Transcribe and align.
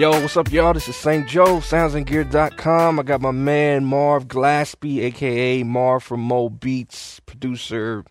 Yo, 0.00 0.12
what's 0.12 0.34
up, 0.34 0.50
y'all? 0.50 0.72
This 0.72 0.88
is 0.88 0.96
St. 0.96 1.28
Joe, 1.28 1.58
soundsandgear.com. 1.58 2.98
I 2.98 3.02
got 3.02 3.20
my 3.20 3.32
man 3.32 3.84
Marv 3.84 4.28
Glaspie, 4.28 5.02
aka 5.02 5.62
Marv 5.62 6.02
from 6.02 6.20
Mo 6.20 6.48
Beats, 6.48 7.20
producer, 7.26 8.06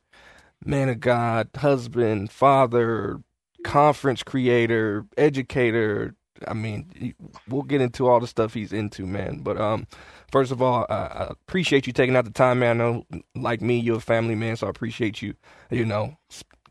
man 0.63 0.89
of 0.89 0.99
God, 0.99 1.49
husband, 1.55 2.29
father, 2.29 3.23
conference 3.63 4.21
creator, 4.21 5.07
educator. 5.17 6.13
I 6.47 6.53
mean, 6.53 7.15
we'll 7.47 7.63
get 7.63 7.81
into 7.81 8.07
all 8.07 8.19
the 8.19 8.27
stuff 8.27 8.53
he's 8.53 8.71
into, 8.71 9.07
man. 9.07 9.39
But 9.39 9.59
um, 9.59 9.87
first 10.31 10.51
of 10.51 10.61
all, 10.61 10.85
I 10.91 11.29
appreciate 11.31 11.87
you 11.87 11.93
taking 11.93 12.15
out 12.15 12.25
the 12.25 12.29
time, 12.29 12.59
man. 12.59 12.79
I 12.79 12.83
know, 12.83 13.05
like 13.33 13.61
me, 13.61 13.79
you're 13.79 13.97
a 13.97 13.99
family 13.99 14.35
man, 14.35 14.57
so 14.57 14.67
I 14.67 14.69
appreciate 14.69 15.23
you, 15.23 15.33
you 15.71 15.85
know, 15.85 16.15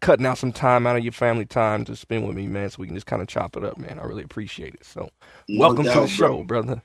cutting 0.00 0.26
out 0.26 0.38
some 0.38 0.52
time 0.52 0.86
out 0.86 0.96
of 0.96 1.04
your 1.04 1.12
family 1.12 1.46
time 1.46 1.84
to 1.86 1.96
spend 1.96 2.26
with 2.26 2.36
me, 2.36 2.46
man, 2.46 2.70
so 2.70 2.76
we 2.80 2.86
can 2.86 2.96
just 2.96 3.06
kind 3.06 3.22
of 3.22 3.28
chop 3.28 3.56
it 3.56 3.64
up, 3.64 3.78
man. 3.78 3.98
I 3.98 4.04
really 4.04 4.22
appreciate 4.22 4.74
it. 4.74 4.84
So, 4.84 5.10
no 5.48 5.60
welcome 5.60 5.84
doubt, 5.84 5.94
to 5.94 6.00
the 6.00 6.08
show, 6.08 6.36
bro. 6.36 6.44
brother. 6.44 6.82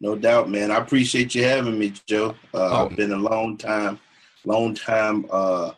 No 0.00 0.16
doubt, 0.16 0.50
man. 0.50 0.70
I 0.70 0.76
appreciate 0.76 1.34
you 1.34 1.44
having 1.44 1.78
me, 1.78 1.92
Joe. 2.06 2.34
Uh, 2.52 2.58
oh. 2.70 2.86
I've 2.86 2.96
been 2.96 3.12
a 3.12 3.16
long 3.16 3.56
time, 3.56 3.98
long 4.44 4.74
time 4.74 5.26
uh, 5.30 5.72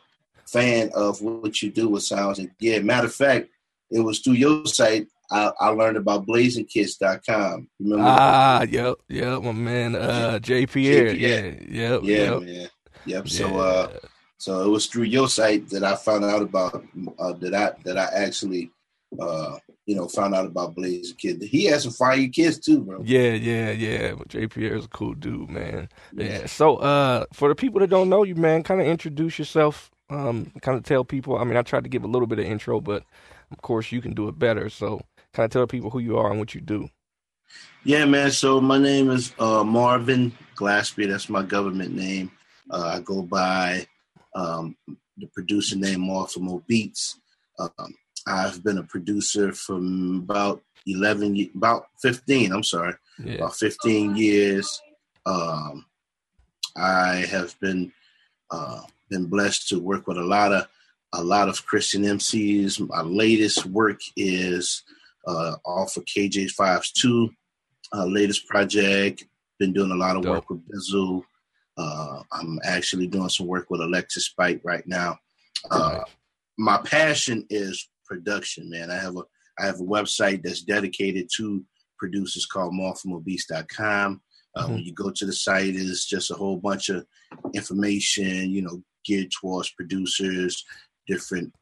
fan 0.47 0.91
of 0.95 1.21
what 1.23 1.63
you 1.63 1.71
do 1.71 1.89
with 1.89 2.03
Sounds 2.03 2.39
and 2.39 2.51
Yeah, 2.59 2.81
matter 2.81 3.07
of 3.07 3.15
fact, 3.15 3.49
it 3.91 4.01
was 4.01 4.21
through 4.21 4.35
your 4.35 4.67
site 4.67 5.09
I, 5.31 5.51
I 5.61 5.69
learned 5.69 5.97
about 5.97 6.27
blazingkiss.com. 6.27 7.69
Remember 7.81 8.05
ah, 8.07 8.59
that? 8.61 8.71
yep, 8.71 8.95
yep, 9.09 9.43
my 9.43 9.53
man, 9.53 9.97
uh, 9.97 10.39
J. 10.39 10.67
Pierre. 10.67 11.13
Yeah, 11.15 11.55
yep, 11.69 12.01
yeah, 12.03 12.17
yep. 12.17 12.43
man. 12.43 12.69
Yep. 13.07 13.29
So, 13.29 13.49
yeah. 13.49 13.57
uh, 13.57 13.89
so 14.39 14.65
it 14.65 14.69
was 14.69 14.87
through 14.87 15.05
your 15.05 15.29
site 15.29 15.69
that 15.71 15.83
I 15.83 15.97
found 15.97 16.25
out 16.25 16.43
about 16.43 16.85
uh, 17.19 17.33
that 17.35 17.55
I 17.55 17.73
that 17.85 17.97
I 17.97 18.25
actually 18.25 18.71
uh, 19.19 19.59
you 19.87 19.95
know 19.95 20.09
found 20.09 20.35
out 20.35 20.47
about 20.47 20.75
Blaze 20.75 21.15
Kid. 21.17 21.43
He 21.43 21.65
has 21.67 21.85
some 21.85 21.93
fire 21.93 22.29
kids 22.29 22.59
too, 22.59 22.81
bro. 22.81 23.03
Yeah, 23.05 23.33
yeah, 23.33 23.71
yeah. 23.71 24.15
But 24.15 24.29
JPR 24.29 24.77
is 24.77 24.85
a 24.85 24.89
cool 24.89 25.15
dude, 25.15 25.49
man. 25.49 25.89
Yeah. 26.13 26.25
yeah. 26.25 26.47
So 26.47 26.77
uh, 26.77 27.25
for 27.33 27.49
the 27.49 27.55
people 27.55 27.81
that 27.81 27.91
don't 27.91 28.09
know 28.09 28.25
you, 28.25 28.35
man, 28.35 28.63
kind 28.63 28.81
of 28.81 28.87
introduce 28.87 29.39
yourself. 29.39 29.91
Um, 30.09 30.53
kind 30.61 30.79
of 30.79 30.85
tell 30.85 31.05
people. 31.05 31.37
I 31.37 31.45
mean, 31.45 31.57
I 31.57 31.63
tried 31.63 31.85
to 31.85 31.91
give 31.91 32.05
a 32.05 32.09
little 32.09 32.29
bit 32.29 32.39
of 32.39 32.45
intro, 32.45 32.81
but 32.81 33.05
of 33.51 33.63
course 33.63 33.91
you 33.91 34.01
can 34.01 34.15
do 34.15 34.29
it 34.29 34.39
better. 34.39 34.69
So 34.69 35.01
kind 35.33 35.47
of 35.47 35.51
tell 35.51 35.67
people 35.67 35.91
who 35.91 35.99
you 35.99 36.19
are 36.19 36.31
and 36.31 36.39
what 36.39 36.55
you 36.55 36.61
do. 36.61 36.89
Yeah, 37.85 38.05
man. 38.05 38.31
So 38.33 38.61
my 38.61 38.79
name 38.79 39.11
is 39.11 39.33
uh, 39.39 39.65
Marvin 39.65 40.33
Glaspie. 40.57 41.09
That's 41.09 41.29
my 41.29 41.43
government 41.43 41.95
name. 41.95 42.31
Uh, 42.71 42.93
I 42.97 43.01
go 43.01 43.23
by 43.23 43.87
um, 44.37 44.77
the 45.17 45.27
producer 45.35 45.77
name 45.77 46.01
Marv4MoBeats. 46.01 47.15
Um, 47.59 47.95
I've 48.27 48.63
been 48.63 48.79
a 48.79 48.83
producer 48.83 49.53
from 49.53 50.23
about 50.25 50.63
11, 50.87 51.51
about 51.57 51.87
15, 52.03 52.53
I'm 52.53 52.63
sorry, 52.63 52.95
yeah. 53.19 53.35
about 53.37 53.57
15 53.57 54.17
years. 54.17 54.81
Um, 55.25 55.87
I 56.77 57.27
have 57.31 57.59
been 57.61 57.93
uh, 58.51 58.83
been 59.09 59.27
blessed 59.27 59.69
to 59.69 59.81
work 59.81 60.07
with 60.07 60.19
a 60.19 60.23
lot 60.23 60.53
of 60.53 60.69
a 61.13 61.23
lot 61.23 61.49
of 61.49 61.65
Christian 61.65 62.03
MCs. 62.03 62.87
My 62.89 63.01
latest 63.01 63.65
work 63.67 64.01
is 64.17 64.83
uh, 65.27 65.57
off 65.65 65.97
of 65.97 66.05
KJ-52's, 66.05 67.35
uh, 67.93 68.05
latest 68.05 68.47
project. 68.47 69.25
Been 69.59 69.73
doing 69.73 69.91
a 69.91 69.97
lot 69.97 70.17
of 70.17 70.23
Dope. 70.23 70.33
work 70.33 70.51
with 70.51 70.69
Bizzle. 70.69 71.25
Uh, 71.77 72.23
I'm 72.33 72.59
actually 72.65 73.07
doing 73.07 73.29
some 73.29 73.47
work 73.47 73.67
with 73.71 73.81
Alexis 73.81 74.31
Spight 74.31 74.61
right 74.65 74.87
now. 74.87 75.19
Uh, 75.71 76.01
my 76.59 76.79
passion 76.79 77.47
is 77.51 77.89
production, 78.07 78.71
man. 78.71 78.91
I 78.91 78.97
have 78.97 79.17
a 79.17 79.23
I 79.59 79.67
have 79.67 79.81
a 79.81 79.85
website 79.85 80.43
that's 80.43 80.63
dedicated 80.63 81.29
to 81.37 81.65
producers 81.99 82.47
called 82.47 82.75
marv4mobeats.com. 82.75 84.21
Uh, 84.55 84.63
mm-hmm. 84.63 84.73
When 84.75 84.83
you 84.83 84.93
go 84.93 85.11
to 85.11 85.27
the 85.27 85.33
site, 85.33 85.75
it's 85.75 86.07
just 86.07 86.31
a 86.31 86.35
whole 86.35 86.59
bunch 86.59 86.89
of 86.89 87.07
information, 87.55 88.51
you 88.51 88.63
know, 88.63 88.83
geared 89.05 89.31
towards 89.31 89.71
producers, 89.71 90.65
different 91.07 91.55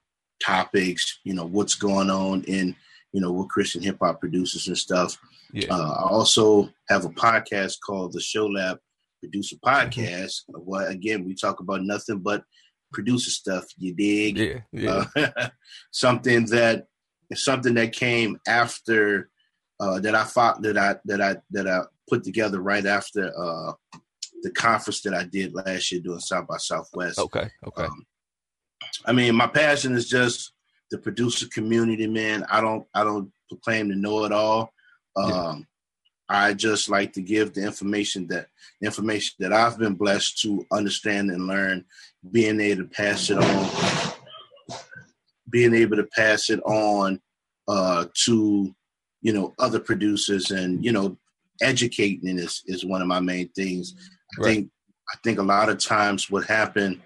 topics, 0.42 1.20
you 1.24 1.34
know, 1.34 1.44
what's 1.44 1.74
going 1.74 2.10
on 2.10 2.42
in, 2.44 2.74
you 3.12 3.20
know, 3.20 3.32
with 3.32 3.48
Christian 3.48 3.82
hip 3.82 3.98
hop 4.00 4.20
producers 4.20 4.66
and 4.68 4.78
stuff. 4.78 5.16
Yeah. 5.52 5.68
Uh, 5.70 6.04
I 6.04 6.08
also 6.08 6.68
have 6.88 7.04
a 7.04 7.10
podcast 7.10 7.76
called 7.84 8.12
The 8.12 8.20
Show 8.20 8.46
Lab 8.46 8.78
produce 9.24 9.52
a 9.52 9.56
podcast. 9.56 10.42
Well, 10.48 10.86
again, 10.86 11.24
we 11.24 11.34
talk 11.34 11.60
about 11.60 11.82
nothing 11.82 12.18
but 12.18 12.44
producer 12.92 13.30
stuff. 13.30 13.64
You 13.78 13.94
dig? 13.94 14.38
Yeah, 14.38 14.60
yeah. 14.72 15.04
Uh, 15.16 15.48
something 15.90 16.46
that 16.46 16.86
something 17.34 17.74
that 17.74 17.92
came 17.92 18.38
after 18.46 19.30
uh, 19.80 20.00
that 20.00 20.14
I 20.14 20.24
thought 20.24 20.62
that 20.62 20.76
I 20.76 20.96
that 21.06 21.20
I 21.20 21.36
that 21.50 21.66
I 21.66 21.80
put 22.08 22.22
together 22.22 22.60
right 22.60 22.84
after 22.84 23.32
uh, 23.36 23.72
the 24.42 24.50
conference 24.50 25.00
that 25.02 25.14
I 25.14 25.24
did 25.24 25.54
last 25.54 25.90
year 25.90 26.00
doing 26.00 26.20
South 26.20 26.46
by 26.46 26.58
Southwest. 26.58 27.18
Okay, 27.18 27.48
okay. 27.66 27.84
Um, 27.84 28.06
I 29.06 29.12
mean, 29.12 29.34
my 29.34 29.46
passion 29.46 29.94
is 29.94 30.08
just 30.08 30.52
the 30.90 30.98
producer 30.98 31.46
community, 31.48 32.06
man. 32.06 32.44
I 32.50 32.60
don't 32.60 32.86
I 32.94 33.04
don't 33.04 33.32
proclaim 33.48 33.88
to 33.88 33.96
know 33.96 34.24
it 34.24 34.32
all. 34.32 34.70
Um. 35.16 35.66
I 36.28 36.54
just 36.54 36.88
like 36.88 37.12
to 37.14 37.20
give 37.20 37.52
the 37.52 37.62
information 37.62 38.26
that 38.28 38.48
information 38.82 39.34
that 39.40 39.52
I've 39.52 39.78
been 39.78 39.94
blessed 39.94 40.40
to 40.42 40.66
understand 40.72 41.30
and 41.30 41.46
learn, 41.46 41.84
being 42.30 42.60
able 42.60 42.84
to 42.84 42.88
pass 42.88 43.30
it 43.30 43.38
on, 43.38 44.12
being 45.50 45.74
able 45.74 45.96
to 45.96 46.08
pass 46.16 46.48
it 46.48 46.60
on 46.64 47.20
uh, 47.68 48.06
to 48.24 48.74
you 49.20 49.32
know 49.32 49.54
other 49.58 49.80
producers, 49.80 50.50
and 50.50 50.84
you 50.84 50.92
know 50.92 51.18
educating 51.60 52.38
is 52.38 52.62
is 52.66 52.84
one 52.84 53.02
of 53.02 53.08
my 53.08 53.20
main 53.20 53.48
things. 53.50 53.94
I 54.38 54.42
right. 54.42 54.54
think 54.54 54.70
I 55.12 55.16
think 55.22 55.38
a 55.38 55.42
lot 55.42 55.68
of 55.68 55.78
times 55.78 56.30
what 56.30 56.46
happened 56.46 57.00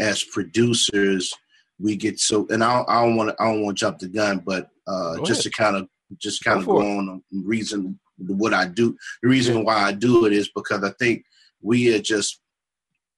as 0.00 0.24
producers, 0.24 1.32
we 1.78 1.96
get 1.96 2.18
so, 2.18 2.46
and 2.50 2.62
I, 2.62 2.84
I 2.86 3.02
don't 3.02 3.16
want 3.16 3.30
to 3.30 3.42
I 3.42 3.46
don't 3.46 3.62
want 3.62 3.76
to 3.76 3.80
jump 3.80 3.98
the 3.98 4.08
gun, 4.08 4.42
but 4.44 4.68
uh, 4.86 5.18
just 5.24 5.40
ahead. 5.40 5.52
to 5.52 5.62
kind 5.62 5.76
of 5.76 5.88
just 6.18 6.44
kind 6.44 6.64
go 6.64 6.76
of 6.76 6.82
go 6.82 6.98
on 6.98 7.22
reason 7.32 7.98
what 8.18 8.54
I 8.54 8.66
do. 8.66 8.96
The 9.22 9.28
reason 9.28 9.64
why 9.64 9.76
I 9.76 9.92
do 9.92 10.26
it 10.26 10.32
is 10.32 10.50
because 10.54 10.84
I 10.84 10.90
think 10.98 11.24
we 11.60 11.94
are 11.94 12.00
just 12.00 12.40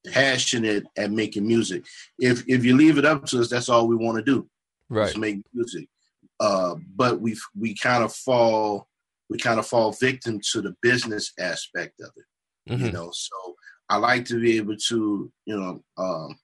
passionate 0.07 0.85
at 0.97 1.11
making 1.11 1.47
music. 1.47 1.85
If 2.19 2.45
if 2.49 2.65
you 2.65 2.77
leave 2.77 2.99
it 2.99 3.05
up 3.05 3.25
to 3.27 3.41
us, 3.41 3.49
that's 3.49 3.69
all 3.69 3.87
we 3.87 3.97
want 3.97 4.19
to 4.19 4.25
do. 4.25 4.49
Right. 4.89 5.17
Make 5.17 5.43
music. 5.53 5.89
Uh, 6.41 6.75
but 6.95 7.21
we 7.21 7.37
we 7.59 7.75
kind 7.75 8.05
of 8.05 8.13
fall 8.13 8.89
we 9.31 9.39
kind 9.39 9.59
of 9.59 9.67
fall 9.67 9.93
victim 9.93 10.41
to 10.53 10.61
the 10.61 10.75
business 10.83 11.33
aspect 11.39 12.01
of 12.01 12.11
it. 12.17 12.73
Mm-hmm. 12.73 12.87
You 12.87 12.93
know, 12.93 13.11
so 13.13 13.57
I 13.89 13.97
like 13.97 14.25
to 14.27 14.41
be 14.41 14.57
able 14.57 14.77
to, 14.89 15.33
you 15.45 15.57
know, 15.59 15.83
um, 15.99 16.39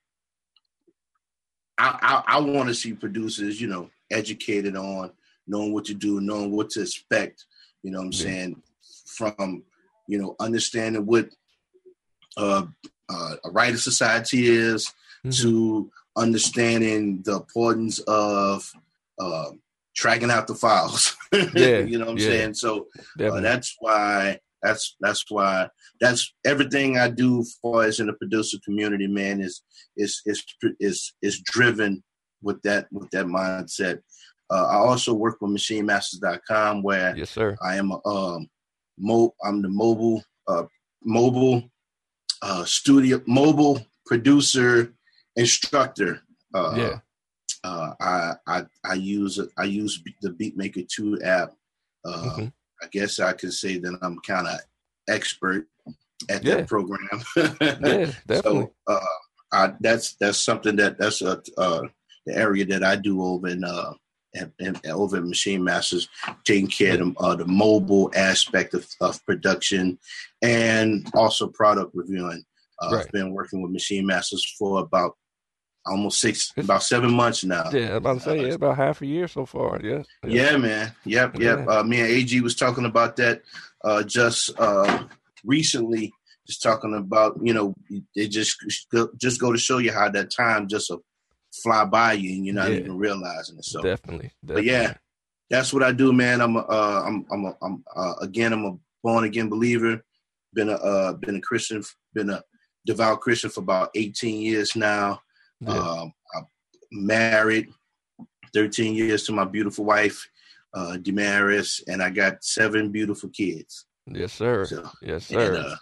I, 1.78 2.22
I, 2.26 2.36
I 2.36 2.40
want 2.40 2.68
to 2.68 2.74
see 2.74 2.92
producers, 2.92 3.60
you 3.60 3.68
know, 3.68 3.88
educated 4.10 4.76
on 4.76 5.12
knowing 5.46 5.72
what 5.72 5.86
to 5.86 5.94
do, 5.94 6.20
knowing 6.20 6.52
what 6.52 6.70
to 6.70 6.82
expect, 6.82 7.44
you 7.82 7.90
know 7.90 7.98
what 7.98 8.06
I'm 8.06 8.12
yeah. 8.12 8.18
saying? 8.18 8.62
From, 9.06 9.62
you 10.06 10.20
know, 10.20 10.36
understanding 10.40 11.06
what 11.06 11.28
uh, 12.36 12.66
uh, 13.08 13.34
a 13.44 13.50
writer 13.50 13.78
society 13.78 14.48
is 14.48 14.92
mm-hmm. 15.24 15.30
to 15.42 15.90
understanding 16.16 17.22
the 17.22 17.36
importance 17.36 17.98
of 18.00 18.70
uh, 19.18 19.50
tracking 19.94 20.30
out 20.30 20.46
the 20.46 20.54
files. 20.54 21.16
Yeah. 21.54 21.78
you 21.78 21.96
know 21.96 22.06
what 22.06 22.12
I'm 22.12 22.18
yeah. 22.18 22.26
saying? 22.26 22.54
So 22.54 22.88
uh, 23.22 23.40
that's 23.40 23.76
why 23.78 24.40
that's 24.60 24.96
that's 25.00 25.24
why 25.30 25.68
that's 26.00 26.34
everything 26.44 26.98
I 26.98 27.08
do 27.08 27.44
for 27.62 27.84
as 27.84 28.00
in 28.00 28.08
the 28.08 28.14
producer 28.14 28.58
community, 28.64 29.06
man, 29.06 29.40
is 29.40 29.62
is 29.96 30.22
is 30.26 30.42
is 30.80 31.12
is 31.22 31.40
driven 31.42 32.02
with 32.42 32.60
that 32.62 32.88
with 32.90 33.10
that 33.10 33.26
mindset. 33.26 34.00
Uh, 34.50 34.66
I 34.66 34.76
also 34.76 35.14
work 35.14 35.40
with 35.40 35.52
MachineMasters.com, 35.52 36.82
where 36.82 37.16
yes, 37.16 37.30
sir. 37.30 37.56
I 37.62 37.76
am 37.76 37.92
a 37.92 38.08
um, 38.08 38.48
mo- 38.98 39.34
I'm 39.44 39.62
the 39.62 39.68
mobile 39.68 40.24
uh, 40.48 40.64
mobile 41.04 41.70
uh, 42.42 42.64
studio 42.64 43.22
mobile 43.26 43.80
producer 44.06 44.92
instructor. 45.36 46.22
Uh, 46.52 46.74
yeah. 46.76 46.98
Uh, 47.62 47.92
I, 48.00 48.32
I 48.46 48.66
I 48.84 48.94
use 48.94 49.38
I 49.58 49.64
use 49.64 50.02
the 50.22 50.30
Beatmaker 50.30 50.88
Two 50.88 51.20
app. 51.22 51.52
Uh, 52.04 52.22
mm-hmm. 52.22 52.46
I 52.82 52.86
guess 52.90 53.20
I 53.20 53.34
can 53.34 53.52
say 53.52 53.78
that 53.78 53.98
I'm 54.02 54.18
kind 54.20 54.48
of 54.48 54.58
expert 55.08 55.66
at 56.28 56.42
yeah. 56.42 56.56
that 56.56 56.68
program. 56.68 57.22
yeah, 57.36 58.12
definitely. 58.26 58.38
So 58.42 58.72
uh, 58.86 59.00
I, 59.52 59.74
that's 59.80 60.14
that's 60.14 60.42
something 60.42 60.76
that 60.76 60.98
that's 60.98 61.22
a 61.22 61.42
uh, 61.58 61.82
the 62.26 62.36
area 62.36 62.64
that 62.66 62.82
I 62.82 62.96
do 62.96 63.22
over 63.22 63.48
in 63.48 63.64
uh, 63.64 63.92
and, 64.34 64.52
and 64.60 64.80
over 64.86 65.16
at 65.16 65.24
Machine 65.24 65.64
Masters, 65.64 66.08
taking 66.44 66.68
care 66.68 66.94
of 66.94 67.00
the, 67.00 67.20
uh, 67.20 67.34
the 67.36 67.46
mobile 67.46 68.10
aspect 68.14 68.74
of, 68.74 68.86
of, 69.00 69.24
production 69.26 69.98
and 70.42 71.08
also 71.14 71.48
product 71.48 71.90
reviewing. 71.94 72.44
Uh, 72.80 72.90
right. 72.92 73.04
I've 73.04 73.12
been 73.12 73.32
working 73.32 73.60
with 73.60 73.72
Machine 73.72 74.06
Masters 74.06 74.54
for 74.58 74.80
about 74.80 75.16
almost 75.84 76.20
six, 76.20 76.52
about 76.56 76.82
seven 76.82 77.12
months 77.12 77.44
now. 77.44 77.70
Yeah, 77.72 77.96
about 77.96 78.18
to 78.18 78.20
say, 78.20 78.46
yeah, 78.46 78.54
about 78.54 78.76
half 78.76 79.02
a 79.02 79.06
year 79.06 79.28
so 79.28 79.46
far. 79.46 79.80
Yeah. 79.82 80.02
Yeah, 80.24 80.50
yeah 80.52 80.56
man. 80.56 80.94
Yep, 81.04 81.38
yep. 81.40 81.58
Yeah. 81.58 81.64
Uh, 81.66 81.82
me 81.82 82.00
and 82.00 82.10
AG 82.10 82.40
was 82.40 82.54
talking 82.54 82.84
about 82.84 83.16
that 83.16 83.42
uh, 83.84 84.02
just 84.02 84.50
uh, 84.58 85.04
recently. 85.44 86.12
Just 86.46 86.62
talking 86.62 86.94
about, 86.96 87.38
you 87.40 87.54
know, 87.54 87.74
it 88.16 88.28
just 88.28 88.56
just 89.18 89.40
go 89.40 89.52
to 89.52 89.58
show 89.58 89.78
you 89.78 89.92
how 89.92 90.08
that 90.08 90.32
time 90.32 90.66
just 90.66 90.90
fly 91.52 91.84
by 91.84 92.12
you 92.12 92.34
and 92.34 92.46
you're 92.46 92.54
not 92.54 92.70
yeah. 92.70 92.78
even 92.78 92.96
realizing 92.96 93.58
it. 93.58 93.64
So 93.64 93.82
definitely, 93.82 94.32
definitely, 94.44 94.54
but 94.54 94.64
yeah, 94.64 94.94
that's 95.48 95.72
what 95.72 95.82
I 95.82 95.92
do, 95.92 96.12
man. 96.12 96.40
I'm 96.40 96.56
a, 96.56 96.60
uh, 96.60 97.02
I'm 97.06 97.26
I'm 97.30 97.44
a, 97.44 97.56
I'm 97.62 97.84
uh, 97.94 98.14
again 98.20 98.52
I'm 98.52 98.64
a 98.64 98.76
born 99.02 99.24
again 99.24 99.48
believer. 99.48 100.02
Been 100.54 100.68
a 100.68 100.74
uh, 100.74 101.12
been 101.14 101.36
a 101.36 101.40
Christian, 101.40 101.82
been 102.14 102.30
a 102.30 102.42
devout 102.86 103.20
Christian 103.20 103.50
for 103.50 103.60
about 103.60 103.90
18 103.94 104.40
years 104.40 104.74
now. 104.74 105.20
Yeah. 105.60 105.78
Um, 105.78 106.12
I'm 106.34 106.46
married 106.90 107.68
13 108.54 108.94
years 108.94 109.24
to 109.24 109.32
my 109.32 109.44
beautiful 109.44 109.84
wife, 109.84 110.28
uh, 110.74 110.96
Damaris, 110.96 111.82
and 111.88 112.02
I 112.02 112.10
got 112.10 112.42
seven 112.42 112.90
beautiful 112.90 113.28
kids. 113.28 113.86
Yes, 114.06 114.32
sir. 114.32 114.64
So, 114.64 114.88
yes, 115.02 115.26
sir. 115.26 115.54
And, 115.54 115.66
uh, 115.66 115.76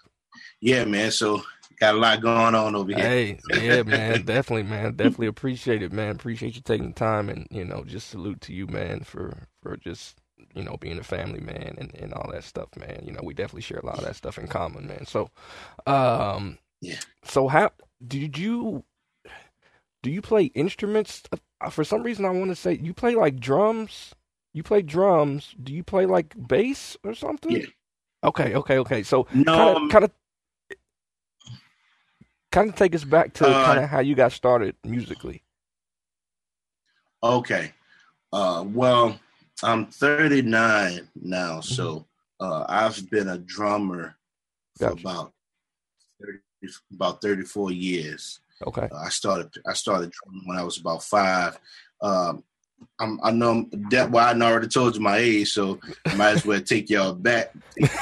yeah, 0.61 0.85
man. 0.85 1.11
So 1.11 1.43
got 1.81 1.95
a 1.95 1.99
lot 1.99 2.21
going 2.21 2.55
on 2.55 2.75
over 2.75 2.93
here. 2.93 2.99
Hey, 2.99 3.41
yeah, 3.61 3.83
man, 3.87 4.25
definitely, 4.25 4.65
man, 4.65 4.95
definitely 4.95 5.29
appreciate 5.29 5.83
it, 5.83 5.93
man. 5.93 6.17
Appreciate 6.17 6.57
you 6.57 6.63
taking 6.63 6.89
the 6.89 6.95
time, 6.95 7.29
and 7.29 7.47
you 7.51 7.65
know, 7.65 7.85
just 7.85 8.09
salute 8.09 8.41
to 8.43 8.53
you, 8.53 8.67
man, 8.67 9.01
for 9.01 9.47
for 9.63 9.77
just 9.77 10.21
you 10.55 10.63
know 10.63 10.77
being 10.81 10.99
a 10.99 11.05
family 11.05 11.41
man 11.41 11.75
and 11.79 11.95
and 11.95 12.13
all 12.13 12.31
that 12.33 12.45
stuff, 12.45 12.69
man. 12.77 13.03
You 13.05 13.13
know, 13.13 13.21
we 13.23 13.35
definitely 13.35 13.63
share 13.63 13.79
a 13.79 13.87
lot 13.87 13.99
of 13.99 14.05
that 14.05 14.17
stuff 14.17 14.39
in 14.39 14.49
common, 14.49 14.87
man. 14.87 15.07
So, 15.07 15.31
um, 15.87 16.59
yeah. 16.81 17.01
So 17.25 17.49
how 17.49 17.71
did 18.07 18.39
you 18.39 18.85
do 20.03 20.11
you 20.11 20.23
play 20.23 20.45
instruments? 20.47 21.23
For 21.71 21.85
some 21.85 22.03
reason, 22.03 22.25
I 22.25 22.31
want 22.31 22.51
to 22.51 22.57
say 22.57 22.79
you 22.81 22.95
play 22.95 23.15
like 23.15 23.41
drums. 23.41 24.15
You 24.55 24.63
play 24.63 24.83
drums. 24.83 25.55
Do 25.63 25.73
you 25.73 25.83
play 25.83 26.07
like 26.07 26.35
bass 26.49 26.97
or 27.05 27.15
something? 27.15 27.53
Yeah. 27.53 27.67
Okay, 28.25 28.55
okay, 28.55 28.79
okay. 28.79 29.03
So 29.03 29.27
no, 29.33 29.89
kind 29.91 30.05
of, 30.05 30.11
kind 32.51 32.71
of 32.71 32.77
take 32.77 32.95
us 32.95 33.05
back 33.05 33.35
to 33.35 33.47
uh, 33.47 33.65
kind 33.65 33.79
of 33.81 33.89
how 33.89 34.01
you 34.01 34.15
got 34.15 34.33
started 34.33 34.75
musically. 34.85 35.43
Okay. 37.23 37.73
Uh, 38.33 38.65
well, 38.67 39.19
I'm 39.63 39.87
39 39.87 41.09
now, 41.17 41.59
mm-hmm. 41.59 41.61
so 41.61 42.07
uh, 42.41 42.65
I've 42.69 43.11
been 43.11 43.29
a 43.29 43.39
drummer 43.39 44.17
for 44.77 44.91
about 44.91 45.33
30, 46.21 46.39
about 46.95 47.21
34 47.21 47.73
years. 47.73 48.41
Okay. 48.67 48.89
Uh, 48.91 48.97
I 48.97 49.09
started 49.09 49.51
I 49.67 49.73
started 49.73 50.11
drumming 50.11 50.47
when 50.47 50.59
I 50.59 50.65
was 50.65 50.79
about 50.79 51.03
five. 51.03 51.59
Um, 52.01 52.45
I'm, 53.01 53.19
i 53.25 53.33
know 53.33 53.67
that 53.91 54.11
why 54.11 54.31
I 54.31 54.41
already 54.41 54.69
told 54.69 54.95
you 54.95 55.01
my 55.01 55.17
age, 55.17 55.51
so 55.51 55.81
I 56.07 56.15
might 56.15 56.31
as 56.31 56.47
well 56.47 56.61
take 56.61 56.89
y'all 56.91 57.13
back. 57.15 57.53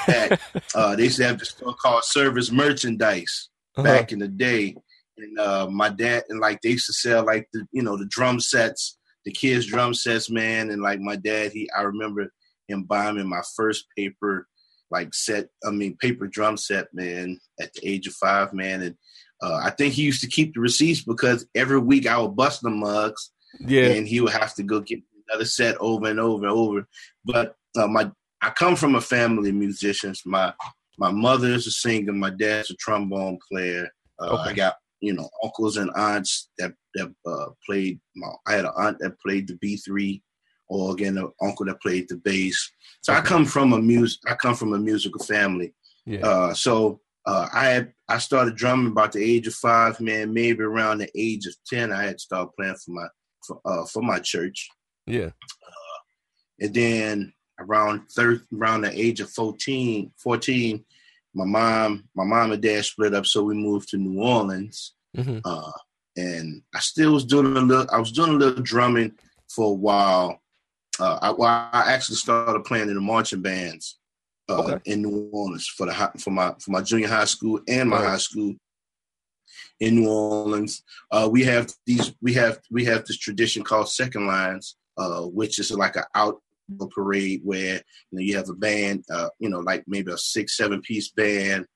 back. 0.06 0.40
Uh, 0.74 0.94
they 0.94 1.04
used 1.04 1.16
to 1.16 1.24
have 1.24 1.38
this 1.38 1.50
store 1.50 1.74
called 1.74 2.04
Service 2.04 2.50
Merchandise 2.50 3.48
uh-huh. 3.76 3.82
back 3.82 4.12
in 4.12 4.18
the 4.18 4.28
day, 4.28 4.76
and 5.18 5.38
uh, 5.38 5.68
my 5.70 5.88
dad 5.88 6.24
and 6.28 6.40
like 6.40 6.60
they 6.62 6.70
used 6.70 6.86
to 6.86 6.92
sell 6.92 7.24
like 7.24 7.48
the 7.52 7.66
you 7.72 7.82
know 7.82 7.96
the 7.96 8.06
drum 8.06 8.40
sets, 8.40 8.98
the 9.24 9.32
kids 9.32 9.66
drum 9.66 9.94
sets, 9.94 10.30
man, 10.30 10.70
and 10.70 10.82
like 10.82 11.00
my 11.00 11.16
dad, 11.16 11.52
he 11.52 11.68
I 11.76 11.82
remember 11.82 12.32
him 12.68 12.84
buying 12.84 13.16
me 13.16 13.22
my 13.22 13.42
first 13.56 13.86
paper 13.96 14.48
like 14.90 15.14
set, 15.14 15.48
I 15.66 15.70
mean 15.70 15.96
paper 15.96 16.26
drum 16.26 16.56
set, 16.56 16.86
man, 16.92 17.38
at 17.60 17.72
the 17.74 17.88
age 17.88 18.06
of 18.06 18.14
five, 18.14 18.52
man, 18.52 18.82
and 18.82 18.96
uh, 19.42 19.60
I 19.62 19.70
think 19.70 19.94
he 19.94 20.02
used 20.02 20.22
to 20.22 20.28
keep 20.28 20.54
the 20.54 20.60
receipts 20.60 21.02
because 21.02 21.46
every 21.54 21.78
week 21.78 22.06
I 22.06 22.18
would 22.18 22.36
bust 22.36 22.62
the 22.62 22.70
mugs. 22.70 23.30
Yeah. 23.60 23.86
And 23.86 24.06
he 24.06 24.20
would 24.20 24.32
have 24.32 24.54
to 24.54 24.62
go 24.62 24.80
get 24.80 25.00
another 25.28 25.44
set 25.44 25.76
over 25.78 26.08
and 26.08 26.20
over 26.20 26.46
and 26.46 26.52
over. 26.52 26.88
But 27.24 27.54
uh, 27.76 27.86
my 27.86 28.10
I 28.42 28.50
come 28.50 28.76
from 28.76 28.94
a 28.94 29.00
family 29.00 29.50
of 29.50 29.56
musicians. 29.56 30.22
My 30.24 30.52
my 30.98 31.10
mother 31.10 31.48
is 31.48 31.66
a 31.66 31.70
singer. 31.70 32.12
My 32.12 32.30
dad's 32.30 32.70
a 32.70 32.74
trombone 32.76 33.38
player. 33.50 33.88
Uh, 34.20 34.38
okay. 34.40 34.50
I 34.50 34.52
got 34.54 34.74
you 35.00 35.12
know 35.12 35.28
uncles 35.42 35.76
and 35.76 35.90
aunts 35.96 36.50
that 36.58 36.72
that 36.94 37.12
uh, 37.26 37.46
played. 37.66 38.00
My, 38.14 38.28
I 38.46 38.52
had 38.52 38.64
an 38.64 38.72
aunt 38.76 38.98
that 39.00 39.20
played 39.20 39.48
the 39.48 39.56
B 39.56 39.76
three 39.76 40.22
organ, 40.68 41.18
an 41.18 41.30
uncle 41.40 41.66
that 41.66 41.80
played 41.80 42.08
the 42.08 42.16
bass. 42.16 42.70
So 43.02 43.12
okay. 43.12 43.20
I 43.20 43.24
come 43.24 43.44
from 43.44 43.72
a 43.72 43.80
music. 43.80 44.20
I 44.26 44.34
come 44.34 44.54
from 44.54 44.72
a 44.72 44.78
musical 44.78 45.22
family. 45.24 45.74
Yeah. 46.04 46.26
Uh, 46.26 46.54
so 46.54 47.00
uh, 47.26 47.48
I 47.52 47.66
had 47.66 47.92
I 48.08 48.18
started 48.18 48.56
drumming 48.56 48.92
about 48.92 49.12
the 49.12 49.22
age 49.22 49.46
of 49.46 49.54
five, 49.54 50.00
man. 50.00 50.32
Maybe 50.32 50.62
around 50.62 50.98
the 50.98 51.10
age 51.14 51.46
of 51.46 51.54
ten, 51.66 51.92
I 51.92 52.04
had 52.04 52.20
started 52.20 52.50
playing 52.58 52.76
for 52.76 52.92
my 52.92 53.06
for, 53.46 53.60
uh, 53.64 53.86
for 53.86 54.02
my 54.02 54.18
church. 54.18 54.68
Yeah. 55.06 55.26
Uh, 55.26 56.00
and 56.60 56.74
then 56.74 57.32
around 57.58 58.08
third, 58.10 58.42
around 58.54 58.82
the 58.82 58.98
age 58.98 59.20
of 59.20 59.30
14, 59.30 60.12
14, 60.16 60.84
my 61.34 61.44
mom, 61.44 62.04
my 62.14 62.24
mom 62.24 62.52
and 62.52 62.62
dad 62.62 62.84
split 62.84 63.14
up, 63.14 63.26
so 63.26 63.42
we 63.42 63.54
moved 63.54 63.90
to 63.90 63.98
New 63.98 64.20
Orleans. 64.22 64.94
Mm-hmm. 65.16 65.38
Uh, 65.44 65.70
and 66.16 66.62
I 66.74 66.78
still 66.78 67.12
was 67.12 67.24
doing 67.24 67.56
a 67.56 67.60
little. 67.60 67.86
I 67.92 67.98
was 67.98 68.10
doing 68.10 68.30
a 68.30 68.34
little 68.34 68.62
drumming 68.62 69.12
for 69.50 69.70
a 69.70 69.74
while. 69.74 70.40
Uh, 70.98 71.18
I, 71.20 71.30
well, 71.32 71.68
I 71.72 71.92
actually 71.92 72.16
started 72.16 72.64
playing 72.64 72.88
in 72.88 72.94
the 72.94 73.02
marching 73.02 73.42
bands 73.42 73.98
uh, 74.48 74.62
okay. 74.62 74.78
in 74.90 75.02
New 75.02 75.28
Orleans 75.32 75.68
for 75.68 75.86
the 75.86 76.12
for 76.18 76.30
my 76.30 76.54
for 76.58 76.70
my 76.70 76.80
junior 76.80 77.08
high 77.08 77.26
school 77.26 77.60
and 77.68 77.90
my 77.90 78.00
right. 78.00 78.10
high 78.10 78.16
school 78.16 78.54
in 79.80 79.96
New 79.96 80.08
Orleans. 80.08 80.82
Uh, 81.10 81.28
we 81.30 81.44
have 81.44 81.70
these 81.84 82.14
we 82.22 82.32
have 82.34 82.58
we 82.70 82.84
have 82.86 83.04
this 83.04 83.18
tradition 83.18 83.62
called 83.62 83.90
second 83.90 84.26
lines, 84.26 84.76
uh, 84.96 85.22
which 85.22 85.58
is 85.58 85.70
like 85.70 85.96
an 85.96 86.04
out 86.14 86.40
parade 86.94 87.40
where 87.44 87.74
you 88.10 88.12
know 88.12 88.20
you 88.20 88.36
have 88.36 88.48
a 88.48 88.54
band, 88.54 89.04
uh, 89.10 89.28
you 89.38 89.48
know, 89.48 89.60
like 89.60 89.84
maybe 89.86 90.12
a 90.12 90.18
six 90.18 90.56
seven 90.56 90.80
piece 90.80 91.10
band 91.10 91.66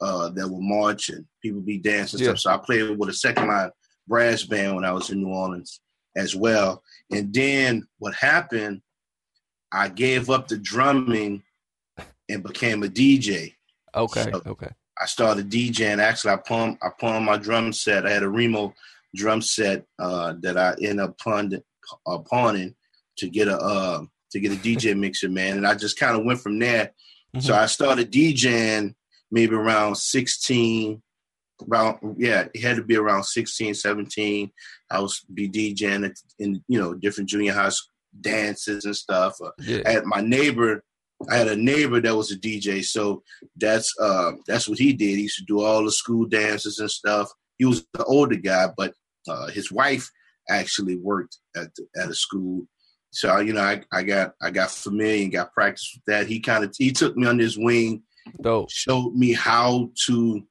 uh, 0.00 0.30
that 0.30 0.48
will 0.48 0.62
march 0.62 1.08
and 1.10 1.24
people 1.42 1.60
be 1.60 1.78
dancing 1.78 2.20
yeah. 2.20 2.34
stuff. 2.34 2.38
So 2.38 2.50
I 2.50 2.56
played 2.58 2.98
with 2.98 3.08
a 3.08 3.14
second 3.14 3.48
line 3.48 3.70
brass 4.06 4.44
band 4.44 4.74
when 4.74 4.84
I 4.84 4.92
was 4.92 5.10
in 5.10 5.22
New 5.22 5.30
Orleans 5.30 5.80
as 6.16 6.34
well. 6.34 6.82
And 7.10 7.32
then 7.32 7.86
what 7.98 8.14
happened? 8.14 8.82
I 9.72 9.88
gave 9.88 10.30
up 10.30 10.48
the 10.48 10.58
drumming 10.58 11.42
and 12.28 12.42
became 12.42 12.82
a 12.82 12.88
DJ. 12.88 13.54
Okay. 13.94 14.22
So 14.22 14.42
okay. 14.46 14.70
I 15.00 15.06
started 15.06 15.50
DJing. 15.50 15.98
Actually, 15.98 16.32
I 16.32 16.36
pawned 16.36 16.78
I 16.82 16.88
pawned 16.98 17.24
my 17.24 17.36
drum 17.36 17.72
set. 17.72 18.06
I 18.06 18.10
had 18.10 18.22
a 18.22 18.28
Remo 18.28 18.74
drum 19.14 19.40
set 19.40 19.84
uh, 19.98 20.34
that 20.40 20.58
I 20.58 20.74
ended 20.80 21.00
up 21.00 21.18
pawned, 21.18 21.60
uh, 22.06 22.18
pawning 22.18 22.74
to 23.18 23.28
get 23.28 23.48
a 23.48 23.56
uh, 23.56 24.02
to 24.32 24.40
get 24.40 24.52
a 24.52 24.56
DJ 24.56 24.96
mixer, 24.98 25.28
man. 25.28 25.56
And 25.56 25.66
I 25.66 25.74
just 25.74 25.98
kind 25.98 26.16
of 26.16 26.24
went 26.24 26.40
from 26.40 26.58
there. 26.58 26.92
Mm-hmm. 27.34 27.40
So 27.40 27.54
I 27.54 27.66
started 27.66 28.12
DJing 28.12 28.94
maybe 29.30 29.54
around 29.54 29.96
16 29.96 31.02
around 31.70 32.16
yeah 32.16 32.46
it 32.54 32.62
had 32.62 32.76
to 32.76 32.82
be 32.82 32.96
around 32.96 33.22
16 33.22 33.74
17 33.74 34.50
i 34.90 34.98
was 34.98 35.20
be 35.32 35.46
djing 35.46 36.10
in 36.38 36.64
you 36.68 36.80
know 36.80 36.94
different 36.94 37.28
junior 37.28 37.52
high 37.52 37.70
dances 38.18 38.86
and 38.86 38.96
stuff 38.96 39.36
uh, 39.44 39.50
yeah. 39.58 39.82
I 39.86 39.90
had 39.90 40.04
my 40.06 40.20
neighbor 40.20 40.82
I 41.28 41.36
had 41.36 41.48
a 41.48 41.56
neighbor 41.56 42.00
that 42.00 42.16
was 42.16 42.30
a 42.30 42.38
DJ, 42.38 42.82
so 42.82 43.22
that's 43.56 43.92
uh, 44.00 44.32
that's 44.46 44.68
what 44.68 44.78
he 44.78 44.92
did. 44.92 45.16
He 45.16 45.22
used 45.22 45.38
to 45.38 45.44
do 45.44 45.60
all 45.60 45.84
the 45.84 45.92
school 45.92 46.24
dances 46.24 46.78
and 46.78 46.90
stuff. 46.90 47.30
He 47.58 47.66
was 47.66 47.84
the 47.92 48.04
older 48.04 48.36
guy, 48.36 48.68
but 48.76 48.94
uh, 49.28 49.48
his 49.48 49.70
wife 49.70 50.08
actually 50.48 50.96
worked 50.96 51.36
at 51.54 51.74
the, 51.74 51.86
at 52.00 52.08
a 52.08 52.14
school. 52.14 52.66
So 53.10 53.38
you 53.38 53.52
know, 53.52 53.62
I, 53.62 53.82
I 53.92 54.02
got 54.02 54.34
I 54.40 54.50
got 54.50 54.70
familiar 54.70 55.22
and 55.22 55.32
got 55.32 55.52
practice 55.52 55.90
with 55.94 56.04
that. 56.06 56.26
He 56.26 56.40
kind 56.40 56.64
of 56.64 56.74
he 56.76 56.92
took 56.92 57.16
me 57.16 57.26
under 57.26 57.42
his 57.42 57.58
wing, 57.58 58.02
Dope. 58.40 58.70
showed 58.70 59.14
me 59.14 59.32
how 59.32 59.90
to, 60.06 60.42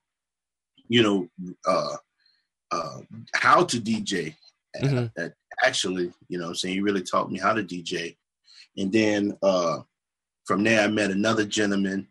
you 0.87 1.03
know, 1.03 1.27
uh, 1.65 1.95
uh, 2.71 2.99
how 3.33 3.63
to 3.63 3.77
DJ. 3.77 4.35
Mm-hmm. 4.79 5.25
actually, 5.65 6.13
you 6.27 6.37
know, 6.37 6.49
I'm 6.49 6.55
saying 6.55 6.75
he 6.75 6.81
really 6.81 7.01
taught 7.01 7.31
me 7.31 7.39
how 7.39 7.53
to 7.53 7.63
DJ, 7.63 8.17
and 8.77 8.91
then 8.91 9.37
uh, 9.41 9.79
from 10.45 10.63
there, 10.63 10.81
I 10.81 10.87
met 10.87 11.11
another 11.11 11.45
gentleman. 11.45 12.07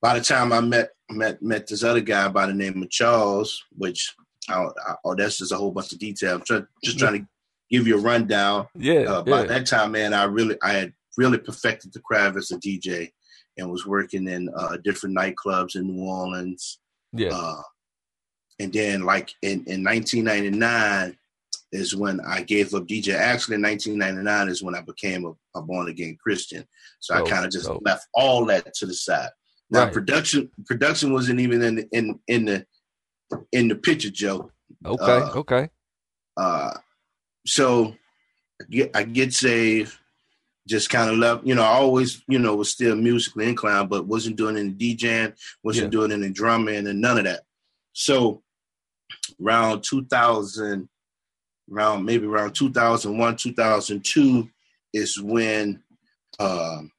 By 0.00 0.18
the 0.18 0.24
time 0.24 0.52
I 0.52 0.60
met 0.60 0.90
met 1.10 1.42
met 1.42 1.66
this 1.66 1.82
other 1.82 2.00
guy 2.00 2.28
by 2.28 2.46
the 2.46 2.54
name 2.54 2.82
of 2.82 2.90
Charles, 2.90 3.62
which 3.76 4.14
I, 4.48 4.64
I, 4.64 4.94
oh, 5.04 5.14
that's 5.14 5.38
just 5.38 5.52
a 5.52 5.56
whole 5.56 5.72
bunch 5.72 5.92
of 5.92 5.98
detail. 5.98 6.36
I'm 6.36 6.42
try, 6.42 6.62
just 6.82 6.98
trying 6.98 7.20
to 7.20 7.28
give 7.74 7.86
you 7.86 7.98
a 7.98 8.00
rundown. 8.00 8.68
Yeah. 8.74 9.02
Uh, 9.02 9.22
by 9.22 9.40
yeah. 9.40 9.46
that 9.46 9.66
time, 9.66 9.92
man, 9.92 10.14
I 10.14 10.24
really 10.24 10.56
I 10.62 10.72
had 10.72 10.92
really 11.16 11.38
perfected 11.38 11.92
the 11.92 12.00
craft 12.00 12.36
as 12.36 12.50
a 12.50 12.58
DJ 12.58 13.10
and 13.56 13.70
was 13.70 13.86
working 13.86 14.28
in 14.28 14.48
uh, 14.56 14.76
different 14.84 15.16
nightclubs 15.16 15.76
in 15.76 15.86
New 15.86 16.04
Orleans. 16.04 16.78
Yeah. 17.12 17.30
Uh, 17.32 17.62
and 18.60 18.72
then, 18.72 19.02
like 19.02 19.30
in, 19.42 19.64
in 19.66 19.82
1999, 19.82 21.16
is 21.72 21.96
when 21.96 22.20
I 22.20 22.42
gave 22.42 22.72
up 22.72 22.86
DJ. 22.86 23.14
Actually, 23.14 23.56
in 23.56 23.62
1999 23.62 24.48
is 24.48 24.62
when 24.62 24.76
I 24.76 24.80
became 24.80 25.24
a, 25.24 25.58
a 25.58 25.62
born 25.62 25.88
again 25.88 26.16
Christian. 26.22 26.64
So 27.00 27.14
I 27.14 27.22
kind 27.22 27.44
of 27.44 27.50
just 27.50 27.68
left 27.84 28.06
all 28.14 28.46
that 28.46 28.72
to 28.74 28.86
the 28.86 28.94
side. 28.94 29.30
Now 29.70 29.84
right. 29.84 29.92
production 29.92 30.50
production 30.66 31.12
wasn't 31.12 31.40
even 31.40 31.62
in 31.62 31.74
the, 31.74 31.88
in 31.90 32.20
in 32.28 32.44
the 32.44 32.66
in 33.50 33.68
the 33.68 33.74
picture, 33.74 34.10
Joe. 34.10 34.52
Okay, 34.86 35.04
uh, 35.04 35.32
okay. 35.34 35.68
uh, 36.36 36.74
so 37.46 37.94
I 38.94 39.02
get, 39.04 39.34
saved, 39.34 39.96
just 40.66 40.88
kind 40.90 41.10
of 41.10 41.18
left, 41.18 41.44
you 41.46 41.54
know, 41.54 41.62
I 41.62 41.74
always, 41.74 42.22
you 42.28 42.38
know, 42.38 42.54
was 42.56 42.70
still 42.70 42.96
musically 42.96 43.48
inclined, 43.48 43.90
but 43.90 44.06
wasn't 44.06 44.36
doing 44.36 44.56
any 44.56 44.70
DJing, 44.72 45.34
wasn't 45.62 45.86
Yeah. 45.92 45.98
doing 45.98 46.12
any 46.12 46.30
drumming 46.30 46.86
and 46.86 47.00
none 47.00 47.18
of 47.18 47.24
that. 47.24 47.42
So 47.92 48.42
around 49.42 49.82
2000, 49.82 50.88
around 51.72 52.04
maybe 52.04 52.26
around 52.26 52.54
2001, 52.54 53.36
2002 53.36 54.48
is 54.92 55.20
when 55.20 55.82
um, 56.38 56.90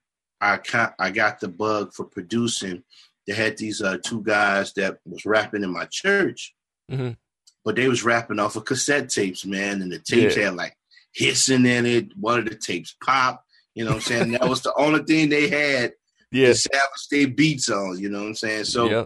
I 0.42 0.58
ca- 0.58 0.94
I 1.00 1.10
got 1.12 1.40
the 1.40 1.48
bug 1.48 1.94
for 1.94 2.06
producing. 2.06 2.84
They 3.26 3.34
had 3.34 3.58
these 3.58 3.82
uh, 3.82 3.98
two 4.04 4.22
guys 4.22 4.74
that 4.74 5.00
was 5.06 5.26
rapping 5.26 5.64
in 5.64 5.72
my 5.72 5.86
church, 5.86 6.54
Mhm. 6.92 7.18
But 7.66 7.76
they 7.76 7.88
was 7.90 8.04
rapping 8.04 8.40
off 8.40 8.56
of 8.56 8.64
cassette 8.66 9.10
tapes, 9.10 9.46
man, 9.46 9.82
and 9.82 9.92
the 9.92 10.00
tapes 10.00 10.38
Yeah. 10.38 10.46
had 10.46 10.56
like 10.56 10.78
hissing 11.14 11.66
in 11.66 11.86
it. 11.86 12.16
One 12.18 12.40
of 12.40 12.46
the 12.46 12.56
tapes 12.56 12.96
pop. 13.04 13.44
You 13.74 13.84
know 13.84 13.92
what 13.92 13.96
I'm 13.98 14.02
saying? 14.02 14.32
that 14.34 14.48
was 14.48 14.62
the 14.62 14.74
only 14.78 15.04
thing 15.04 15.30
they 15.30 15.50
had 15.50 15.94
Yeah. 16.32 16.46
to 16.46 16.52
establish 16.52 17.08
their 17.12 17.28
beats 17.28 17.70
on. 17.70 18.00
You 18.00 18.10
know 18.10 18.22
what 18.22 18.28
I'm 18.28 18.36
saying? 18.36 18.66
So 18.66 18.90
yeah. 18.90 19.06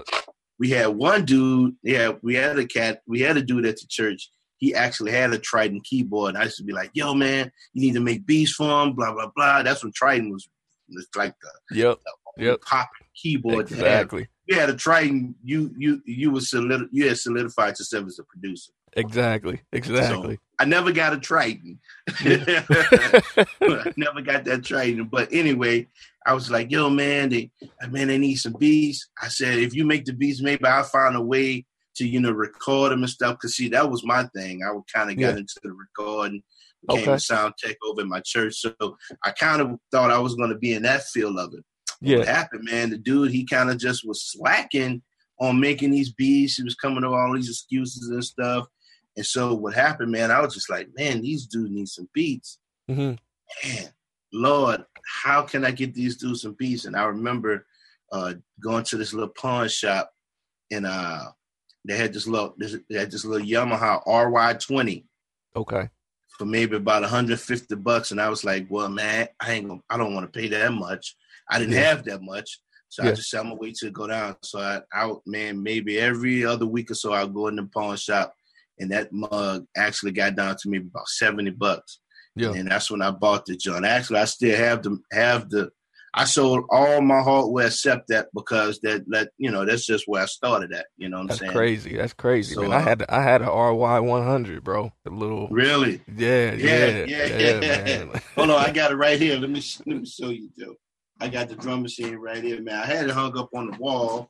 we 0.60 0.70
had 0.70 0.88
one 0.88 1.26
dude. 1.26 1.76
Yeah, 1.82 2.14
we 2.22 2.36
had 2.36 2.60
a 2.60 2.66
cat. 2.68 3.02
We 3.08 3.22
had 3.22 3.38
a 3.38 3.42
dude 3.42 3.66
at 3.66 3.78
the 3.80 3.88
church. 3.88 4.30
He 4.58 4.76
actually 4.76 5.12
had 5.12 5.32
a 5.32 5.40
Triton 5.40 5.80
keyboard. 5.82 6.36
And 6.36 6.38
I 6.38 6.44
used 6.44 6.58
to 6.58 6.64
be 6.64 6.74
like, 6.74 6.92
"Yo, 6.94 7.14
man, 7.14 7.50
you 7.74 7.82
need 7.82 7.94
to 7.94 8.02
make 8.02 8.26
beats 8.26 8.52
for 8.52 8.84
him." 8.84 8.94
Blah 8.94 9.14
blah 9.14 9.32
blah. 9.34 9.64
That's 9.64 9.84
when 9.84 9.94
Triton 9.94 10.32
was, 10.32 10.50
was 10.90 11.08
like 11.16 11.34
the 11.42 11.78
Yep. 11.78 12.00
Yep. 12.38 12.62
popping 12.62 13.08
keyboard. 13.16 13.72
Exactly. 13.72 14.28
You 14.50 14.60
had 14.60 14.70
a 14.72 14.76
Triton. 14.76 15.36
You 15.44 15.72
you 15.78 16.02
you 16.06 16.32
was 16.32 16.50
solid. 16.50 16.90
You 16.92 17.08
had 17.08 17.20
solidified 17.20 17.78
yourself 17.78 18.08
as 18.08 18.18
a 18.18 18.24
producer. 18.24 18.72
Exactly. 18.94 19.62
Exactly. 19.72 20.40
I 20.60 20.66
never 20.66 20.92
got 20.92 21.14
a 21.14 21.20
Triton. 21.20 21.80
I 22.10 23.94
never 23.96 24.22
got 24.22 24.46
that 24.46 24.64
Triton. 24.64 25.06
But 25.06 25.30
anyway, 25.32 25.88
I 26.26 26.34
was 26.34 26.50
like, 26.50 26.72
yo, 26.72 26.90
man, 26.90 27.30
they 27.30 27.52
uh, 27.82 27.88
man, 27.90 28.08
they 28.08 28.18
need 28.18 28.36
some 28.36 28.54
beats. 28.54 29.08
I 29.22 29.28
said, 29.28 29.60
if 29.60 29.76
you 29.76 29.86
make 29.86 30.06
the 30.06 30.14
beats, 30.14 30.42
maybe 30.42 30.66
I'll 30.66 30.84
find 30.84 31.16
a 31.16 31.22
way 31.22 31.66
to, 31.96 32.08
you 32.08 32.20
know, 32.20 32.32
record 32.32 32.92
them 32.92 33.02
and 33.04 33.10
stuff. 33.10 33.38
Cause 33.40 33.56
see, 33.56 33.70
that 33.70 33.90
was 33.90 34.04
my 34.06 34.24
thing. 34.36 34.62
I 34.68 34.72
would 34.72 34.84
kind 34.94 35.12
of 35.12 35.18
got 35.18 35.34
Yeah. 35.34 35.38
into 35.38 35.60
the 35.64 35.72
recording, 35.72 36.42
became 36.88 37.04
Okay. 37.04 37.14
a 37.14 37.20
sound 37.20 37.54
tech 37.60 37.76
over 37.88 38.02
in 38.02 38.10
my 38.10 38.22
church. 38.22 38.56
So 38.56 38.74
I 39.24 39.32
kind 39.32 39.62
of 39.62 39.78
thought 39.92 40.12
I 40.12 40.18
was 40.20 40.36
going 40.36 40.50
to 40.50 40.58
be 40.58 40.74
in 40.74 40.84
that 40.84 41.04
field 41.06 41.38
of 41.38 41.54
it. 41.54 41.64
What 42.20 42.28
happened, 42.28 42.64
man? 42.64 42.90
The 42.90 42.98
dude, 42.98 43.32
he 43.32 43.46
kind 43.46 43.70
of 43.70 43.78
just 43.78 44.08
was 44.08 44.24
slacking 44.24 45.02
on 45.40 45.60
making 45.60 45.92
these 45.92 46.12
beats. 46.14 46.56
He 46.56 46.64
was 46.64 46.76
coming 46.76 47.04
up 47.04 47.12
with 47.12 47.20
all 47.20 47.36
these 47.36 47.50
excuses 47.50 48.10
and 48.10 48.24
stuff. 48.24 48.68
And 49.18 49.26
so 49.26 49.54
what 49.54 49.74
happened, 49.74 50.12
man? 50.12 50.32
I 50.32 50.42
was 50.42 50.54
just 50.54 50.70
like, 50.70 50.88
man, 50.98 51.22
these 51.22 51.46
dudes 51.46 51.72
need 51.72 51.88
some 51.88 52.10
beats. 52.14 52.60
Mm-hmm. 52.90 53.16
Man, 53.68 53.94
Lord, 54.32 54.86
how 55.24 55.42
can 55.42 55.66
I 55.66 55.72
get 55.72 55.94
these 55.94 56.18
dudes 56.18 56.44
some 56.44 56.56
beats? 56.58 56.86
And 56.86 56.96
I 56.96 57.04
remember 57.04 57.66
uh, 58.12 58.36
going 58.62 58.84
to 58.86 58.98
this 58.98 59.14
little 59.14 59.30
pawn 59.30 59.68
shop, 59.68 60.12
and 60.72 60.86
uh, 60.86 61.26
they 61.86 61.98
had 61.98 62.14
this 62.14 62.28
little, 62.28 62.54
this, 62.58 62.78
they 62.90 63.00
had 63.00 63.12
this 63.12 63.26
little 63.26 63.46
Yamaha 63.46 64.06
RY20 64.06 65.04
Okay. 65.56 65.90
for 66.38 66.46
maybe 66.46 66.76
about 66.78 67.02
150 67.02 67.76
bucks, 67.76 68.12
and 68.12 68.22
I 68.22 68.30
was 68.30 68.44
like, 68.44 68.68
well, 68.70 68.90
man, 68.90 69.28
I 69.40 69.54
ain't 69.54 69.68
gonna, 69.68 69.82
I 69.90 69.98
don't 69.98 70.14
want 70.14 70.32
to 70.32 70.40
pay 70.40 70.48
that 70.50 70.72
much. 70.74 71.16
I 71.50 71.60
didn't 71.60 71.74
Yeah. 71.74 71.82
have 71.90 72.04
that 72.06 72.22
much. 72.22 72.60
So 72.90 73.04
Yeah. 73.04 73.10
I 73.12 73.14
just 73.14 73.30
said, 73.30 73.40
I'm 73.42 73.46
gonna 73.48 73.56
wait 73.56 73.76
till 73.80 73.92
go 73.92 74.08
down. 74.08 74.36
So 74.44 74.60
I, 74.60 74.82
I, 74.94 75.12
man, 75.26 75.62
maybe 75.62 76.00
every 76.00 76.44
other 76.46 76.66
week 76.66 76.90
or 76.92 76.96
so, 76.96 77.14
I'll 77.14 77.28
go 77.28 77.48
in 77.48 77.56
the 77.56 77.64
pawn 77.64 77.98
shop, 77.98 78.34
and 78.80 78.92
that 78.92 79.12
mug 79.14 79.66
actually 79.78 80.12
got 80.12 80.36
down 80.36 80.56
to 80.62 80.70
maybe 80.70 80.88
about 80.88 81.08
70 81.08 81.52
bucks. 81.52 82.00
Yeah. 82.36 82.52
And 82.54 82.70
that's 82.72 82.90
when 82.90 83.02
I 83.02 83.12
bought 83.12 83.46
the 83.46 83.56
joint. 83.58 83.86
Actually, 83.86 84.20
I 84.20 84.26
still 84.26 84.56
have 84.58 84.82
the 84.84 84.98
have 85.12 85.50
the. 85.50 85.70
I 86.12 86.24
sold 86.26 86.66
all 86.72 87.02
my 87.02 87.22
hardware 87.22 87.68
except 87.68 88.08
that 88.08 88.30
because 88.34 88.80
that 88.82 89.04
that 89.10 89.30
you 89.38 89.52
know 89.52 89.64
that's 89.66 89.86
just 89.86 90.06
where 90.08 90.24
I 90.24 90.26
started 90.26 90.74
at. 90.74 90.88
You 90.98 91.10
know 91.10 91.18
what 91.18 91.22
I'm 91.22 91.28
That's 91.28 91.40
saying? 91.42 91.52
crazy. 91.52 91.96
That's 91.98 92.14
crazy, 92.14 92.56
So, 92.56 92.62
man. 92.62 92.72
uh, 92.72 92.76
I 92.78 92.80
had 92.82 93.06
I 93.10 93.22
had 93.22 93.42
a 93.44 93.46
RY 93.52 94.00
100, 94.00 94.64
bro. 94.64 94.92
The 95.04 95.12
little 95.12 95.48
Really? 95.50 96.02
yeah, 96.18 96.54
Yeah, 96.56 97.06
yeah, 97.06 97.06
yeah, 97.06 97.38
yeah. 97.38 97.60
man. 98.06 98.22
Hold 98.36 98.50
on, 98.50 98.60
I 98.66 98.72
got 98.72 98.92
it 98.92 98.96
right 98.96 99.20
here. 99.20 99.38
Let 99.38 99.52
me 99.52 99.62
let 99.86 99.98
me 100.00 100.06
show 100.08 100.30
you, 100.30 100.50
Joe. 100.58 100.74
I 101.20 101.28
got 101.28 101.50
the 101.50 101.56
drum 101.56 101.82
machine 101.82 102.16
right 102.16 102.44
here, 102.44 102.62
man. 102.62 102.76
I 102.82 102.86
had 102.86 103.06
it 103.06 103.12
hung 103.12 103.38
up 103.38 103.50
on 103.54 103.72
the 103.72 103.78
wall. 103.78 104.30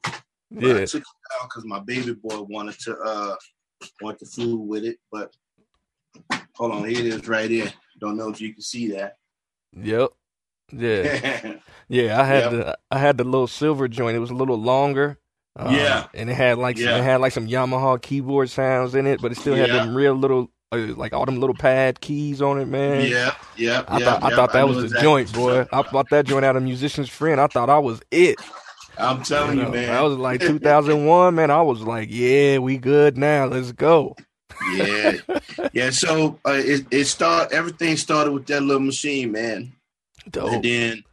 But 0.51 0.63
I 0.63 0.79
yeah, 0.79 0.85
took 0.85 1.01
it 1.01 1.07
out 1.41 1.47
because 1.49 1.63
my 1.65 1.79
baby 1.79 2.13
boy 2.15 2.41
wanted 2.41 2.79
to 2.79 2.97
uh 2.97 3.35
want 4.01 4.17
to 4.19 4.25
fool 4.25 4.65
with 4.65 4.83
it. 4.83 4.97
But 5.11 5.31
hold 6.55 6.71
on, 6.71 6.85
here 6.87 6.99
it 6.99 7.05
is 7.05 7.27
right 7.27 7.49
here. 7.49 7.71
Don't 7.99 8.17
know 8.17 8.29
if 8.29 8.41
you 8.41 8.53
can 8.53 8.61
see 8.63 8.87
that. 8.93 9.17
yep, 9.75 10.09
yeah, 10.71 11.53
yeah. 11.87 12.19
I 12.19 12.23
had 12.23 12.43
Yep. 12.43 12.51
the 12.51 12.77
I 12.89 12.97
had 12.97 13.17
the 13.17 13.23
little 13.23 13.47
silver 13.47 13.87
joint. 13.87 14.15
It 14.15 14.19
was 14.19 14.31
a 14.31 14.35
little 14.35 14.57
longer. 14.57 15.19
um, 15.55 15.75
Yeah. 15.75 16.07
and 16.15 16.29
it 16.29 16.35
had 16.35 16.57
like 16.57 16.77
some, 16.77 16.87
Yeah. 16.87 16.97
it 16.97 17.03
had 17.03 17.21
like 17.21 17.33
some 17.33 17.47
Yamaha 17.47 18.01
keyboard 18.01 18.49
sounds 18.49 18.95
in 18.95 19.05
it, 19.05 19.21
but 19.21 19.31
it 19.31 19.37
still 19.37 19.55
had 19.55 19.69
Yeah. 19.69 19.85
them 19.85 19.93
real 19.95 20.15
little 20.15 20.43
uh, 20.43 20.45
like 20.71 21.13
all 21.13 21.25
them 21.25 21.39
little 21.39 21.55
pad 21.55 21.99
keys 21.99 22.41
on 22.43 22.59
it, 22.59 22.67
man. 22.67 23.07
yeah, 23.07 23.33
yeah. 23.57 23.83
I 23.87 23.97
yeah, 23.97 24.05
thought 24.05 24.23
I 24.23 24.35
thought 24.35 24.53
that 24.53 24.59
know 24.59 24.67
was 24.67 24.77
the 24.77 24.83
exactly 24.83 25.03
joint, 25.03 25.33
boy. 25.33 25.65
I 25.73 25.81
bought 25.81 26.09
that 26.11 26.27
joint 26.27 26.45
out 26.45 26.55
of 26.55 26.61
musician's 26.63 27.09
friend. 27.09 27.41
I 27.41 27.47
thought 27.47 27.71
I 27.71 27.79
was 27.79 28.01
it. 28.11 28.37
I'm 28.97 29.23
telling 29.23 29.57
you, 29.57 29.63
know, 29.63 29.71
man. 29.71 29.87
That 29.87 30.01
was 30.01 30.17
like 30.17 30.41
2001, 30.41 31.33
man. 31.33 31.49
I 31.49 31.61
was 31.63 31.81
like, 31.81 32.09
yeah, 32.11 32.59
we 32.59 32.77
good 32.77 33.17
now. 33.17 33.45
Let's 33.45 33.71
go. 33.71 34.15
yeah, 34.73 35.13
yeah. 35.73 35.89
So 35.89 36.39
uh, 36.45 36.61
it 36.63 36.85
it 36.91 37.05
start 37.05 37.51
everything 37.51 37.97
started 37.97 38.31
with 38.33 38.45
that 38.47 38.61
little 38.61 38.83
machine, 38.83 39.31
man. 39.31 39.73
And 40.35 40.63
then 40.63 41.03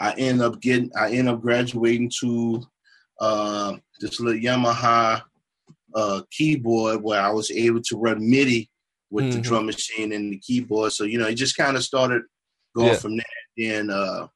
I 0.00 0.14
end 0.14 0.40
up 0.40 0.58
getting 0.62 0.90
I 0.96 1.10
end 1.10 1.28
up 1.28 1.42
graduating 1.42 2.10
to 2.20 2.66
uh, 3.20 3.76
this 4.00 4.20
little 4.20 4.40
Yamaha 4.40 5.20
uh, 5.94 6.22
keyboard 6.30 7.02
where 7.02 7.20
I 7.20 7.28
was 7.28 7.50
able 7.50 7.82
to 7.82 7.98
run 7.98 8.18
MIDI 8.18 8.70
with 9.12 9.30
the 9.30 9.38
Mhm. 9.38 9.42
drum 9.42 9.66
machine 9.66 10.10
and 10.12 10.32
the 10.32 10.38
keyboard. 10.38 10.90
So 10.92 11.04
you 11.04 11.18
know, 11.18 11.28
it 11.28 11.34
just 11.34 11.56
kind 11.56 11.76
of 11.76 11.84
started 11.84 12.22
going 12.74 12.88
Yeah. 12.94 12.98
from 12.98 13.16
there. 13.18 13.26
Then 13.58 13.90
uh, 13.90 14.26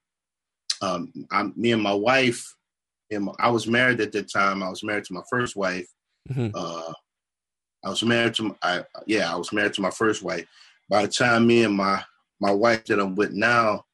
um, 0.82 1.12
I, 1.30 1.44
me 1.56 1.72
and 1.72 1.82
my 1.82 1.94
wife, 1.94 2.44
and 3.10 3.24
my, 3.24 3.32
I 3.38 3.48
was 3.50 3.66
married 3.66 4.00
at 4.02 4.12
that 4.12 4.30
time. 4.30 4.62
I 4.62 4.68
was 4.68 4.82
married 4.84 5.04
to 5.04 5.14
my 5.14 5.22
first 5.30 5.56
wife. 5.56 5.88
Mhm. 6.28 6.50
Uh, 6.54 6.92
I 7.84 7.88
was 7.88 8.02
married 8.02 8.34
to 8.34 8.42
my, 8.44 8.54
I, 8.62 8.84
yeah, 9.06 9.32
I 9.32 9.36
was 9.36 9.52
married 9.52 9.72
to 9.74 9.80
my 9.80 9.90
first 9.90 10.22
wife. 10.22 10.46
By 10.90 11.02
the 11.02 11.08
time 11.08 11.46
me 11.46 11.64
and 11.64 11.74
my 11.74 12.04
my 12.38 12.52
wife 12.52 12.84
that 12.84 13.00
I'm 13.00 13.14
with 13.14 13.32
now, 13.32 13.86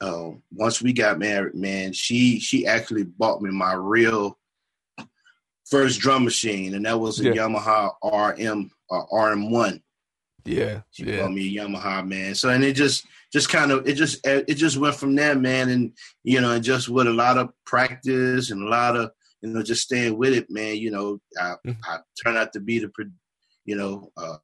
uh, 0.00 0.30
once 0.52 0.80
we 0.80 0.92
got 0.92 1.18
married, 1.18 1.54
man, 1.54 1.92
she 1.92 2.38
she 2.38 2.64
actually 2.66 3.02
bought 3.04 3.42
me 3.42 3.50
my 3.50 3.72
real 3.74 4.38
first 5.68 5.98
drum 6.00 6.22
machine, 6.24 6.74
and 6.74 6.84
that 6.86 7.00
was 7.00 7.18
a 7.20 7.24
Yeah. 7.24 7.32
Yamaha 7.48 7.90
RM 8.04 8.70
uh, 8.90 9.04
RM1. 9.12 9.82
Yeah, 10.44 10.82
She 10.90 11.04
yeah. 11.04 11.22
bought 11.22 11.32
me 11.32 11.56
a 11.58 11.62
Yamaha, 11.62 12.06
man. 12.06 12.34
So 12.34 12.48
and 12.50 12.64
it 12.64 12.74
just 12.74 13.06
just 13.32 13.48
kind 13.48 13.70
of 13.70 13.86
it 13.88 13.94
just 13.94 14.20
it 14.26 14.54
just 14.54 14.76
went 14.76 14.94
from 14.96 15.14
there, 15.14 15.34
man. 15.34 15.68
And 15.70 15.92
you 16.24 16.40
know, 16.40 16.52
and 16.52 16.64
just 16.64 16.88
with 16.88 17.06
a 17.06 17.12
lot 17.12 17.38
of 17.38 17.50
practice 17.64 18.50
and 18.50 18.62
a 18.62 18.68
lot 18.68 18.96
of 18.96 19.10
you 19.40 19.50
know 19.50 19.62
just 19.62 19.82
staying 19.82 20.16
with 20.18 20.32
it, 20.32 20.50
man. 20.50 20.76
You 20.76 20.90
know, 20.90 21.20
I 21.40 21.54
Mhm. 21.66 21.76
I 21.88 21.98
turned 22.22 22.38
out 22.38 22.52
to 22.54 22.60
be 22.60 22.78
the 22.78 22.90
you 23.64 23.76
know 23.76 24.10
uh, 24.16 24.36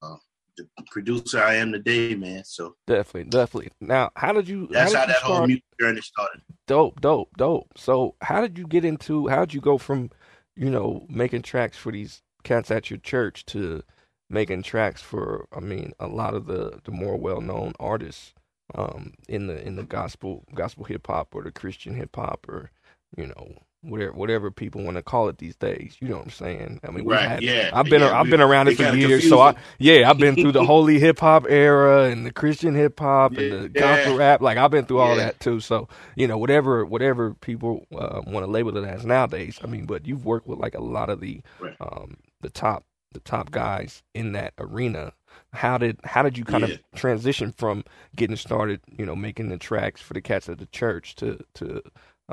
the 0.57 0.67
producer 0.91 1.43
I 1.43 1.55
am 1.55 1.73
today, 1.73 2.15
man. 2.15 2.45
So 2.45 2.77
Definitely, 2.87 3.31
definitely. 3.31 3.71
Now, 3.81 4.11
how 4.17 4.33
did 4.33 4.49
you? 4.49 4.69
that's 4.71 4.93
how 4.93 5.01
how 5.01 5.07
that 5.07 5.17
whole 5.23 5.47
music 5.47 5.65
journey 5.81 6.01
started. 6.01 6.43
Dope, 6.67 7.01
dope, 7.01 7.31
dope. 7.37 7.69
So, 7.77 8.15
how 8.21 8.41
did 8.41 8.59
you 8.59 8.67
get 8.67 8.85
into? 8.85 9.29
How 9.29 9.41
did 9.41 9.55
you 9.55 9.61
go 9.61 9.79
from, 9.79 10.11
you 10.55 10.71
know, 10.71 11.07
making 11.09 11.43
tracks 11.43 11.77
for 11.77 11.91
these 11.93 12.23
cats 12.45 12.71
at 12.71 12.91
your 12.91 12.99
church 12.99 13.45
to 13.47 13.83
making 14.31 14.63
tracks 14.63 15.03
for? 15.03 15.47
I 15.55 15.61
mean, 15.61 15.93
a 16.01 16.07
lot 16.07 16.35
of 16.35 16.47
the 16.47 16.81
the 16.85 16.93
more 16.93 17.17
well 17.17 17.41
known 17.41 17.73
artists, 17.81 18.35
um, 18.75 19.15
in 19.29 19.47
the 19.47 19.65
in 19.67 19.77
the 19.77 19.85
gospel 19.85 20.45
gospel 20.55 20.85
hip 20.85 21.07
hop 21.07 21.35
or 21.35 21.43
the 21.43 21.53
Christian 21.53 21.95
hip 21.95 22.15
hop 22.17 22.47
or, 22.49 22.71
you 23.17 23.27
know, 23.27 23.49
whatever 23.83 24.13
whatever 24.13 24.51
people 24.51 24.83
want 24.83 24.97
to 24.97 25.03
call 25.03 25.29
it 25.29 25.39
these 25.39 25.57
days. 25.57 25.97
You 26.01 26.09
know 26.09 26.17
what 26.17 26.25
I'm 26.27 26.31
saying? 26.31 26.81
I 26.87 26.91
mean, 26.91 27.07
right? 27.07 27.29
Had, 27.29 27.43
yeah, 27.43 27.71
I've 27.73 27.87
been 27.87 28.01
yeah, 28.03 28.19
I've 28.19 28.25
we- 28.27 28.31
been 28.33 28.41
around 28.43 28.69
it 28.69 28.77
for 28.77 28.95
years, 28.95 29.29
so 29.29 29.41
I 29.41 29.55
yeah 29.79 30.11
I've 30.11 30.19
been 30.19 30.35
through 30.35 30.53
the 30.53 30.65
holy 30.67 30.99
hip 30.99 31.21
hop 31.21 31.47
era 31.49 32.05
and 32.11 32.27
the 32.27 32.33
Christian 32.33 32.75
hip 32.75 32.99
hop 33.01 33.39
and 33.39 33.51
the 33.53 33.63
Yeah. 33.75 33.81
gospel 33.81 34.17
rap. 34.17 34.41
Like 34.43 34.59
I've 34.59 34.71
been 34.71 34.85
through 34.85 34.99
all 34.99 35.17
Yeah. 35.17 35.27
that 35.27 35.41
too. 35.41 35.61
So 35.61 35.89
you 36.17 36.27
know 36.27 36.37
whatever 36.37 36.85
whatever 36.85 37.33
people 37.35 37.87
uh, 37.97 38.21
want 38.27 38.45
to 38.45 38.51
label 38.51 38.77
it 38.77 38.85
as 38.87 39.07
nowadays. 39.07 39.59
I 39.63 39.67
mean, 39.69 39.87
but 39.87 40.07
you've 40.07 40.27
worked 40.27 40.47
with 40.49 40.59
like 40.59 40.75
a 40.75 40.83
lot 40.83 41.09
of 41.09 41.21
the 41.21 41.41
Right. 41.61 41.77
um 41.81 42.17
the 42.43 42.51
top 42.51 42.85
the 43.13 43.21
top 43.21 43.51
guys 43.51 44.03
in 44.15 44.33
that 44.33 44.55
arena. 44.59 45.13
How 45.53 45.79
did 45.79 45.99
how 46.05 46.23
did 46.23 46.37
you 46.39 46.45
kind 46.45 46.65
Yeah. 46.67 46.75
of 46.75 46.81
transition 46.95 47.53
from 47.53 47.85
getting 48.17 48.37
started? 48.37 48.81
You 48.97 49.07
know, 49.07 49.17
making 49.17 49.49
the 49.49 49.59
tracks 49.59 50.01
for 50.01 50.15
the 50.15 50.21
cats 50.21 50.49
at 50.49 50.59
the 50.59 50.67
church 50.67 51.15
to 51.17 51.39
to 51.55 51.83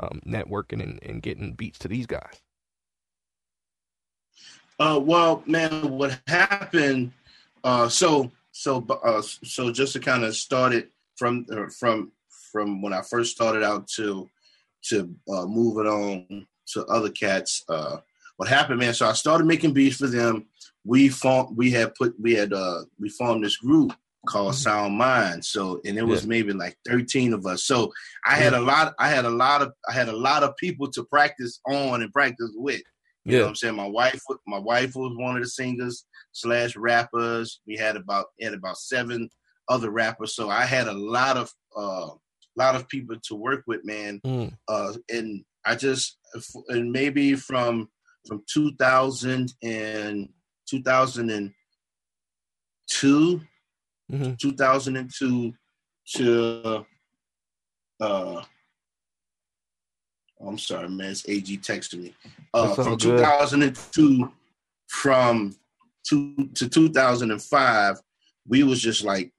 um, 0.00 0.20
networking 0.26 0.82
and, 0.82 1.02
and 1.02 1.22
getting 1.22 1.52
beats 1.54 1.78
to 1.80 1.88
these 1.88 2.06
guys. 2.06 2.40
Uh, 4.78 5.00
well, 5.02 5.42
man, 5.46 5.88
what 5.90 6.20
happened? 6.26 7.12
Uh, 7.64 7.88
so 7.88 8.30
so 8.52 8.84
uh, 9.04 9.22
so 9.22 9.72
just 9.72 9.94
to 9.94 10.00
kind 10.00 10.24
of 10.24 10.36
start 10.36 10.74
it 10.74 10.90
from 11.16 11.46
uh, 11.50 11.66
from 11.78 12.12
from 12.52 12.82
when 12.82 12.92
I 12.92 13.02
first 13.02 13.34
started 13.34 13.62
out 13.62 13.88
to 13.96 14.28
to 14.84 15.14
uh, 15.28 15.46
move 15.46 15.78
it 15.78 15.86
on 15.86 16.46
to 16.68 16.84
other 16.86 17.10
cats. 17.10 17.64
Uh, 17.68 17.98
what 18.36 18.48
happened, 18.48 18.80
man? 18.80 18.94
So 18.94 19.06
I 19.06 19.12
started 19.12 19.46
making 19.46 19.72
beats 19.72 19.96
for 19.96 20.06
them. 20.06 20.46
We 20.84 21.08
formed, 21.08 21.56
we 21.56 21.70
had 21.70 21.94
put, 21.94 22.14
we 22.20 22.34
had, 22.34 22.52
uh, 22.52 22.82
we 22.98 23.08
formed 23.08 23.44
this 23.44 23.56
group 23.56 23.92
called 24.26 24.52
mm-hmm. 24.52 24.62
Sound 24.62 24.98
Mind. 24.98 25.44
So, 25.44 25.80
and 25.84 25.96
it 25.96 26.06
was 26.06 26.22
yeah. 26.22 26.28
maybe 26.28 26.52
like 26.52 26.76
13 26.86 27.32
of 27.32 27.46
us. 27.46 27.64
So 27.64 27.92
I 28.24 28.34
had 28.34 28.52
a 28.52 28.60
lot, 28.60 28.94
I 28.98 29.08
had 29.08 29.24
a 29.24 29.30
lot 29.30 29.62
of, 29.62 29.72
I 29.88 29.92
had 29.92 30.08
a 30.08 30.16
lot 30.16 30.42
of 30.42 30.56
people 30.56 30.90
to 30.92 31.04
practice 31.04 31.60
on 31.66 32.02
and 32.02 32.12
practice 32.12 32.52
with. 32.54 32.82
You 33.24 33.32
yeah. 33.32 33.38
know 33.38 33.44
what 33.44 33.48
I'm 33.50 33.54
saying? 33.56 33.74
My 33.74 33.88
wife, 33.88 34.20
my 34.46 34.58
wife 34.58 34.94
was 34.94 35.16
one 35.16 35.36
of 35.36 35.42
the 35.42 35.48
singers 35.48 36.04
slash 36.32 36.76
rappers. 36.76 37.60
We 37.66 37.76
had 37.76 37.96
about, 37.96 38.26
had 38.40 38.54
about 38.54 38.78
seven 38.78 39.30
other 39.68 39.90
rappers. 39.90 40.36
So 40.36 40.48
I 40.48 40.64
had 40.64 40.86
a 40.86 40.92
lot 40.92 41.36
of, 41.36 41.52
uh, 41.76 42.10
lot 42.56 42.76
of 42.76 42.88
people 42.88 43.16
to 43.24 43.34
work 43.34 43.64
with, 43.66 43.84
man. 43.84 44.20
Mm. 44.24 44.56
Uh, 44.68 44.94
and 45.10 45.44
I 45.64 45.74
just, 45.74 46.18
and 46.68 46.92
maybe 46.92 47.34
from 47.34 47.88
from 48.26 48.42
2000 48.52 49.54
and 49.62 50.28
2002, 50.68 53.40
mm-hmm. 54.12 54.34
2002 54.34 55.54
to 56.14 56.86
uh 58.00 58.42
I'm 60.46 60.58
sorry, 60.58 60.88
man. 60.88 61.12
It's 61.12 61.28
AG 61.28 61.58
texting 61.58 62.02
me. 62.02 62.14
Uh, 62.52 62.74
from 62.74 62.96
good. 62.96 63.00
2002, 63.00 64.32
from 64.88 65.56
two 66.06 66.34
to 66.54 66.68
2005, 66.68 67.96
we 68.46 68.62
was 68.62 68.80
just 68.80 69.02
like, 69.02 69.32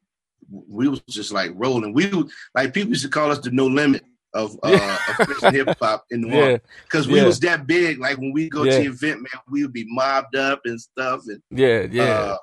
we 0.49 0.87
was 0.87 1.01
just 1.07 1.31
like 1.31 1.51
rolling. 1.55 1.93
We 1.93 2.11
like 2.55 2.73
people 2.73 2.89
used 2.89 3.03
to 3.03 3.09
call 3.09 3.31
us 3.31 3.39
the 3.39 3.51
No 3.51 3.67
Limit 3.67 4.03
of 4.37 4.57
uh 4.63 4.97
of 5.43 5.53
hip 5.53 5.75
hop 5.81 6.05
in 6.11 6.21
the 6.21 6.27
world 6.29 6.61
because 6.83 7.07
we 7.07 7.23
was 7.23 7.39
that 7.41 7.67
big. 7.67 7.99
Like 7.99 8.17
when 8.17 8.31
we 8.31 8.49
go 8.49 8.63
to 8.63 8.69
the 8.69 8.85
event, 8.85 9.21
man, 9.21 9.41
we 9.49 9.63
would 9.63 9.73
be 9.73 9.85
mobbed 9.89 10.35
up 10.35 10.61
and 10.65 10.79
stuff. 10.79 11.23
And 11.27 11.41
yeah, 11.49 11.87
yeah. 11.89 12.03
Uh, 12.03 12.37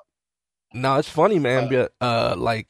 no, 0.73 0.97
it's 0.97 1.09
funny, 1.09 1.39
man. 1.39 1.65
Uh, 1.65 1.87
but 1.99 2.05
uh, 2.05 2.35
like 2.37 2.67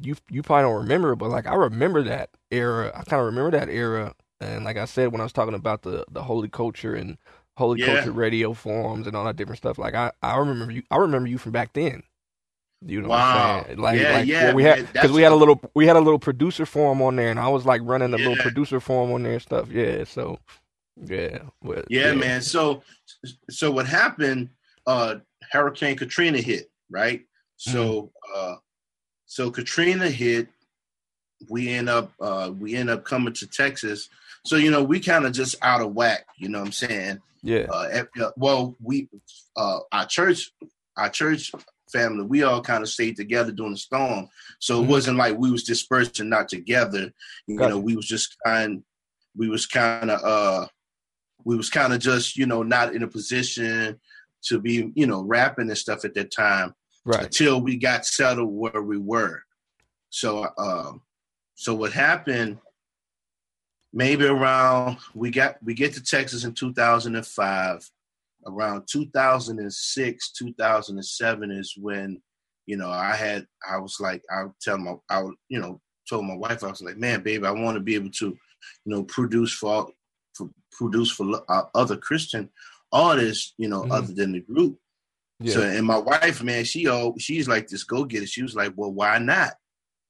you 0.00 0.16
you 0.30 0.42
probably 0.42 0.62
don't 0.62 0.82
remember, 0.82 1.14
but 1.14 1.30
like 1.30 1.46
I 1.46 1.54
remember 1.54 2.02
that 2.04 2.30
era. 2.50 2.90
I 2.94 3.02
kind 3.04 3.20
of 3.20 3.26
remember 3.26 3.52
that 3.52 3.68
era. 3.68 4.14
And 4.40 4.64
like 4.64 4.76
I 4.76 4.86
said, 4.86 5.12
when 5.12 5.20
I 5.20 5.24
was 5.24 5.32
talking 5.32 5.54
about 5.54 5.82
the 5.82 6.04
the 6.10 6.22
holy 6.22 6.48
culture 6.48 6.94
and 6.94 7.18
holy 7.56 7.80
yeah. 7.80 7.86
culture 7.86 8.12
radio 8.12 8.52
forums 8.52 9.06
and 9.06 9.14
all 9.14 9.24
that 9.24 9.36
different 9.36 9.58
stuff, 9.58 9.78
like 9.78 9.94
I 9.94 10.10
I 10.22 10.38
remember 10.38 10.72
you. 10.72 10.82
I 10.90 10.96
remember 10.96 11.28
you 11.28 11.38
from 11.38 11.52
back 11.52 11.74
then. 11.74 12.02
You 12.86 13.00
know 13.00 13.08
wow. 13.08 13.16
what 13.16 13.26
I'm 13.26 13.64
saying? 13.64 13.78
Like, 13.78 14.00
yeah, 14.00 14.12
like 14.12 14.26
yeah, 14.26 14.52
we 14.52 14.62
had 14.62 14.92
because 14.92 15.10
we 15.10 15.22
had 15.22 15.32
a 15.32 15.36
little 15.36 15.60
we 15.74 15.86
had 15.86 15.96
a 15.96 16.00
little 16.00 16.18
producer 16.18 16.66
forum 16.66 17.00
on 17.00 17.16
there, 17.16 17.30
and 17.30 17.40
I 17.40 17.48
was 17.48 17.64
like 17.64 17.80
running 17.84 18.12
a 18.12 18.18
yeah. 18.18 18.28
little 18.28 18.42
producer 18.42 18.78
forum 18.78 19.12
on 19.12 19.22
there 19.22 19.32
and 19.32 19.42
stuff. 19.42 19.70
Yeah, 19.70 20.04
so 20.04 20.38
yeah, 21.02 21.38
but, 21.62 21.86
yeah, 21.88 22.08
yeah, 22.08 22.14
man. 22.14 22.42
So 22.42 22.82
so 23.48 23.70
what 23.70 23.86
happened? 23.86 24.50
Uh, 24.86 25.16
Hurricane 25.50 25.96
Katrina 25.96 26.38
hit, 26.38 26.70
right? 26.90 27.22
So 27.56 28.02
mm-hmm. 28.02 28.32
uh, 28.34 28.56
so 29.24 29.50
Katrina 29.50 30.10
hit. 30.10 30.48
We 31.48 31.70
end 31.70 31.88
up 31.88 32.12
uh, 32.20 32.52
we 32.58 32.74
end 32.74 32.90
up 32.90 33.04
coming 33.04 33.34
to 33.34 33.46
Texas. 33.46 34.08
So 34.44 34.56
you 34.56 34.70
know 34.70 34.82
we 34.82 35.00
kind 35.00 35.24
of 35.24 35.32
just 35.32 35.56
out 35.62 35.80
of 35.80 35.94
whack. 35.94 36.26
You 36.36 36.50
know 36.50 36.58
what 36.58 36.66
I'm 36.66 36.72
saying? 36.72 37.20
Yeah. 37.42 37.66
Uh, 37.70 38.30
well, 38.36 38.76
we 38.82 39.08
uh, 39.56 39.80
our 39.90 40.06
church 40.06 40.52
our 40.96 41.08
church 41.08 41.50
family, 41.94 42.24
we 42.24 42.42
all 42.42 42.60
kind 42.60 42.82
of 42.82 42.88
stayed 42.88 43.16
together 43.16 43.52
during 43.52 43.72
the 43.72 43.78
storm. 43.78 44.28
So 44.58 44.74
mm-hmm. 44.74 44.84
it 44.84 44.90
wasn't 44.90 45.18
like 45.18 45.38
we 45.38 45.50
was 45.50 45.62
dispersed 45.62 46.20
and 46.20 46.28
not 46.28 46.48
together. 46.48 47.12
You 47.46 47.58
Got 47.58 47.70
know, 47.70 47.78
it. 47.78 47.84
we 47.84 47.96
was 47.96 48.06
just 48.06 48.36
kind, 48.44 48.82
we 49.36 49.48
was 49.48 49.66
kind 49.66 50.10
of, 50.10 50.20
uh, 50.22 50.66
we 51.44 51.56
was 51.56 51.70
kind 51.70 51.92
of 51.92 52.00
just, 52.00 52.36
you 52.36 52.46
know, 52.46 52.62
not 52.62 52.94
in 52.94 53.02
a 53.02 53.08
position 53.08 54.00
to 54.46 54.60
be, 54.60 54.92
you 54.94 55.06
know, 55.06 55.22
rapping 55.22 55.68
and 55.68 55.78
stuff 55.78 56.04
at 56.04 56.14
that 56.14 56.30
time. 56.30 56.74
Right. 57.04 57.24
Until 57.24 57.60
we 57.60 57.76
got 57.76 58.06
settled 58.06 58.52
where 58.52 58.82
we 58.82 58.98
were. 58.98 59.42
So, 60.10 60.44
uh, 60.56 60.92
so 61.54 61.74
what 61.74 61.92
happened? 61.92 62.58
Maybe 63.92 64.24
around 64.24 64.96
we 65.14 65.30
got 65.30 65.56
we 65.62 65.74
get 65.74 65.92
to 65.94 66.02
Texas 66.02 66.44
in 66.44 66.54
2005 66.54 67.90
around 68.46 68.84
2006, 68.90 70.32
2007 70.32 71.50
is 71.50 71.74
when, 71.76 72.20
you 72.66 72.76
know, 72.76 72.90
I 72.90 73.14
had, 73.14 73.46
I 73.68 73.78
was 73.78 73.96
like, 74.00 74.22
I 74.30 74.44
tell 74.60 74.78
my, 74.78 74.94
I 75.10 75.22
would, 75.22 75.34
you 75.48 75.60
know, 75.60 75.80
told 76.08 76.26
my 76.26 76.36
wife, 76.36 76.62
I 76.62 76.68
was 76.68 76.82
like, 76.82 76.96
man, 76.96 77.22
baby, 77.22 77.46
I 77.46 77.50
want 77.50 77.76
to 77.76 77.80
be 77.80 77.94
able 77.94 78.10
to, 78.10 78.26
you 78.26 78.36
know, 78.84 79.04
produce 79.04 79.52
for, 79.52 79.88
for 80.34 80.50
produce 80.72 81.10
for 81.10 81.42
uh, 81.48 81.62
other 81.74 81.96
Christian 81.96 82.50
artists, 82.92 83.54
you 83.58 83.68
know, 83.68 83.82
mm-hmm. 83.82 83.92
other 83.92 84.12
than 84.12 84.32
the 84.32 84.40
group. 84.40 84.78
Yeah. 85.40 85.54
So, 85.54 85.62
and 85.62 85.86
my 85.86 85.98
wife, 85.98 86.42
man, 86.42 86.64
she 86.64 86.88
oh, 86.88 87.14
she's 87.18 87.48
like 87.48 87.68
this 87.68 87.84
go 87.84 88.04
getter. 88.04 88.26
She 88.26 88.42
was 88.42 88.54
like, 88.54 88.72
well, 88.76 88.92
why 88.92 89.18
not? 89.18 89.54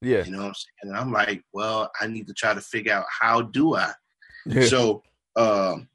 Yeah. 0.01 0.23
You 0.23 0.31
know 0.31 0.39
what 0.39 0.47
I'm 0.47 0.53
saying? 0.53 0.93
And 0.93 0.97
I'm 0.97 1.11
like, 1.11 1.43
well, 1.51 1.91
I 1.99 2.07
need 2.07 2.27
to 2.27 2.33
try 2.33 2.53
to 2.53 2.61
figure 2.61 2.93
out 2.93 3.05
how 3.09 3.41
do 3.41 3.75
I. 3.75 3.91
Yeah. 4.45 4.65
So, 4.65 5.01
um, 5.35 5.89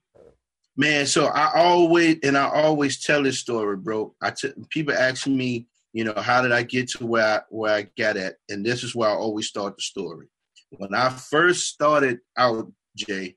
Man, 0.80 1.04
so 1.04 1.26
I 1.26 1.52
always 1.56 2.20
and 2.22 2.38
I 2.38 2.48
always 2.48 3.04
tell 3.04 3.22
this 3.22 3.38
story, 3.38 3.76
bro. 3.76 4.14
I 4.22 4.30
t- 4.30 4.54
people 4.70 4.94
ask 4.94 5.26
me, 5.26 5.66
you 5.92 6.04
know, 6.04 6.14
how 6.16 6.40
did 6.40 6.52
I 6.52 6.62
get 6.62 6.88
to 6.92 7.06
where 7.06 7.26
I, 7.26 7.40
where 7.50 7.74
I 7.74 7.82
got 7.98 8.16
at, 8.16 8.36
and 8.48 8.64
this 8.64 8.82
is 8.82 8.94
where 8.94 9.10
I 9.10 9.12
always 9.12 9.46
start 9.46 9.76
the 9.76 9.82
story. 9.82 10.28
When 10.70 10.94
I 10.94 11.10
first 11.10 11.66
started 11.66 12.20
out, 12.38 12.72
Jay, 12.96 13.36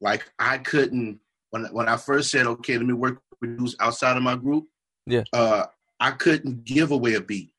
like 0.00 0.30
I 0.38 0.58
couldn't 0.58 1.18
when 1.50 1.64
when 1.72 1.88
I 1.88 1.96
first 1.96 2.30
said, 2.30 2.46
okay, 2.46 2.78
let 2.78 2.86
me 2.86 2.92
work 2.92 3.20
with 3.40 3.58
dudes 3.58 3.74
outside 3.80 4.16
of 4.16 4.22
my 4.22 4.36
group. 4.36 4.66
Yeah, 5.04 5.24
uh, 5.32 5.64
I 5.98 6.12
couldn't 6.12 6.62
give 6.62 6.92
away 6.92 7.14
a 7.14 7.20
beat. 7.20 7.50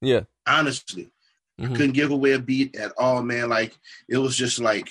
Yeah, 0.00 0.22
honestly, 0.44 1.12
mm-hmm. 1.60 1.72
I 1.72 1.76
couldn't 1.76 1.92
give 1.92 2.10
away 2.10 2.32
a 2.32 2.40
beat 2.40 2.74
at 2.74 2.90
all, 2.98 3.22
man. 3.22 3.48
Like 3.48 3.78
it 4.08 4.18
was 4.18 4.36
just 4.36 4.58
like 4.58 4.90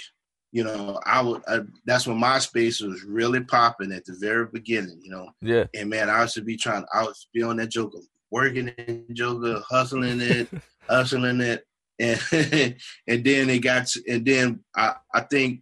you 0.51 0.63
know, 0.63 0.99
I 1.05 1.21
would. 1.21 1.41
I, 1.47 1.59
that's 1.85 2.05
when 2.05 2.19
MySpace 2.19 2.85
was 2.85 3.03
really 3.03 3.41
popping 3.41 3.91
at 3.91 4.05
the 4.05 4.13
very 4.19 4.45
beginning. 4.47 4.99
You 5.01 5.11
know. 5.11 5.29
Yeah. 5.41 5.65
And 5.73 5.89
man, 5.89 6.09
I 6.09 6.21
used 6.21 6.33
to 6.35 6.41
be 6.41 6.57
trying. 6.57 6.85
I 6.93 7.03
was 7.03 7.27
be 7.33 7.41
on 7.41 7.57
that 7.57 7.69
Joker, 7.69 7.99
working 8.29 8.67
in 8.67 9.05
Joker, 9.13 9.61
hustling 9.69 10.19
it, 10.19 10.49
hustling 10.89 11.39
it, 11.41 11.65
and 11.99 12.19
and 13.07 13.23
then 13.23 13.49
it 13.49 13.59
got. 13.59 13.87
To, 13.87 14.03
and 14.09 14.25
then 14.25 14.63
I 14.75 14.95
I 15.13 15.21
think 15.21 15.61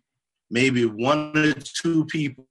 maybe 0.50 0.86
one 0.86 1.38
or 1.38 1.54
two 1.54 2.06
people 2.06 2.48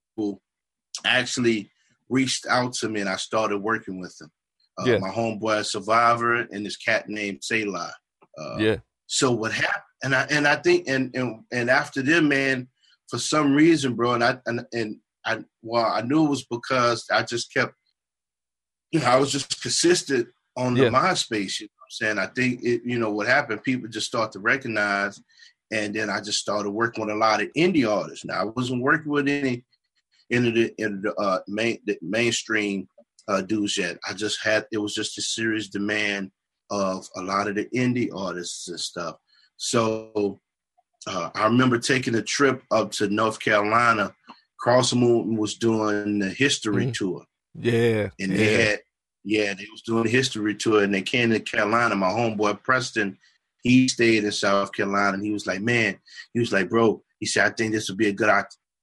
actually 1.05 1.70
reached 2.09 2.46
out 2.46 2.72
to 2.74 2.88
me, 2.88 3.01
and 3.01 3.11
I 3.11 3.16
started 3.16 3.59
working 3.59 3.98
with 3.98 4.16
them. 4.18 4.31
Uh, 4.79 4.85
yeah. 4.85 4.98
My 4.98 5.11
homeboy 5.11 5.64
Survivor 5.66 6.37
and 6.37 6.64
this 6.64 6.77
cat 6.77 7.09
named 7.09 7.42
Selah. 7.42 7.92
Uh, 8.38 8.57
yeah. 8.59 8.77
So 9.07 9.33
what 9.33 9.51
happened? 9.51 9.83
And 10.02 10.14
I 10.14 10.26
and 10.30 10.46
I 10.46 10.56
think 10.56 10.88
and 10.88 11.14
and 11.14 11.40
and 11.52 11.70
after 11.70 12.02
them, 12.02 12.28
man, 12.28 12.68
for 13.08 13.18
some 13.18 13.54
reason, 13.54 13.94
bro, 13.94 14.14
and 14.14 14.24
I 14.24 14.38
and 14.46 14.64
and 14.72 14.96
I 15.24 15.38
well, 15.62 15.87
I 15.87 16.02
knew 16.02 16.26
it 16.26 16.30
was 16.30 16.44
because 16.44 17.04
I 17.11 17.22
just 17.22 17.52
kept, 17.52 17.74
you 18.90 19.00
know, 19.00 19.06
I 19.06 19.16
was 19.16 19.32
just 19.32 19.61
consistent 19.61 20.28
on 20.56 20.74
the 20.74 20.84
yeah. 20.84 20.90
MySpace. 20.90 21.61
You 21.61 21.66
know 21.66 21.72
what 21.78 21.87
I'm 21.87 21.90
saying? 21.90 22.18
I 22.18 22.26
think 22.26 22.62
it, 22.62 22.82
you 22.84 22.98
know, 22.98 23.11
what 23.11 23.26
happened, 23.26 23.62
people 23.62 23.88
just 23.88 24.06
start 24.06 24.32
to 24.32 24.40
recognize, 24.40 25.20
and 25.72 25.94
then 25.94 26.11
I 26.11 26.20
just 26.20 26.38
started 26.38 26.70
working 26.70 27.04
with 27.04 27.14
a 27.14 27.18
lot 27.18 27.42
of 27.42 27.52
indie 27.56 27.88
artists. 27.88 28.24
Now 28.24 28.40
I 28.40 28.44
wasn't 28.44 28.82
working 28.82 29.12
with 29.12 29.28
any 29.28 29.64
in 30.30 30.54
the 30.54 30.72
in 30.78 31.02
the 31.02 31.14
uh, 31.14 31.40
main 31.48 31.78
the 31.87 31.98
mainstream 32.02 32.88
uh, 33.28 33.42
dudes 33.42 33.76
yet. 33.76 33.98
I 34.08 34.12
just 34.14 34.42
had 34.42 34.66
it 34.72 34.78
was 34.78 34.94
just 34.94 35.18
a 35.18 35.22
serious 35.22 35.68
demand 35.68 36.30
of 36.70 37.06
a 37.16 37.22
lot 37.22 37.48
of 37.48 37.54
the 37.54 37.66
indie 37.74 38.11
artists 38.14 38.68
and 38.68 38.80
stuff. 38.80 39.16
So 39.58 40.40
uh, 41.06 41.30
I 41.34 41.44
remember 41.44 41.78
taking 41.78 42.14
a 42.14 42.22
trip 42.22 42.62
up 42.70 42.92
to 42.92 43.08
North 43.08 43.38
Carolina. 43.40 44.14
Cross 44.58 44.94
Movement 44.94 45.38
was 45.38 45.54
doing 45.54 46.18
the 46.18 46.30
history 46.30 46.86
mm. 46.86 46.94
tour. 46.94 47.24
Yeah. 47.54 48.08
And 48.18 48.32
they 48.32 48.52
yeah. 48.52 48.64
had, 48.64 48.80
yeah, 49.24 49.54
they 49.54 49.66
was 49.70 49.82
doing 49.82 50.04
the 50.04 50.10
history 50.10 50.54
tour 50.54 50.82
and 50.82 50.94
they 50.94 51.02
came 51.02 51.30
to 51.30 51.40
Carolina. 51.40 51.94
My 51.94 52.08
homeboy 52.08 52.62
Preston, 52.62 53.18
he 53.62 53.88
stayed 53.88 54.24
in 54.24 54.32
South 54.32 54.72
Carolina 54.72 55.14
and 55.14 55.24
he 55.24 55.32
was 55.32 55.46
like, 55.46 55.60
man, 55.60 55.98
he 56.32 56.40
was 56.40 56.52
like, 56.52 56.70
bro, 56.70 57.02
he 57.18 57.26
said, 57.26 57.46
I 57.46 57.50
think 57.50 57.72
this 57.72 57.88
would 57.88 57.98
be 57.98 58.08
a 58.08 58.12
good 58.12 58.30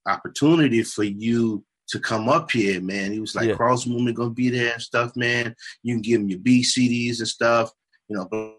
opportunity 0.08 0.84
for 0.84 1.04
you 1.04 1.64
to 1.88 2.00
come 2.00 2.30
up 2.30 2.52
here, 2.52 2.82
man. 2.82 3.12
He 3.12 3.20
was 3.20 3.36
like, 3.36 3.50
yeah. 3.50 3.56
Cross 3.56 3.86
Movement 3.86 4.18
gonna 4.18 4.32
be 4.32 4.50
there 4.50 4.74
and 4.74 4.82
stuff, 4.82 5.16
man. 5.16 5.56
You 5.84 5.96
can 5.96 6.02
give 6.02 6.22
him 6.22 6.30
your 6.30 6.40
B 6.40 6.62
CDs 6.62 7.20
and 7.20 7.28
stuff. 7.28 7.72
You 8.08 8.18
know, 8.18 8.56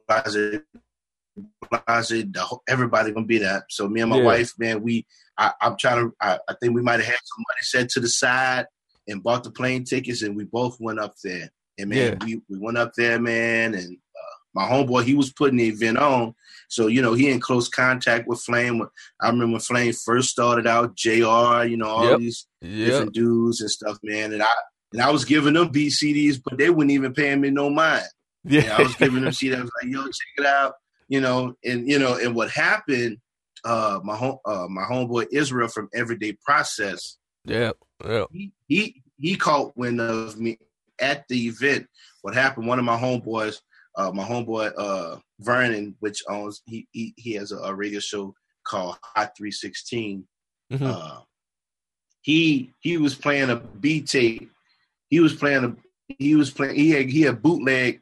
Blase, 1.70 2.24
everybody 2.68 3.12
gonna 3.12 3.26
be 3.26 3.38
there. 3.38 3.64
So 3.68 3.88
me 3.88 4.00
and 4.00 4.10
my 4.10 4.18
yeah. 4.18 4.24
wife, 4.24 4.52
man, 4.58 4.82
we 4.82 5.06
I, 5.38 5.52
am 5.60 5.76
trying 5.78 6.08
to. 6.08 6.16
I, 6.20 6.38
I, 6.48 6.54
think 6.60 6.74
we 6.74 6.82
might 6.82 7.00
have 7.00 7.04
had 7.04 7.18
some 7.24 7.44
money 7.48 7.62
set 7.62 7.88
to 7.90 8.00
the 8.00 8.08
side 8.08 8.66
and 9.06 9.22
bought 9.22 9.44
the 9.44 9.50
plane 9.50 9.84
tickets, 9.84 10.22
and 10.22 10.36
we 10.36 10.44
both 10.44 10.78
went 10.80 10.98
up 10.98 11.14
there. 11.22 11.50
And 11.78 11.90
man, 11.90 12.18
yeah. 12.20 12.24
we 12.24 12.42
we 12.48 12.58
went 12.58 12.78
up 12.78 12.92
there, 12.96 13.20
man, 13.20 13.74
and 13.74 13.96
uh, 13.96 14.36
my 14.54 14.66
homeboy, 14.66 15.04
he 15.04 15.14
was 15.14 15.32
putting 15.32 15.58
the 15.58 15.68
event 15.68 15.98
on. 15.98 16.34
So, 16.68 16.88
you 16.88 17.00
know, 17.02 17.14
he 17.14 17.30
in 17.30 17.40
close 17.40 17.68
contact 17.68 18.26
with 18.26 18.40
Flame. 18.40 18.82
I 19.20 19.28
remember 19.28 19.52
when 19.52 19.60
Flame 19.60 19.92
first 19.92 20.30
started 20.30 20.66
out, 20.66 20.96
JR, 20.96 21.64
you 21.64 21.76
know, 21.76 21.86
all 21.86 22.10
yep. 22.10 22.18
these 22.18 22.46
yep. 22.60 22.86
different 22.86 23.14
dudes 23.14 23.60
and 23.60 23.70
stuff, 23.70 23.98
man. 24.02 24.32
And 24.32 24.42
I 24.42 24.46
and 24.92 25.02
I 25.02 25.10
was 25.10 25.24
giving 25.24 25.54
them 25.54 25.72
BCDs, 25.72 26.40
but 26.42 26.58
they 26.58 26.70
wouldn't 26.70 26.92
even 26.92 27.12
paying 27.12 27.40
me 27.40 27.50
no 27.50 27.70
mind. 27.70 28.06
Yeah. 28.44 28.62
Know, 28.62 28.74
I 28.74 28.82
was 28.82 28.94
giving 28.94 29.22
them 29.22 29.32
CDs. 29.32 29.58
I 29.58 29.62
was 29.62 29.70
like, 29.82 29.92
yo, 29.92 30.02
check 30.04 30.14
it 30.38 30.46
out. 30.46 30.74
You 31.08 31.20
know, 31.20 31.54
and 31.64 31.88
you 31.88 31.98
know, 31.98 32.16
and 32.16 32.34
what 32.34 32.50
happened, 32.50 33.18
uh 33.64 34.00
my 34.02 34.16
home 34.16 34.38
uh 34.44 34.66
my 34.68 34.82
homeboy 34.82 35.26
Israel 35.32 35.68
from 35.68 35.88
Everyday 35.94 36.32
Process. 36.44 37.16
Yeah. 37.44 37.72
Yeah. 38.04 38.24
He 38.32 38.52
he, 38.66 39.02
he 39.18 39.36
caught 39.36 39.76
wind 39.76 40.00
of 40.00 40.38
me 40.38 40.58
at 41.00 41.26
the 41.28 41.46
event. 41.46 41.86
What 42.22 42.34
happened, 42.34 42.66
one 42.66 42.78
of 42.78 42.84
my 42.84 42.98
homeboys 42.98 43.60
uh, 43.96 44.12
my 44.12 44.24
homeboy 44.24 44.72
uh, 44.76 45.16
Vernon, 45.40 45.96
which 46.00 46.22
owns 46.28 46.62
he 46.66 46.86
he, 46.92 47.14
he 47.16 47.32
has 47.32 47.52
a, 47.52 47.56
a 47.58 47.74
radio 47.74 47.98
show 47.98 48.34
called 48.64 48.98
Hot 49.02 49.32
316. 49.36 50.26
Mm-hmm. 50.72 50.84
Uh, 50.84 51.20
he 52.22 52.72
he 52.80 52.98
was 52.98 53.14
playing 53.14 53.50
a 53.50 53.56
B 53.56 54.02
tape. 54.02 54.50
He 55.08 55.20
was 55.20 55.34
playing 55.34 55.64
a 55.64 55.76
he 56.18 56.34
was 56.34 56.50
playing 56.50 56.76
he 56.76 56.90
had 56.90 57.08
he 57.08 57.22
had 57.22 57.42
bootleg 57.42 58.00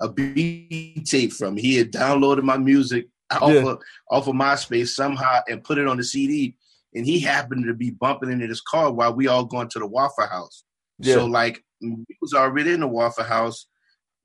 a 0.00 0.08
B 0.08 1.02
tape 1.06 1.32
from. 1.32 1.56
He 1.56 1.76
had 1.76 1.92
downloaded 1.92 2.42
my 2.42 2.56
music 2.56 3.08
off 3.30 3.52
yeah. 3.52 3.66
of 3.66 3.82
off 4.10 4.28
of 4.28 4.34
MySpace 4.34 4.88
somehow 4.88 5.40
and 5.48 5.64
put 5.64 5.78
it 5.78 5.86
on 5.86 5.96
the 5.96 6.04
CD. 6.04 6.56
And 6.94 7.04
he 7.04 7.20
happened 7.20 7.66
to 7.66 7.74
be 7.74 7.90
bumping 7.90 8.30
into 8.30 8.46
his 8.46 8.60
car 8.60 8.92
while 8.92 9.14
we 9.14 9.26
all 9.26 9.44
going 9.44 9.68
to 9.70 9.78
the 9.78 9.86
Waffle 9.86 10.26
House. 10.26 10.64
Yeah. 10.98 11.14
So 11.14 11.26
like 11.26 11.62
we 11.80 12.04
was 12.22 12.32
already 12.32 12.72
in 12.72 12.80
the 12.80 12.88
Waffle 12.88 13.24
House 13.24 13.66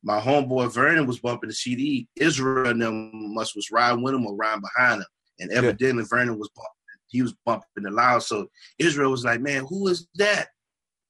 my 0.03 0.19
homeboy 0.19 0.73
Vernon 0.73 1.05
was 1.05 1.19
bumping 1.19 1.49
the 1.49 1.55
CD. 1.55 2.07
Israel 2.15 2.67
and 2.67 2.81
them 2.81 3.33
must 3.33 3.55
was 3.55 3.69
riding 3.71 4.01
with 4.01 4.13
him 4.13 4.25
or 4.25 4.35
riding 4.35 4.61
behind 4.61 5.01
him. 5.01 5.07
And 5.39 5.51
evidently 5.51 6.03
yeah. 6.03 6.07
Vernon 6.09 6.39
was 6.39 6.49
bumping, 6.55 6.71
he 7.07 7.21
was 7.21 7.33
bumping 7.45 7.67
the 7.83 7.91
loud. 7.91 8.23
So 8.23 8.47
Israel 8.79 9.11
was 9.11 9.23
like, 9.23 9.41
Man, 9.41 9.65
who 9.67 9.87
is 9.87 10.07
that? 10.15 10.47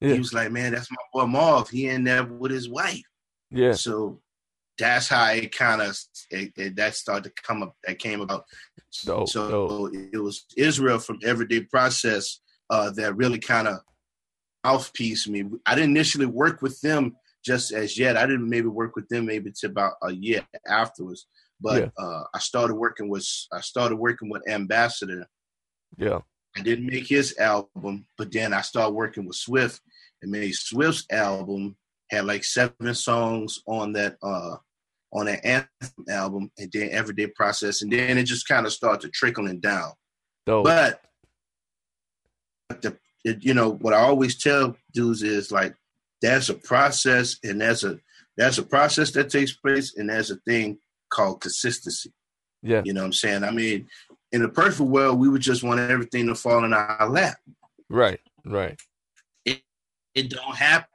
Yeah. 0.02 0.13
He 0.13 0.19
was 0.19 0.34
like, 0.34 0.52
Man, 0.52 0.74
that's 0.74 0.91
my 0.91 0.97
boy 1.13 1.28
Marv. 1.28 1.69
He 1.69 1.88
in 1.88 2.04
there 2.04 2.26
with 2.26 2.52
his 2.52 2.69
wife. 2.69 3.02
Yeah. 3.50 3.74
So 3.74 4.21
that's 4.77 5.10
how 5.10 5.31
it 5.31 5.55
kind 5.55 5.81
of 5.81 5.97
that 6.75 6.95
started 6.95 7.23
to 7.23 7.43
come 7.43 7.63
up 7.63 7.75
that 7.86 7.99
came 7.99 8.21
about. 8.21 8.45
Dope, 9.05 9.29
so 9.29 9.49
dope. 9.49 9.93
it 10.13 10.17
was 10.17 10.45
Israel 10.57 10.99
from 10.99 11.19
Everyday 11.23 11.62
Process 11.62 12.39
uh, 12.69 12.89
that 12.91 13.15
really 13.15 13.39
kind 13.39 13.67
of 13.67 13.79
mouthpiece 14.63 15.27
me. 15.27 15.45
I 15.65 15.75
didn't 15.75 15.91
initially 15.91 16.25
work 16.25 16.62
with 16.62 16.79
them 16.81 17.15
just 17.43 17.71
as 17.71 17.97
yet. 17.97 18.17
I 18.17 18.25
didn't 18.25 18.49
maybe 18.49 18.67
work 18.67 18.95
with 18.95 19.07
them 19.10 19.25
maybe 19.25 19.51
to 19.60 19.67
about 19.67 19.93
a 20.03 20.13
year 20.13 20.45
afterwards. 20.67 21.27
But 21.60 21.81
yeah. 21.81 22.03
uh, 22.03 22.23
I 22.34 22.39
started 22.39 22.75
working 22.75 23.10
with 23.10 23.27
I 23.53 23.62
started 23.62 23.97
working 23.97 24.29
with 24.29 24.47
Ambassador. 24.49 25.27
Yeah. 25.97 26.19
I 26.57 26.62
didn't 26.62 26.88
make 26.88 27.07
his 27.07 27.38
album, 27.38 28.05
but 28.17 28.31
then 28.31 28.53
I 28.53 28.62
started 28.62 28.93
working 28.93 29.25
with 29.25 29.38
Swift 29.38 29.79
and 30.21 30.31
made 30.31 30.53
Swift's 30.53 31.05
album. 31.12 31.77
Had 32.12 32.26
like 32.26 32.43
seven 32.43 32.93
songs 32.93 33.60
on 33.67 33.93
that 33.93 34.17
uh 34.21 34.58
on 35.13 35.26
that 35.26 35.45
anthem 35.45 36.06
album, 36.10 36.52
and 36.58 36.71
then 36.71 36.89
Everyday 36.91 37.28
Process, 37.28 37.82
and 37.82 37.91
then 37.91 38.17
it 38.17 38.24
just 38.24 38.47
kind 38.47 38.65
of 38.65 38.74
started 38.74 39.13
trickling 39.13 39.60
down. 39.60 39.91
Dope. 40.45 40.65
But 40.65 41.02
the 42.82 42.97
it, 43.24 43.43
you 43.43 43.54
know 43.54 43.71
what 43.71 43.93
I 43.93 44.02
always 44.02 44.41
tell 44.41 44.76
dudes 44.93 45.24
is 45.24 45.52
like 45.52 45.76
that's 46.21 46.50
a 46.50 46.54
process 46.54 47.38
and 47.43 47.62
that's 47.62 47.84
a 47.84 48.00
that's 48.38 48.58
a 48.58 48.63
process 48.63 49.12
that 49.12 49.30
takes 49.30 49.54
place 49.54 49.95
and 49.97 50.10
there's 50.10 50.32
a 50.32 50.38
thing 50.47 50.80
called 51.10 51.41
consistency. 51.41 52.12
Yeah. 52.63 52.82
You 52.86 52.93
know 52.93 53.02
what 53.02 53.08
I'm 53.08 53.13
saying? 53.13 53.43
I 53.43 53.52
mean, 53.52 53.88
in 54.32 54.43
a 54.43 54.50
perfect 54.50 54.89
world, 54.89 55.19
we 55.19 55.30
would 55.30 55.41
just 55.41 55.63
want 55.63 55.80
everything 55.80 56.28
to 56.28 56.36
fall 56.36 56.63
in 56.63 56.74
our 56.74 57.10
lap. 57.10 57.38
Right, 57.89 58.19
right. 58.45 58.80
It 59.45 59.62
it 60.15 60.30
don't 60.30 60.56
happen 60.56 60.88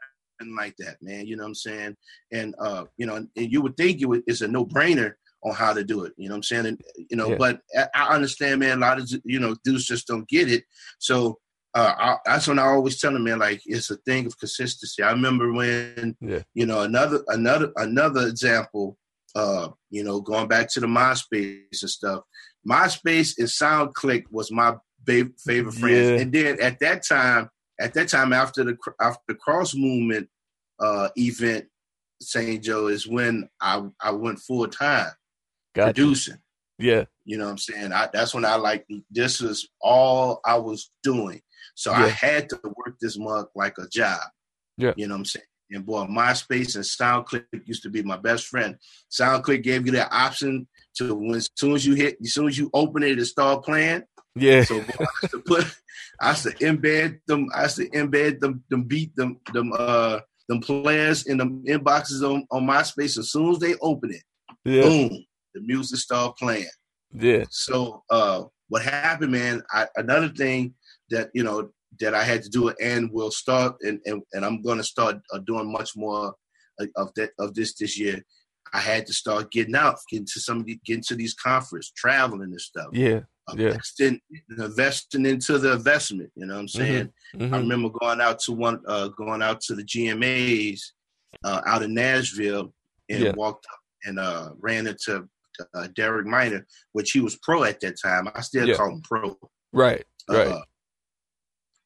like 0.57 0.77
that, 0.79 0.97
man. 1.01 1.27
You 1.27 1.37
know 1.37 1.45
what 1.45 1.49
I'm 1.49 1.55
saying? 1.55 1.97
And 2.33 2.55
uh, 2.59 2.85
you 2.97 3.07
know, 3.07 3.17
and 3.17 3.31
you 3.35 3.63
would 3.63 3.77
think 3.77 4.01
it 4.01 4.07
would, 4.07 4.23
it's 4.27 4.41
a 4.41 4.49
no-brainer 4.49 5.15
on 5.45 5.55
how 5.55 5.73
to 5.73 5.85
do 5.85 6.05
it. 6.05 6.13
You 6.17 6.29
know 6.29 6.35
what 6.35 6.39
I'm 6.39 6.43
saying? 6.43 6.67
And 6.67 6.81
you 7.11 7.17
know, 7.17 7.31
yeah. 7.31 7.37
but 7.37 7.61
I 7.95 8.15
understand, 8.15 8.61
man, 8.61 8.79
a 8.79 8.81
lot 8.81 8.99
of 8.99 9.11
you 9.25 9.41
know, 9.41 9.57
dudes 9.65 9.87
just 9.87 10.07
don't 10.07 10.29
get 10.29 10.51
it. 10.51 10.65
So 10.99 11.39
uh, 11.75 11.95
I, 11.99 12.17
that's 12.25 12.49
when 12.49 12.59
I 12.59 12.67
always 12.67 13.01
tell 13.01 13.13
them, 13.13 13.25
man, 13.25 13.39
like 13.39 13.61
it's 13.67 13.91
a 13.91 13.97
thing 13.97 14.27
of 14.27 14.39
consistency. 14.39 15.03
I 15.03 15.13
remember 15.13 15.53
when, 15.53 16.17
yeah. 16.21 16.43
you 16.55 16.67
know, 16.67 16.81
another 16.81 17.23
another 17.29 17.73
another 17.77 18.27
example, 18.27 18.97
uh, 19.35 19.69
you 19.91 20.03
know, 20.03 20.21
going 20.21 20.49
back 20.49 20.71
to 20.71 20.81
the 20.81 20.87
MySpace 20.87 21.83
and 21.83 21.91
stuff. 21.91 22.23
MySpace 22.67 23.35
and 23.39 23.47
SoundClick 23.47 24.25
was 24.31 24.51
my 24.51 24.75
ba- 25.05 25.31
favorite 25.39 25.75
friends, 25.75 26.11
yeah. 26.11 26.17
and 26.17 26.33
then 26.33 26.61
at 26.61 26.81
that 26.81 27.07
time, 27.07 27.49
at 27.81 27.95
that 27.95 28.09
time 28.09 28.33
after 28.33 28.65
the 28.65 28.77
after 29.01 29.23
the 29.29 29.35
cross 29.35 29.75
movement 29.75 30.29
uh, 30.81 31.09
event, 31.17 31.67
St. 32.21 32.63
Joe 32.63 32.89
is 32.89 33.07
when 33.07 33.49
I 33.61 33.83
I 34.01 34.13
went 34.13 34.39
full 34.39 34.67
time 34.69 35.11
gotcha. 35.75 35.95
producing. 35.95 36.39
Yeah, 36.79 37.05
you 37.25 37.39
know 37.39 37.45
what 37.45 37.53
I'm 37.53 37.59
saying. 37.59 37.93
I, 37.93 38.09
that's 38.13 38.35
when 38.35 38.45
I 38.45 38.57
like 38.57 38.87
this 39.11 39.41
is 39.41 39.69
all 39.81 40.41
I 40.45 40.59
was 40.59 40.91
doing. 41.03 41.41
So 41.75 41.91
yeah. 41.91 42.05
I 42.05 42.09
had 42.09 42.49
to 42.51 42.61
work 42.65 42.97
this 43.01 43.19
mug 43.19 43.49
like 43.55 43.79
a 43.79 43.89
job. 43.89 44.21
Yeah. 44.77 44.93
You 44.97 45.09
know 45.09 45.15
what 45.15 45.21
I'm 45.21 45.25
saying? 45.25 45.47
And 45.71 45.85
boy, 45.85 46.05
MySpace 46.05 46.77
and 46.77 46.85
SoundClick 46.85 47.45
used 47.67 47.83
to 47.83 47.91
be 47.91 48.03
my 48.03 48.17
best 48.17 48.47
friend. 48.47 48.77
SoundClick 49.11 49.63
gave 49.63 49.87
you 49.87 49.93
that 49.93 50.13
option 50.13 50.69
to 50.97 51.15
when 51.15 51.35
as 51.35 51.51
soon 51.57 51.75
as 51.75 51.85
you 51.85 51.95
hit, 51.95 52.19
as 52.23 52.35
soon 52.35 52.49
as 52.49 52.57
you 52.57 52.71
open 52.73 53.03
it, 53.03 53.19
it 53.19 53.25
start 53.25 53.65
playing. 53.65 54.05
Yeah. 54.37 54.63
So 54.65 54.81
boy, 54.81 54.95
I 55.01 55.07
used 55.23 55.33
to 55.33 55.41
put, 55.41 55.77
I 56.21 56.31
used 56.31 56.43
to 56.45 56.51
embed 56.53 57.21
them, 57.27 57.49
I 57.55 57.63
used 57.65 57.77
to 57.77 57.89
embed 57.91 58.41
them, 58.41 58.63
them 58.69 58.85
beat 58.85 59.17
them, 59.17 59.41
them 59.53 59.73
uh 59.77 60.21
them 60.49 60.61
players 60.61 61.27
in 61.27 61.39
the 61.39 61.45
inboxes 61.45 62.23
on, 62.23 62.47
on 62.51 62.67
MySpace. 62.67 63.19
As 63.19 63.33
soon 63.33 63.51
as 63.51 63.59
they 63.59 63.75
open 63.81 64.13
it, 64.13 64.23
yeah. 64.65 64.83
boom, 64.83 65.25
the 65.55 65.61
music 65.61 65.99
start 65.99 66.37
playing. 66.37 66.67
Yeah. 67.13 67.45
So 67.51 68.05
uh 68.11 68.45
what 68.69 68.83
happened, 68.83 69.33
man, 69.33 69.63
I, 69.73 69.87
another 69.97 70.29
thing 70.29 70.75
that 71.11 71.31
you 71.35 71.43
know 71.43 71.71
that 72.01 72.15
I 72.15 72.25
had 72.25 72.43
to 72.43 72.51
do 72.51 72.69
and 72.81 73.11
will 73.11 73.31
start 73.31 73.77
and 73.81 74.01
and, 74.07 74.23
and 74.33 74.45
I'm 74.45 74.63
going 74.63 74.79
to 74.79 74.85
start 74.85 75.17
uh, 75.33 75.39
doing 75.39 75.73
much 75.73 75.97
more 75.97 76.35
of 76.97 77.15
that 77.15 77.31
of 77.39 77.55
this 77.55 77.75
this 77.75 77.99
year. 77.99 78.23
I 78.73 78.81
had 78.81 79.07
to 79.07 79.15
start 79.15 79.53
getting 79.53 79.77
out, 79.77 79.97
getting 80.11 80.27
to 80.27 80.41
some, 80.41 80.65
getting 80.65 81.03
to 81.07 81.15
these 81.15 81.35
conferences, 81.35 81.93
traveling 81.97 82.43
and 82.43 82.61
stuff. 82.61 82.89
Yeah, 82.93 83.21
yeah. 83.55 83.67
Investing, 83.69 84.21
investing 84.51 85.27
into 85.27 85.59
the 85.59 85.73
investment. 85.75 86.31
You 86.35 86.47
know 86.47 86.55
what 86.55 86.61
I'm 86.61 86.67
mm-hmm, 86.67 86.79
saying? 86.79 87.13
Mm-hmm. 87.37 87.55
I 87.55 87.59
remember 87.59 87.91
going 87.91 88.21
out 88.21 88.41
to 88.41 88.53
one, 88.53 88.81
uh, 88.89 89.09
going 89.09 89.43
out 89.43 89.61
to 89.63 89.75
the 89.75 89.85
GMAs 89.85 90.81
uh, 91.45 91.61
out 91.67 91.83
in 91.83 91.95
Nashville, 91.95 92.73
and 93.09 93.23
yeah. 93.23 93.33
walked 93.37 93.67
up 93.73 93.79
and 94.05 94.19
uh, 94.19 94.51
ran 94.59 94.87
into 94.87 95.29
uh, 95.75 95.89
Derek 95.95 96.27
Minor, 96.27 96.67
which 96.93 97.13
he 97.13 97.21
was 97.21 97.37
pro 97.37 97.65
at 97.65 97.81
that 97.81 98.01
time. 98.01 98.29
I 98.35 98.41
still 98.41 98.69
yeah. 98.69 98.75
call 98.75 98.91
him 98.91 99.03
pro. 99.03 99.37
Right, 99.73 100.05
right. 100.29 100.49
Uh, 100.49 100.61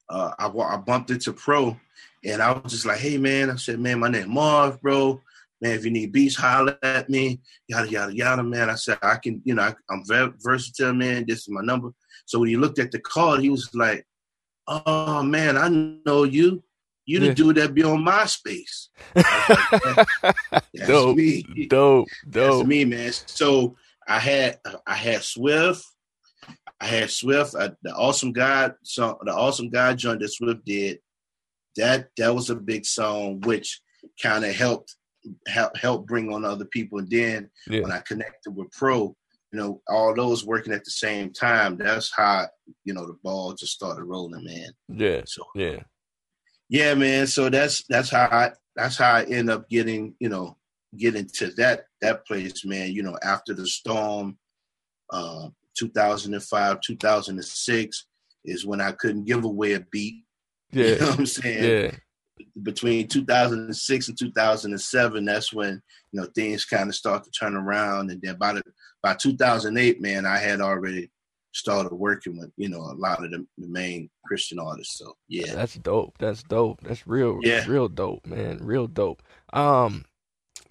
uh, 0.09 0.31
I, 0.37 0.47
I 0.47 0.77
bumped 0.77 1.09
into 1.09 1.31
Pro, 1.31 1.77
and 2.25 2.41
I 2.41 2.51
was 2.51 2.73
just 2.73 2.85
like, 2.85 2.99
"Hey, 2.99 3.17
man," 3.17 3.49
I 3.49 3.55
said, 3.55 3.79
"Man, 3.79 3.99
my 3.99 4.09
name 4.09 4.29
Marv, 4.29 4.81
bro. 4.81 5.21
Man, 5.61 5.73
if 5.73 5.85
you 5.85 5.91
need 5.91 6.11
beats, 6.11 6.35
holler 6.35 6.77
at 6.81 7.09
me. 7.09 7.39
Yada 7.67 7.89
yada 7.89 8.15
yada, 8.15 8.43
man." 8.43 8.69
I 8.69 8.75
said, 8.75 8.97
"I 9.01 9.17
can, 9.17 9.41
you 9.45 9.53
know, 9.53 9.61
I, 9.61 9.93
am 9.93 10.03
very 10.05 10.31
versatile, 10.39 10.93
man. 10.93 11.25
This 11.27 11.39
is 11.41 11.49
my 11.49 11.61
number." 11.61 11.91
So 12.25 12.39
when 12.39 12.49
he 12.49 12.57
looked 12.57 12.79
at 12.79 12.91
the 12.91 12.99
card, 12.99 13.41
he 13.41 13.49
was 13.49 13.69
like, 13.75 14.05
"Oh 14.67 15.21
man, 15.21 15.57
I 15.57 15.69
know 15.69 16.23
you. 16.23 16.63
You 17.05 17.19
the 17.19 17.27
yeah. 17.27 17.33
dude 17.33 17.55
that 17.57 17.73
be 17.73 17.83
on 17.83 18.03
MySpace." 18.03 18.87
Like, 19.15 20.07
that's 20.73 20.87
dope, 20.87 21.15
me. 21.15 21.43
dope, 21.67 22.07
dope. 22.29 22.57
That's 22.57 22.67
me, 22.67 22.85
man. 22.85 23.11
So 23.11 23.77
I 24.07 24.19
had 24.19 24.59
I 24.87 24.95
had 24.95 25.23
Swift. 25.23 25.85
I 26.79 26.85
had 26.85 27.11
Swift, 27.11 27.53
uh, 27.53 27.69
the 27.83 27.93
awesome 27.93 28.33
guy 28.33 28.71
song, 28.81 29.19
the 29.23 29.31
awesome 29.31 29.69
guy 29.69 29.93
joint 29.93 30.19
that 30.21 30.29
Swift 30.29 30.65
did. 30.65 30.99
That 31.75 32.07
that 32.17 32.33
was 32.33 32.49
a 32.49 32.55
big 32.55 32.85
song, 32.85 33.41
which 33.41 33.79
kind 34.21 34.43
of 34.43 34.55
helped 34.55 34.95
help 35.47 35.75
help 35.77 36.07
bring 36.07 36.33
on 36.33 36.45
other 36.45 36.65
people. 36.65 36.99
And 36.99 37.09
then 37.09 37.49
yeah. 37.67 37.81
when 37.81 37.91
I 37.91 37.99
connected 37.99 38.51
with 38.51 38.71
Pro, 38.71 39.15
you 39.51 39.59
know, 39.59 39.81
all 39.89 40.15
those 40.15 40.45
working 40.45 40.73
at 40.73 40.83
the 40.83 40.91
same 40.91 41.31
time. 41.33 41.77
That's 41.77 42.11
how 42.15 42.47
you 42.83 42.93
know 42.93 43.05
the 43.05 43.17
ball 43.23 43.53
just 43.53 43.73
started 43.73 44.03
rolling, 44.03 44.43
man. 44.43 44.71
Yeah. 44.87 45.21
So 45.25 45.43
yeah, 45.55 45.83
yeah, 46.69 46.93
man. 46.93 47.27
So 47.27 47.49
that's 47.49 47.83
that's 47.89 48.09
how 48.09 48.27
I 48.31 48.51
that's 48.75 48.97
how 48.97 49.13
I 49.13 49.23
end 49.23 49.49
up 49.49 49.69
getting 49.69 50.15
you 50.19 50.29
know 50.29 50.57
getting 50.97 51.27
to 51.35 51.47
that 51.57 51.85
that 52.01 52.25
place, 52.25 52.65
man. 52.65 52.91
You 52.91 53.03
know, 53.03 53.17
after 53.23 53.53
the 53.53 53.67
storm, 53.67 54.37
uh, 55.11 55.49
2005, 55.77 56.81
2006 56.81 58.05
is 58.45 58.65
when 58.65 58.81
I 58.81 58.91
couldn't 58.93 59.25
give 59.25 59.43
away 59.43 59.73
a 59.73 59.79
beat. 59.79 60.23
Yeah. 60.73 60.85
You 60.85 60.99
know 60.99 61.07
what 61.07 61.19
I'm 61.19 61.25
saying? 61.25 61.63
Yeah. 61.83 61.91
Between 62.63 63.07
2006 63.07 64.07
and 64.07 64.17
2007, 64.17 65.25
that's 65.25 65.53
when 65.53 65.81
you 66.11 66.21
know 66.21 66.27
things 66.35 66.65
kind 66.65 66.89
of 66.89 66.95
start 66.95 67.23
to 67.23 67.31
turn 67.31 67.55
around. 67.55 68.11
And 68.11 68.21
then 68.21 68.37
by 68.37 68.53
the, 68.53 68.63
by 69.01 69.15
2008, 69.15 70.01
man, 70.01 70.25
I 70.25 70.37
had 70.37 70.61
already 70.61 71.09
started 71.53 71.93
working 71.93 72.37
with 72.37 72.51
you 72.55 72.69
know 72.69 72.79
a 72.79 72.95
lot 72.95 73.23
of 73.23 73.31
the, 73.31 73.45
the 73.57 73.67
main 73.67 74.09
Christian 74.25 74.59
artists. 74.59 74.97
So 74.97 75.13
yeah, 75.27 75.53
that's 75.53 75.75
dope. 75.75 76.17
That's 76.17 76.43
dope. 76.43 76.81
That's 76.81 77.05
real. 77.07 77.39
Yeah, 77.41 77.65
real 77.67 77.87
dope, 77.87 78.25
man. 78.25 78.59
Real 78.61 78.87
dope. 78.87 79.21
Um, 79.53 80.05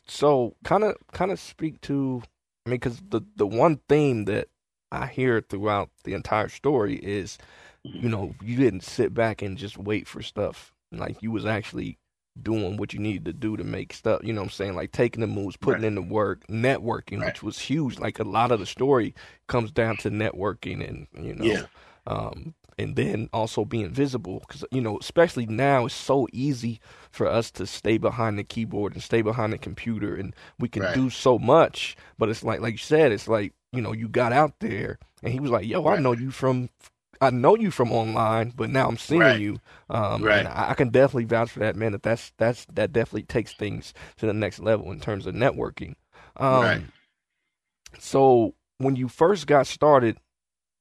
so 0.06 0.56
kind 0.64 0.84
of 0.84 0.96
kind 1.12 1.30
of 1.30 1.38
speak 1.38 1.80
to. 1.82 2.22
I 2.66 2.70
mean, 2.70 2.78
because 2.78 3.00
the 3.08 3.22
the 3.36 3.46
one 3.46 3.80
theme 3.88 4.26
that 4.26 4.48
I 4.92 5.06
hear 5.06 5.40
throughout 5.40 5.90
the 6.04 6.14
entire 6.14 6.48
story 6.48 6.96
is, 6.96 7.38
you 7.82 8.08
know, 8.08 8.34
you 8.42 8.56
didn't 8.56 8.84
sit 8.84 9.14
back 9.14 9.42
and 9.42 9.56
just 9.56 9.78
wait 9.78 10.08
for 10.08 10.22
stuff. 10.22 10.72
Like 10.92 11.22
you 11.22 11.30
was 11.30 11.46
actually 11.46 11.98
doing 12.40 12.76
what 12.76 12.92
you 12.92 13.00
needed 13.00 13.24
to 13.24 13.32
do 13.32 13.56
to 13.56 13.64
make 13.64 13.92
stuff. 13.92 14.20
You 14.22 14.32
know 14.32 14.40
what 14.40 14.46
I'm 14.46 14.50
saying? 14.50 14.76
Like 14.76 14.92
taking 14.92 15.20
the 15.20 15.26
moves, 15.26 15.56
putting 15.56 15.82
right. 15.82 15.88
in 15.88 15.94
the 15.94 16.02
work, 16.02 16.46
networking, 16.48 17.20
right. 17.20 17.26
which 17.26 17.42
was 17.42 17.58
huge. 17.58 17.98
Like 17.98 18.18
a 18.18 18.24
lot 18.24 18.52
of 18.52 18.60
the 18.60 18.66
story 18.66 19.14
comes 19.48 19.70
down 19.70 19.96
to 19.98 20.10
networking 20.10 20.86
and, 20.86 21.06
you 21.24 21.34
know, 21.34 21.44
yeah. 21.44 21.66
um, 22.06 22.54
and 22.78 22.96
then 22.96 23.28
also 23.32 23.64
being 23.64 23.90
visible 23.90 24.40
because, 24.40 24.64
you 24.70 24.80
know, 24.80 24.98
especially 24.98 25.46
now 25.46 25.86
it's 25.86 25.94
so 25.94 26.26
easy 26.32 26.80
for 27.10 27.26
us 27.26 27.50
to 27.52 27.66
stay 27.66 27.98
behind 27.98 28.38
the 28.38 28.44
keyboard 28.44 28.94
and 28.94 29.02
stay 29.02 29.22
behind 29.22 29.52
the 29.52 29.58
computer 29.58 30.14
and 30.14 30.34
we 30.58 30.68
can 30.68 30.82
right. 30.82 30.94
do 30.94 31.10
so 31.10 31.38
much. 31.38 31.96
But 32.16 32.30
it's 32.30 32.44
like, 32.44 32.60
like 32.60 32.72
you 32.72 32.78
said, 32.78 33.12
it's 33.12 33.28
like, 33.28 33.52
you 33.72 33.82
know, 33.82 33.92
you 33.92 34.08
got 34.08 34.32
out 34.32 34.54
there 34.60 34.98
and 35.22 35.32
he 35.32 35.40
was 35.40 35.50
like, 35.50 35.66
yo, 35.66 35.86
I 35.86 35.98
know 35.98 36.12
you 36.12 36.30
from 36.30 36.70
I 37.20 37.30
know 37.30 37.54
you 37.54 37.70
from 37.70 37.92
online, 37.92 38.52
but 38.56 38.70
now 38.70 38.88
I'm 38.88 38.96
seeing 38.96 39.20
right. 39.20 39.40
you. 39.40 39.58
Um, 39.90 40.22
right. 40.22 40.46
I, 40.46 40.70
I, 40.70 40.74
can 40.74 40.88
definitely 40.88 41.26
vouch 41.26 41.50
for 41.50 41.58
that, 41.58 41.76
man. 41.76 41.92
That 41.92 42.02
that's 42.02 42.32
that's 42.38 42.64
that 42.72 42.92
definitely 42.92 43.24
takes 43.24 43.52
things 43.52 43.92
to 44.18 44.26
the 44.26 44.32
next 44.32 44.58
level 44.60 44.90
in 44.90 45.00
terms 45.00 45.26
of 45.26 45.34
networking. 45.34 45.96
Um, 46.36 46.62
right. 46.62 46.82
So 47.98 48.54
when 48.78 48.96
you 48.96 49.08
first 49.08 49.46
got 49.46 49.66
started, 49.66 50.16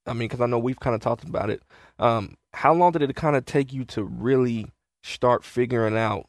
I 0.05 0.13
mean, 0.13 0.29
because 0.29 0.41
I 0.41 0.45
know 0.45 0.59
we've 0.59 0.79
kind 0.79 0.95
of 0.95 1.01
talked 1.01 1.25
about 1.25 1.49
it. 1.49 1.61
Um, 1.97 2.37
how 2.53 2.73
long 2.73 2.93
did 2.93 3.01
it 3.01 3.15
kind 3.15 3.35
of 3.35 3.45
take 3.45 3.73
you 3.73 3.83
to 3.85 4.03
really 4.03 4.67
start 5.03 5.43
figuring 5.43 5.97
out 5.97 6.27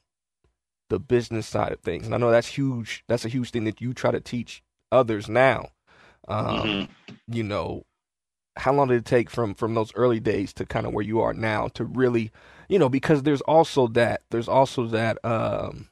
the 0.89 0.99
business 0.99 1.47
side 1.47 1.73
of 1.73 1.81
things? 1.81 2.07
And 2.07 2.15
I 2.15 2.19
know 2.19 2.31
that's 2.31 2.49
huge. 2.49 3.05
That's 3.07 3.25
a 3.25 3.29
huge 3.29 3.51
thing 3.51 3.65
that 3.65 3.81
you 3.81 3.95
try 3.95 4.11
to 4.11 4.21
teach 4.21 4.63
others 4.91 5.29
now. 5.29 5.69
Um, 6.27 6.47
mm-hmm. 6.47 7.15
You 7.29 7.45
know, 7.45 7.85
how 8.61 8.73
long 8.73 8.89
did 8.89 8.99
it 8.99 9.05
take 9.05 9.31
from 9.31 9.55
from 9.55 9.75
those 9.75 9.93
early 9.95 10.21
days 10.21 10.53
to 10.53 10.67
kind 10.67 10.87
of 10.87 10.93
where 10.93 11.05
you 11.05 11.21
are 11.21 11.33
now 11.33 11.69
to 11.69 11.85
really 11.85 12.31
you 12.69 12.79
know 12.79 12.89
because 12.89 13.23
there's 13.23 13.41
also 13.43 13.87
that 13.89 14.23
there's 14.31 14.49
also 14.49 14.87
that 14.87 15.23
um 15.25 15.89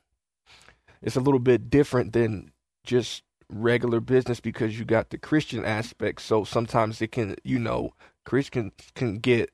it's 1.02 1.16
a 1.16 1.20
little 1.20 1.40
bit 1.40 1.70
different 1.70 2.12
than 2.12 2.52
just 2.84 3.22
regular 3.50 4.00
business 4.00 4.40
because 4.40 4.78
you 4.78 4.84
got 4.84 5.10
the 5.10 5.18
christian 5.18 5.64
aspect 5.64 6.20
so 6.20 6.44
sometimes 6.44 7.00
it 7.00 7.10
can 7.10 7.34
you 7.42 7.58
know 7.58 7.92
christian 8.26 8.70
can 8.94 9.18
get 9.18 9.50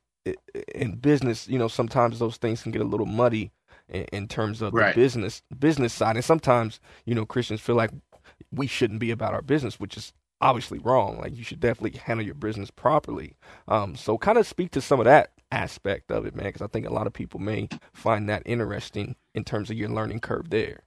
in 0.75 0.97
business 0.97 1.47
you 1.47 1.59
know 1.59 1.69
sometimes 1.69 2.19
those 2.19 2.37
things 2.37 2.63
can 2.63 2.73
get 2.73 2.83
a 2.83 2.87
little 2.87 3.07
muddy 3.07 3.53
in, 3.89 4.05
in 4.13 4.29
terms 4.29 4.61
of 4.61 4.75
right. 4.75 4.95
the 4.95 5.01
business 5.01 5.43
business 5.59 5.93
side 5.93 6.17
and 6.17 6.25
sometimes 6.25 6.81
you 7.05 7.15
know 7.15 7.25
christians 7.25 7.61
feel 7.61 7.77
like 7.77 7.91
we 8.51 8.67
shouldn't 8.67 8.99
be 8.99 9.13
about 9.13 9.35
our 9.35 9.43
business 9.43 9.79
which 9.79 9.97
is 9.97 10.13
obviously 10.45 10.79
wrong. 10.79 11.19
Like 11.19 11.35
you 11.35 11.43
should 11.43 11.59
definitely 11.59 11.99
handle 11.99 12.25
your 12.25 12.35
business 12.35 12.71
properly. 12.71 13.37
Um, 13.67 13.97
so 13.97 14.19
kind 14.19 14.39
of 14.39 14.47
speak 14.47 14.73
to 14.73 14.81
some 14.81 15.01
of 15.01 15.07
that 15.07 15.33
aspect 15.51 16.13
of 16.13 16.27
it, 16.27 16.37
man, 16.37 16.47
because 16.47 16.63
I 16.63 16.67
think 16.67 16.87
a 16.87 16.93
lot 16.93 17.07
of 17.07 17.15
people 17.15 17.41
may 17.41 17.69
find 17.95 18.29
that 18.29 18.43
interesting 18.45 19.17
in 19.35 19.45
terms 19.45 19.71
of 19.71 19.77
your 19.77 19.89
learning 19.89 20.21
curve 20.21 20.51
there. 20.51 20.81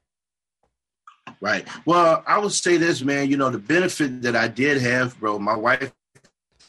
Right. 1.42 1.68
Well, 1.86 2.24
I 2.26 2.38
would 2.38 2.54
say 2.54 2.78
this, 2.78 3.02
man. 3.02 3.30
You 3.30 3.38
know, 3.38 3.50
the 3.50 3.58
benefit 3.58 4.22
that 4.22 4.36
I 4.36 4.48
did 4.48 4.82
have, 4.82 5.20
bro. 5.20 5.40
My 5.40 5.58
wife 5.58 5.92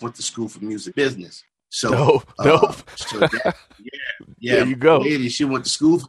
went 0.00 0.16
to 0.16 0.22
school 0.22 0.48
for 0.48 0.64
music 0.64 0.94
business. 0.94 1.44
So, 1.68 2.22
uh, 2.38 2.72
so 2.96 3.18
that, 3.20 3.30
yeah, 3.44 3.52
yeah. 4.38 4.54
There 4.56 4.66
you 4.66 4.76
go. 4.76 4.98
Lady, 4.98 5.28
she 5.28 5.44
went 5.44 5.64
to 5.64 5.70
school. 5.70 6.00
For 6.00 6.06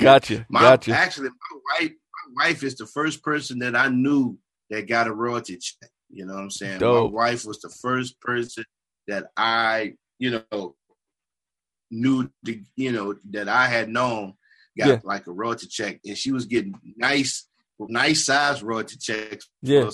gotcha. 0.00 0.46
My, 0.48 0.60
gotcha. 0.60 0.92
Actually, 0.92 1.30
my 1.30 1.58
wife, 1.80 1.92
my 2.34 2.46
wife 2.46 2.62
is 2.62 2.76
the 2.76 2.86
first 2.86 3.22
person 3.22 3.58
that 3.58 3.74
I 3.74 3.88
knew 3.88 4.38
that 4.70 4.86
got 4.86 5.08
a 5.08 5.12
royalty 5.12 5.58
check. 5.58 5.90
You 6.12 6.26
know 6.26 6.34
what 6.34 6.42
I'm 6.42 6.50
saying? 6.50 6.80
Dope. 6.80 7.12
My 7.12 7.16
wife 7.16 7.44
was 7.44 7.60
the 7.60 7.70
first 7.80 8.20
person 8.20 8.64
that 9.06 9.26
I, 9.36 9.94
you 10.18 10.42
know, 10.50 10.74
knew 11.90 12.30
the, 12.42 12.62
you 12.76 12.92
know, 12.92 13.14
that 13.30 13.48
I 13.48 13.66
had 13.66 13.88
known 13.88 14.34
got 14.78 14.88
yeah. 14.88 14.98
like 15.04 15.26
a 15.26 15.32
royalty 15.32 15.66
check, 15.66 16.00
and 16.04 16.16
she 16.16 16.32
was 16.32 16.46
getting 16.46 16.74
nice, 16.96 17.48
nice 17.78 18.24
size 18.24 18.62
royalty 18.62 18.96
checks 18.96 19.48
yeah. 19.62 19.84
for 19.84 19.92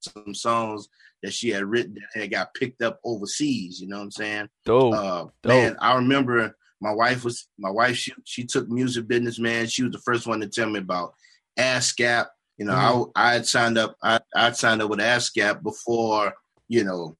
some 0.00 0.34
songs 0.34 0.88
that 1.22 1.32
she 1.32 1.50
had 1.50 1.64
written 1.64 1.94
that 1.94 2.20
had 2.20 2.30
got 2.30 2.54
picked 2.54 2.82
up 2.82 3.00
overseas. 3.04 3.80
You 3.80 3.88
know 3.88 3.98
what 3.98 4.04
I'm 4.04 4.10
saying? 4.10 4.48
Dope. 4.64 4.94
Uh, 4.94 5.24
Dope. 5.24 5.32
Man, 5.44 5.76
I 5.80 5.96
remember 5.96 6.56
my 6.80 6.92
wife 6.92 7.24
was 7.24 7.48
my 7.58 7.70
wife. 7.70 7.96
She 7.96 8.12
she 8.24 8.44
took 8.44 8.68
music 8.68 9.08
business. 9.08 9.38
Man, 9.38 9.66
she 9.66 9.82
was 9.82 9.92
the 9.92 9.98
first 9.98 10.26
one 10.26 10.40
to 10.40 10.48
tell 10.48 10.70
me 10.70 10.78
about 10.78 11.14
ASCAP 11.58 12.26
you 12.58 12.66
know, 12.66 12.72
mm-hmm. 12.74 13.10
I 13.14 13.30
I 13.30 13.32
had 13.34 13.46
signed 13.46 13.78
up. 13.78 13.96
I 14.02 14.20
I 14.34 14.50
signed 14.52 14.82
up 14.82 14.90
with 14.90 14.98
ASCAP 14.98 15.62
before 15.62 16.34
you 16.68 16.84
know. 16.84 17.16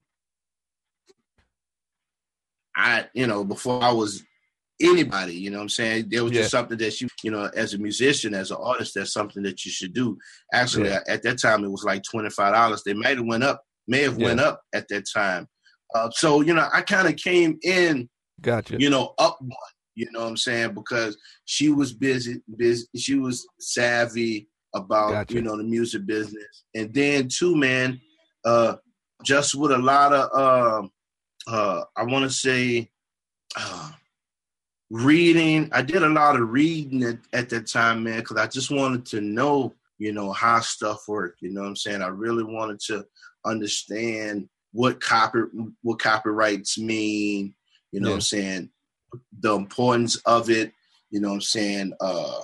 I 2.75 3.07
you 3.13 3.25
know 3.25 3.43
before 3.45 3.81
I 3.81 3.91
was 3.91 4.23
anybody. 4.81 5.33
You 5.33 5.49
know 5.49 5.57
what 5.57 5.63
I'm 5.63 5.69
saying? 5.69 6.07
There 6.09 6.23
was 6.23 6.33
yeah. 6.33 6.41
just 6.41 6.51
something 6.51 6.77
that 6.77 6.99
you 6.99 7.07
you 7.23 7.31
know 7.31 7.49
as 7.55 7.73
a 7.73 7.77
musician, 7.77 8.33
as 8.33 8.51
an 8.51 8.57
artist, 8.61 8.93
that's 8.95 9.13
something 9.13 9.41
that 9.43 9.63
you 9.65 9.71
should 9.71 9.93
do. 9.93 10.17
Actually, 10.53 10.89
yeah. 10.89 10.99
at 11.07 11.23
that 11.23 11.39
time 11.39 11.63
it 11.63 11.71
was 11.71 11.85
like 11.85 12.03
twenty 12.03 12.29
five 12.29 12.53
dollars. 12.53 12.83
They 12.83 12.93
might 12.93 13.17
have 13.17 13.25
went 13.25 13.43
up, 13.43 13.63
may 13.87 14.03
have 14.03 14.19
yeah. 14.19 14.27
went 14.27 14.41
up 14.41 14.61
at 14.73 14.89
that 14.89 15.05
time. 15.13 15.47
Uh, 15.95 16.09
so 16.11 16.41
you 16.41 16.53
know, 16.53 16.67
I 16.73 16.81
kind 16.81 17.07
of 17.07 17.15
came 17.15 17.57
in. 17.63 18.09
Gotcha. 18.41 18.77
You 18.77 18.89
know, 18.89 19.13
up 19.17 19.37
one. 19.39 19.51
You 19.95 20.07
know 20.11 20.21
what 20.21 20.29
I'm 20.29 20.37
saying? 20.37 20.73
Because 20.73 21.17
she 21.45 21.69
was 21.69 21.93
busy, 21.93 22.41
busy. 22.57 22.87
She 22.95 23.15
was 23.15 23.45
savvy 23.59 24.48
about 24.73 25.11
gotcha. 25.11 25.33
you 25.33 25.41
know 25.41 25.57
the 25.57 25.63
music 25.63 26.05
business, 26.05 26.63
and 26.75 26.93
then 26.93 27.27
too, 27.27 27.55
man, 27.55 27.99
uh, 28.45 28.75
just 29.23 29.55
with 29.55 29.71
a 29.71 29.77
lot 29.77 30.13
of 30.13 30.29
uh, 30.33 30.87
uh, 31.47 31.83
I 31.95 32.03
want 32.03 32.25
to 32.25 32.29
say 32.29 32.89
uh, 33.57 33.91
reading. 34.89 35.69
I 35.73 35.81
did 35.81 36.03
a 36.03 36.09
lot 36.09 36.35
of 36.35 36.49
reading 36.49 37.03
at, 37.03 37.17
at 37.33 37.49
that 37.49 37.67
time, 37.67 38.03
man, 38.03 38.19
because 38.19 38.37
I 38.37 38.47
just 38.47 38.71
wanted 38.71 39.05
to 39.07 39.21
know, 39.21 39.73
you 39.97 40.11
know, 40.11 40.31
how 40.31 40.59
stuff 40.59 41.07
worked. 41.07 41.41
You 41.41 41.51
know 41.51 41.61
what 41.61 41.67
I'm 41.67 41.75
saying? 41.75 42.01
I 42.01 42.07
really 42.07 42.43
wanted 42.43 42.79
to 42.87 43.05
understand 43.45 44.49
what 44.71 45.01
copy 45.01 45.39
what 45.81 45.99
copyrights 45.99 46.77
mean. 46.77 47.55
You 47.91 48.01
know 48.01 48.09
yeah. 48.09 48.13
what 48.13 48.17
I'm 48.17 48.21
saying? 48.21 48.69
The 49.39 49.55
importance 49.55 50.15
of 50.17 50.49
it. 50.49 50.73
You 51.09 51.19
know 51.19 51.29
what 51.29 51.35
I'm 51.35 51.41
saying? 51.41 51.93
Uh, 51.99 52.41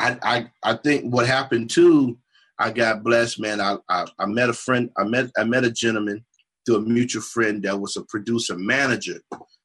I, 0.00 0.18
I 0.22 0.50
I 0.62 0.76
think 0.76 1.12
what 1.12 1.26
happened 1.26 1.70
too, 1.70 2.18
I 2.58 2.70
got 2.70 3.04
blessed, 3.04 3.38
man. 3.38 3.60
I, 3.60 3.76
I, 3.88 4.06
I 4.18 4.26
met 4.26 4.48
a 4.48 4.54
friend. 4.54 4.90
I 4.96 5.04
met 5.04 5.30
I 5.38 5.44
met 5.44 5.64
a 5.64 5.70
gentleman 5.70 6.24
through 6.64 6.76
a 6.76 6.80
mutual 6.80 7.22
friend 7.22 7.62
that 7.62 7.78
was 7.78 7.96
a 7.96 8.04
producer 8.04 8.56
manager. 8.56 9.20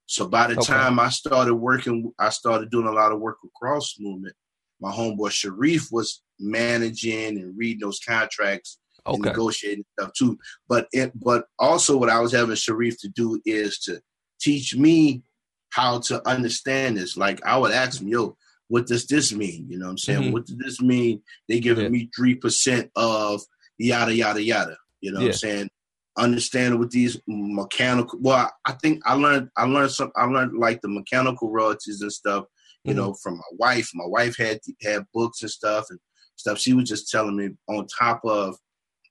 So 0.07 0.27
by 0.27 0.47
the 0.47 0.59
okay. 0.59 0.73
time 0.73 0.99
I 0.99 1.09
started 1.09 1.55
working, 1.55 2.11
I 2.19 2.29
started 2.29 2.69
doing 2.69 2.87
a 2.87 2.91
lot 2.91 3.11
of 3.11 3.19
work 3.19 3.37
with 3.41 3.53
Cross 3.53 3.95
Movement. 3.99 4.35
My 4.79 4.91
homeboy 4.91 5.31
Sharif 5.31 5.87
was 5.91 6.21
managing 6.39 7.37
and 7.39 7.57
reading 7.57 7.79
those 7.79 7.99
contracts 7.99 8.77
okay. 9.07 9.15
and 9.15 9.23
negotiating 9.23 9.85
stuff 9.97 10.11
too. 10.17 10.37
But 10.67 10.87
it, 10.91 11.11
but 11.15 11.45
also 11.57 11.97
what 11.97 12.09
I 12.09 12.19
was 12.19 12.33
having 12.33 12.55
Sharif 12.55 12.99
to 13.01 13.09
do 13.09 13.41
is 13.45 13.79
to 13.79 14.01
teach 14.39 14.75
me 14.75 15.23
how 15.71 15.99
to 15.99 16.27
understand 16.27 16.97
this. 16.97 17.17
Like 17.17 17.43
I 17.45 17.57
would 17.57 17.71
ask 17.71 18.01
him, 18.01 18.09
yo, 18.09 18.37
what 18.67 18.87
does 18.87 19.05
this 19.05 19.33
mean? 19.33 19.67
You 19.69 19.77
know 19.77 19.85
what 19.85 19.91
I'm 19.91 19.97
saying? 19.97 20.21
Mm-hmm. 20.23 20.31
What 20.31 20.45
does 20.45 20.57
this 20.57 20.81
mean? 20.81 21.21
They 21.47 21.59
giving 21.59 21.85
yeah. 21.85 21.89
me 21.89 22.09
three 22.15 22.35
percent 22.35 22.91
of 22.95 23.41
yada 23.77 24.13
yada 24.13 24.41
yada. 24.41 24.77
You 25.01 25.11
know 25.11 25.19
yeah. 25.19 25.27
what 25.27 25.33
I'm 25.33 25.37
saying? 25.37 25.69
Understand 26.17 26.79
what 26.79 26.91
these 26.91 27.19
mechanical 27.27 28.19
well, 28.21 28.51
I 28.65 28.71
think 28.73 29.01
I 29.05 29.13
learned 29.13 29.49
I 29.57 29.65
learned 29.65 29.91
some 29.91 30.11
I 30.15 30.25
learned 30.25 30.57
like 30.57 30.81
the 30.81 30.87
mechanical 30.87 31.51
royalties 31.51 32.01
and 32.01 32.11
stuff, 32.11 32.45
you 32.83 32.93
mm-hmm. 32.93 32.99
know, 32.99 33.13
from 33.21 33.37
my 33.37 33.43
wife. 33.53 33.89
My 33.93 34.07
wife 34.07 34.37
had 34.37 34.59
had 34.81 35.05
books 35.13 35.41
and 35.41 35.51
stuff 35.51 35.87
and 35.89 35.99
stuff. 36.35 36.57
She 36.57 36.73
was 36.73 36.89
just 36.89 37.11
telling 37.11 37.35
me 37.35 37.49
on 37.67 37.87
top 37.87 38.21
of 38.23 38.55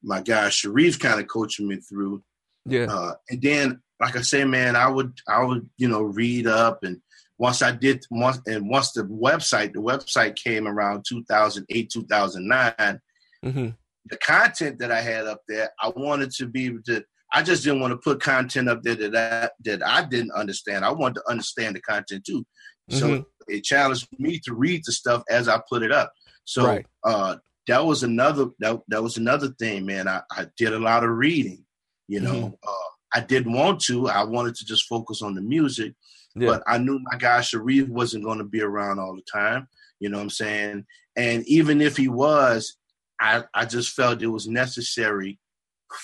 my 0.03 0.21
guy 0.21 0.49
Sharif 0.49 0.99
kind 0.99 1.21
of 1.21 1.29
coaching 1.29 1.69
me 1.69 1.77
through. 1.77 2.23
Yeah. 2.67 2.87
Uh, 2.87 3.14
and 3.29 3.43
then 3.43 3.83
like 4.01 4.17
I 4.17 4.23
say, 4.23 4.45
man, 4.45 4.77
I 4.77 4.88
would 4.88 5.12
I 5.29 5.45
would, 5.45 5.69
you 5.77 5.88
know, 5.88 6.03
read 6.03 6.47
up 6.47 6.83
and 6.83 7.01
once 7.38 7.62
I 7.62 7.73
did 7.73 8.05
once 8.11 8.40
and 8.47 8.68
once 8.68 8.92
the 8.92 9.03
website 9.03 9.73
the 9.73 9.81
website 9.81 10.37
came 10.37 10.66
around 10.66 11.05
2008 11.09 11.90
2009 11.90 13.01
mm-hmm. 13.44 13.68
the 14.07 14.16
content 14.18 14.79
that 14.79 14.92
I 14.92 15.01
had 15.01 15.27
up 15.27 15.42
there 15.49 15.70
I 15.81 15.90
wanted 15.94 16.31
to 16.33 16.47
be 16.47 16.66
able 16.66 16.83
to 16.87 17.05
I 17.33 17.42
just 17.42 17.64
didn't 17.64 17.81
want 17.81 17.92
to 17.92 17.97
put 17.99 18.23
content 18.23 18.68
up 18.68 18.83
there 18.83 18.94
that 18.94 19.44
I, 19.44 19.51
that 19.64 19.87
I 19.87 20.05
didn't 20.05 20.33
understand 20.33 20.85
I 20.85 20.92
wanted 20.92 21.16
to 21.16 21.31
understand 21.31 21.77
the 21.77 21.81
content 21.81 22.25
too 22.25 22.44
So 22.90 23.09
mm-hmm. 23.09 23.23
it 23.49 23.64
challenged 23.64 24.09
me 24.18 24.38
to 24.40 24.55
read 24.55 24.83
the 24.85 24.92
stuff 24.92 25.23
as 25.31 25.49
I 25.49 25.61
put 25.68 25.83
it 25.83 25.92
up. 25.92 26.12
So 26.44 26.66
right. 26.66 26.87
uh, 27.05 27.37
that 27.66 27.85
was 27.85 28.03
another 28.03 28.47
that, 28.61 28.81
that 28.88 29.03
was 29.03 29.16
another 29.16 29.49
thing, 29.59 29.87
man. 29.87 30.09
I, 30.09 30.20
I 30.31 30.47
did 30.57 30.73
a 30.73 30.79
lot 30.79 31.05
of 31.05 31.11
reading. 31.11 31.64
You 32.07 32.20
know, 32.20 32.35
mm-hmm. 32.35 32.68
uh, 32.68 32.90
I 33.14 33.20
didn't 33.20 33.53
want 33.55 33.81
to. 33.83 34.09
I 34.09 34.25
wanted 34.25 34.55
to 34.57 34.66
just 34.66 34.87
focus 34.87 35.23
on 35.23 35.35
the 35.35 35.40
music, 35.40 35.94
yeah. 36.35 36.49
but 36.49 36.62
I 36.66 36.79
knew 36.79 36.99
my 37.01 37.18
guy 37.18 37.40
Sharif 37.40 37.88
wasn't 37.88 38.25
going 38.25 38.38
to 38.38 38.44
be 38.44 38.62
around 38.62 38.99
all 38.99 39.14
the 39.14 39.23
time. 39.23 39.68
You 40.01 40.09
know 40.09 40.18
what 40.18 40.25
I'm 40.25 40.31
saying? 40.31 40.85
And 41.16 41.47
even 41.47 41.81
if 41.81 41.97
he 41.97 42.09
was, 42.09 42.77
I, 43.20 43.44
I 43.55 43.64
just 43.64 43.92
felt 43.92 44.23
it 44.23 44.27
was 44.27 44.49
necessary 44.49 45.38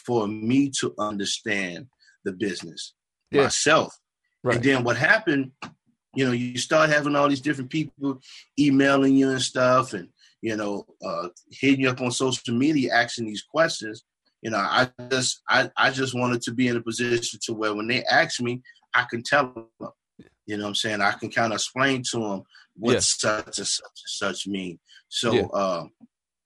for 0.06 0.28
me 0.28 0.70
to 0.80 0.94
understand 0.98 1.86
the 2.24 2.32
business 2.32 2.94
yeah. 3.30 3.42
myself. 3.42 3.98
Right. 4.42 4.56
And 4.56 4.64
then 4.64 4.84
what 4.84 4.96
happened, 4.96 5.52
you 6.14 6.24
know, 6.24 6.32
you 6.32 6.58
start 6.58 6.90
having 6.90 7.16
all 7.16 7.28
these 7.28 7.40
different 7.40 7.70
people 7.70 8.20
emailing 8.58 9.16
you 9.16 9.30
and 9.30 9.42
stuff 9.42 9.92
and, 9.92 10.08
you 10.40 10.56
know, 10.56 10.86
uh, 11.04 11.28
hitting 11.50 11.80
you 11.80 11.90
up 11.90 12.00
on 12.00 12.10
social 12.10 12.54
media 12.54 12.94
asking 12.94 13.26
these 13.26 13.42
questions. 13.42 14.04
You 14.42 14.50
know, 14.50 14.58
I 14.58 14.88
just 15.10 15.42
I, 15.48 15.70
I 15.76 15.90
just 15.90 16.14
wanted 16.14 16.40
to 16.42 16.52
be 16.52 16.68
in 16.68 16.76
a 16.76 16.80
position 16.80 17.38
to 17.42 17.52
where 17.52 17.74
when 17.74 17.88
they 17.88 18.02
ask 18.04 18.40
me, 18.40 18.62
I 18.94 19.04
can 19.10 19.22
tell 19.22 19.52
them. 19.78 19.90
You 20.50 20.56
know 20.56 20.64
what 20.64 20.70
I'm 20.70 20.74
saying? 20.74 21.00
I 21.00 21.12
can 21.12 21.30
kind 21.30 21.52
of 21.52 21.58
explain 21.58 22.02
to 22.10 22.18
them 22.18 22.42
what 22.76 23.00
such 23.04 23.46
and 23.46 23.54
such 23.54 23.80
and 23.84 23.92
such 23.94 24.48
mean. 24.48 24.80
So 25.08 25.32
yeah. 25.32 25.42
uh, 25.42 25.86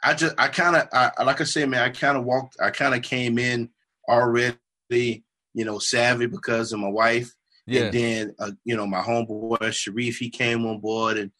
I 0.03 0.13
just 0.13 0.35
I 0.37 0.49
kind 0.49 0.77
of 0.77 0.89
I, 0.93 1.23
like 1.23 1.41
I 1.41 1.45
said, 1.45 1.71
man, 1.71 1.81
I 1.81 1.89
kind 1.89 2.19
of 2.19 2.25
walked. 2.25 2.59
I 2.63 2.69
kind 2.69 2.95
of 2.95 3.01
came 3.01 3.39
in 3.39 3.71
already, 4.07 4.59
you 4.91 5.65
know, 5.65 5.79
savvy 5.79 6.27
because 6.27 6.75
of 6.75 6.81
my 6.81 6.91
wife. 6.91 7.33
Yeah. 7.67 7.85
And 7.85 7.95
then 7.95 8.35
uh, 8.39 8.51
you 8.67 8.77
know 8.77 8.87
my 8.87 9.01
homeboy 9.01 9.73
Sharif, 9.73 10.19
he 10.19 10.29
came 10.29 10.67
on 10.67 10.81
board 10.81 11.17
and 11.17 11.31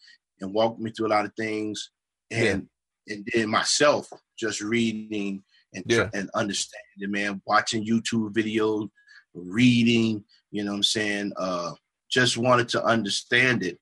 and 0.41 0.55
walked 0.55 0.81
me 0.81 0.91
through 0.91 1.09
a 1.09 1.15
lot 1.15 1.27
of 1.27 1.35
things, 1.37 1.91
and 2.31 2.67
yeah. 3.07 3.15
and 3.15 3.29
then 3.35 3.51
myself 3.51 4.09
just 4.39 4.63
reading 4.63 5.43
and 5.75 5.85
yeah. 5.87 6.09
and 6.15 6.31
understanding, 6.35 7.11
man, 7.11 7.43
watching 7.45 7.87
YouTube 7.87 8.33
videos, 8.33 8.89
reading, 9.35 10.25
you 10.51 10.65
know, 10.65 10.71
what 10.71 10.77
I'm 10.79 10.83
saying, 10.83 11.33
uh, 11.37 11.73
just 12.15 12.39
wanted 12.39 12.69
to 12.69 12.83
understand 12.85 13.65
it 13.65 13.79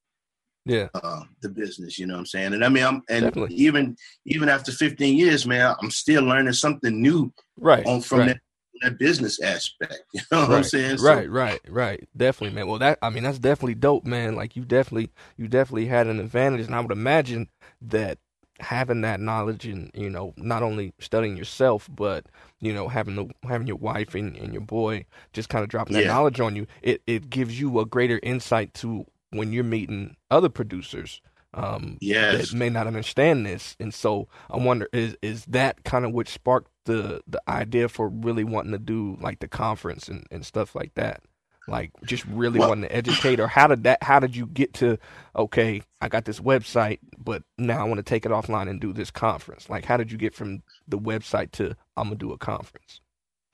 yeah 0.65 0.89
uh, 0.95 1.23
the 1.43 1.49
business 1.49 1.99
you 1.99 2.07
know 2.07 2.15
what 2.15 2.21
i'm 2.21 2.27
saying 2.27 2.55
and 2.55 2.65
i 2.65 2.69
mean 2.69 2.83
i'm 2.83 3.03
and 3.11 3.27
Definitely. 3.27 3.55
even 3.57 3.95
even 4.25 4.49
after 4.49 4.73
15 4.73 5.17
years 5.17 5.47
man 5.47 5.75
i'm 5.83 5.91
still 5.91 6.23
learning 6.23 6.55
something 6.55 7.03
new 7.03 7.31
right 7.59 7.85
on 7.85 8.01
from 8.01 8.21
right. 8.21 8.29
that 8.29 8.41
that 8.81 8.99
business 8.99 9.41
aspect 9.41 10.03
you 10.15 10.21
know 10.31 10.41
what 10.41 10.49
right. 10.49 10.57
i'm 10.57 10.65
saying 10.65 10.99
so, 10.99 11.15
right 11.15 11.31
right 11.31 11.61
right 11.69 12.09
definitely 12.17 12.55
man 12.55 12.67
well 12.67 12.79
that 12.79 12.99
i 13.03 13.11
mean 13.11 13.23
that's 13.23 13.39
definitely 13.39 13.75
dope 13.75 14.05
man 14.07 14.35
like 14.35 14.57
you 14.57 14.65
definitely 14.65 15.11
you 15.37 15.47
definitely 15.47 15.87
had 15.87 16.07
an 16.07 16.19
advantage 16.19 16.67
and 16.67 16.75
i 16.75 16.81
would 16.81 16.93
imagine 16.93 17.49
that 17.81 18.19
having 18.61 19.01
that 19.01 19.19
knowledge 19.19 19.67
and 19.67 19.91
you 19.95 20.09
know 20.09 20.33
not 20.37 20.63
only 20.63 20.93
studying 20.99 21.37
yourself 21.37 21.89
but 21.91 22.27
you 22.61 22.73
know 22.73 22.87
having 22.87 23.17
the 23.17 23.29
having 23.49 23.67
your 23.67 23.77
wife 23.77 24.15
and, 24.15 24.37
and 24.37 24.53
your 24.53 24.63
boy 24.63 25.05
just 25.33 25.49
kind 25.49 25.63
of 25.65 25.69
dropping 25.69 25.95
that 25.95 26.03
yeah. 26.03 26.09
knowledge 26.09 26.39
on 26.39 26.55
you 26.55 26.67
it 26.83 27.03
it 27.07 27.29
gives 27.31 27.59
you 27.59 27.81
a 27.81 27.87
greater 27.87 28.21
insight 28.23 28.73
to 28.75 29.05
when 29.31 29.53
you're 29.53 29.65
meeting 29.65 30.17
other 30.31 30.49
producers 30.49 31.21
um, 31.55 31.99
yes. 32.01 32.51
that 32.51 32.57
may 32.57 32.71
not 32.71 32.87
understand 32.87 33.45
this. 33.45 33.77
And 33.79 33.93
so 33.93 34.29
I 34.51 34.57
wonder 34.57 34.89
is 34.93 35.17
is 35.23 35.45
that 35.47 35.85
kind 35.85 36.05
of 36.05 36.13
what 36.13 36.29
sparked 36.29 36.71
the 36.85 37.23
the 37.27 37.43
idea 37.49 37.89
for 37.89 38.09
really 38.09 38.45
wanting 38.45 38.73
to 38.73 38.79
do 38.79 39.17
like 39.21 39.41
the 39.41 39.49
conference 39.49 40.09
and, 40.09 40.27
and 40.31 40.47
stuff 40.47 40.75
like 40.75 40.95
that? 40.95 41.23
Like 41.69 41.93
just 42.05 42.25
really 42.27 42.59
well, 42.59 42.71
wanting 42.71 42.89
to 42.89 42.95
educate 42.95 43.39
or 43.39 43.47
how 43.47 43.69
did 43.69 43.85
that 43.85 44.03
how 44.03 44.19
did 44.19 44.35
you 44.35 44.47
get 44.47 44.75
to 44.75 44.99
okay, 45.37 45.83
I 46.01 46.09
got 46.09 46.25
this 46.25 46.41
website, 46.41 46.99
but 47.17 47.45
now 47.57 47.81
I 47.81 47.85
want 47.85 47.99
to 47.99 48.03
take 48.03 48.27
it 48.27 48.33
offline 48.33 48.69
and 48.69 48.81
do 48.81 48.93
this 48.93 49.11
conference? 49.11 49.71
Like 49.71 49.85
how 49.85 49.97
did 49.97 50.11
you 50.11 50.19
get 50.19 50.35
from 50.35 50.63
the 50.89 50.99
website 50.99 51.53
to 51.53 51.77
I'm 51.97 52.09
gonna 52.09 52.17
do 52.17 52.33
a 52.33 52.39
conference? 52.39 53.01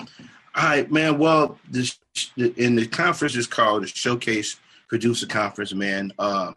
All 0.01 0.09
right, 0.57 0.91
man. 0.91 1.19
Well, 1.19 1.59
this 1.69 1.99
in 2.37 2.77
the 2.77 2.87
conference 2.87 3.37
is 3.37 3.47
called 3.47 3.83
the 3.83 3.89
Showcase 3.89 4.57
producer 4.89 5.27
conference, 5.27 5.75
man. 5.75 6.13
Uh, 6.19 6.53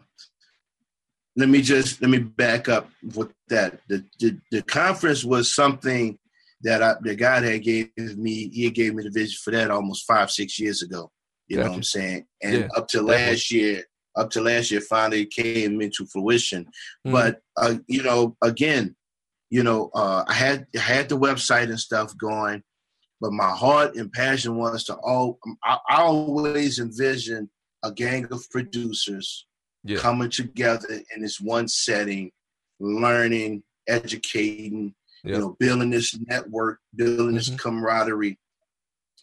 let 1.36 1.48
me 1.48 1.60
just 1.60 2.00
let 2.00 2.10
me 2.10 2.18
back 2.18 2.68
up 2.68 2.88
with 3.14 3.32
that. 3.48 3.80
The 3.88 4.04
the, 4.18 4.38
the 4.50 4.62
conference 4.62 5.22
was 5.22 5.54
something 5.54 6.18
that 6.62 6.82
I, 6.82 6.94
the 7.00 7.14
guy 7.14 7.40
that 7.40 7.58
gave 7.58 7.90
me, 7.96 8.48
he 8.48 8.70
gave 8.70 8.94
me 8.94 9.02
the 9.02 9.10
vision 9.10 9.36
for 9.42 9.50
that 9.50 9.70
almost 9.70 10.06
five, 10.06 10.30
six 10.30 10.58
years 10.58 10.82
ago. 10.82 11.10
You 11.52 11.58
gotcha. 11.58 11.66
know 11.66 11.70
what 11.72 11.76
I'm 11.76 11.82
saying? 11.82 12.26
And 12.42 12.54
yeah, 12.54 12.68
up 12.74 12.88
to 12.88 13.02
last 13.02 13.50
year, 13.50 13.84
up 14.16 14.30
to 14.30 14.40
last 14.40 14.70
year, 14.70 14.80
finally 14.80 15.26
came 15.26 15.82
into 15.82 16.06
fruition. 16.06 16.64
Mm-hmm. 16.64 17.12
But 17.12 17.40
uh, 17.58 17.74
you 17.88 18.02
know, 18.02 18.38
again, 18.40 18.96
you 19.50 19.62
know, 19.62 19.90
uh, 19.94 20.24
I 20.26 20.32
had 20.32 20.66
I 20.74 20.80
had 20.80 21.10
the 21.10 21.18
website 21.18 21.64
and 21.64 21.78
stuff 21.78 22.16
going, 22.16 22.62
but 23.20 23.32
my 23.32 23.50
heart 23.50 23.96
and 23.96 24.10
passion 24.10 24.56
was 24.56 24.84
to 24.84 24.94
all. 24.94 25.38
I, 25.62 25.76
I 25.90 25.96
always 26.00 26.78
envisioned 26.78 27.50
a 27.84 27.92
gang 27.92 28.26
of 28.30 28.48
producers 28.48 29.46
yeah. 29.84 29.98
coming 29.98 30.30
together 30.30 31.02
in 31.14 31.20
this 31.20 31.38
one 31.38 31.68
setting, 31.68 32.30
learning, 32.80 33.62
educating, 33.86 34.94
yeah. 35.22 35.34
you 35.34 35.38
know, 35.38 35.56
building 35.60 35.90
this 35.90 36.18
network, 36.18 36.78
building 36.96 37.26
mm-hmm. 37.26 37.34
this 37.34 37.50
camaraderie 37.50 38.38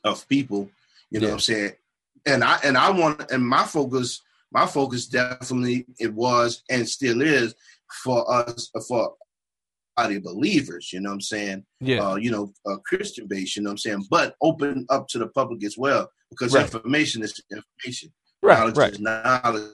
of 0.04 0.30
people. 0.30 0.70
You 1.10 1.22
know 1.22 1.26
yeah. 1.26 1.32
what 1.32 1.34
I'm 1.34 1.40
saying? 1.40 1.72
And 2.26 2.44
I 2.44 2.60
and 2.64 2.78
I 2.78 2.92
want 2.92 3.32
and 3.32 3.48
my 3.48 3.64
focus, 3.64 4.22
my 4.52 4.66
focus 4.66 5.08
definitely 5.08 5.86
it 6.00 6.14
was 6.14 6.64
and 6.70 6.88
still 6.88 7.22
is 7.22 7.56
for 8.04 8.30
us 8.32 8.70
for 8.88 9.14
body 10.00 10.20
believers, 10.20 10.92
you 10.94 11.02
know 11.02 11.10
what 11.10 11.16
I'm 11.16 11.22
saying? 11.22 11.66
Yeah. 11.82 12.08
Uh, 12.08 12.16
you 12.16 12.32
know, 12.32 12.54
uh, 12.66 12.78
Christian 12.86 13.28
base, 13.28 13.56
you 13.56 13.64
know 13.64 13.70
what 13.70 13.74
I'm 13.74 13.78
saying? 13.80 14.06
But 14.10 14.36
open 14.42 14.86
up 14.90 15.08
to 15.10 15.20
the 15.20 15.28
public 15.28 15.64
as 15.64 15.78
well 15.78 16.10
because 16.30 16.54
right. 16.54 16.64
information 16.64 17.24
is 17.24 17.42
information. 17.52 18.14
Right, 18.42 18.60
knowledge 18.60 18.78
right. 18.78 18.94
is 18.94 19.00
knowledge. 19.00 19.72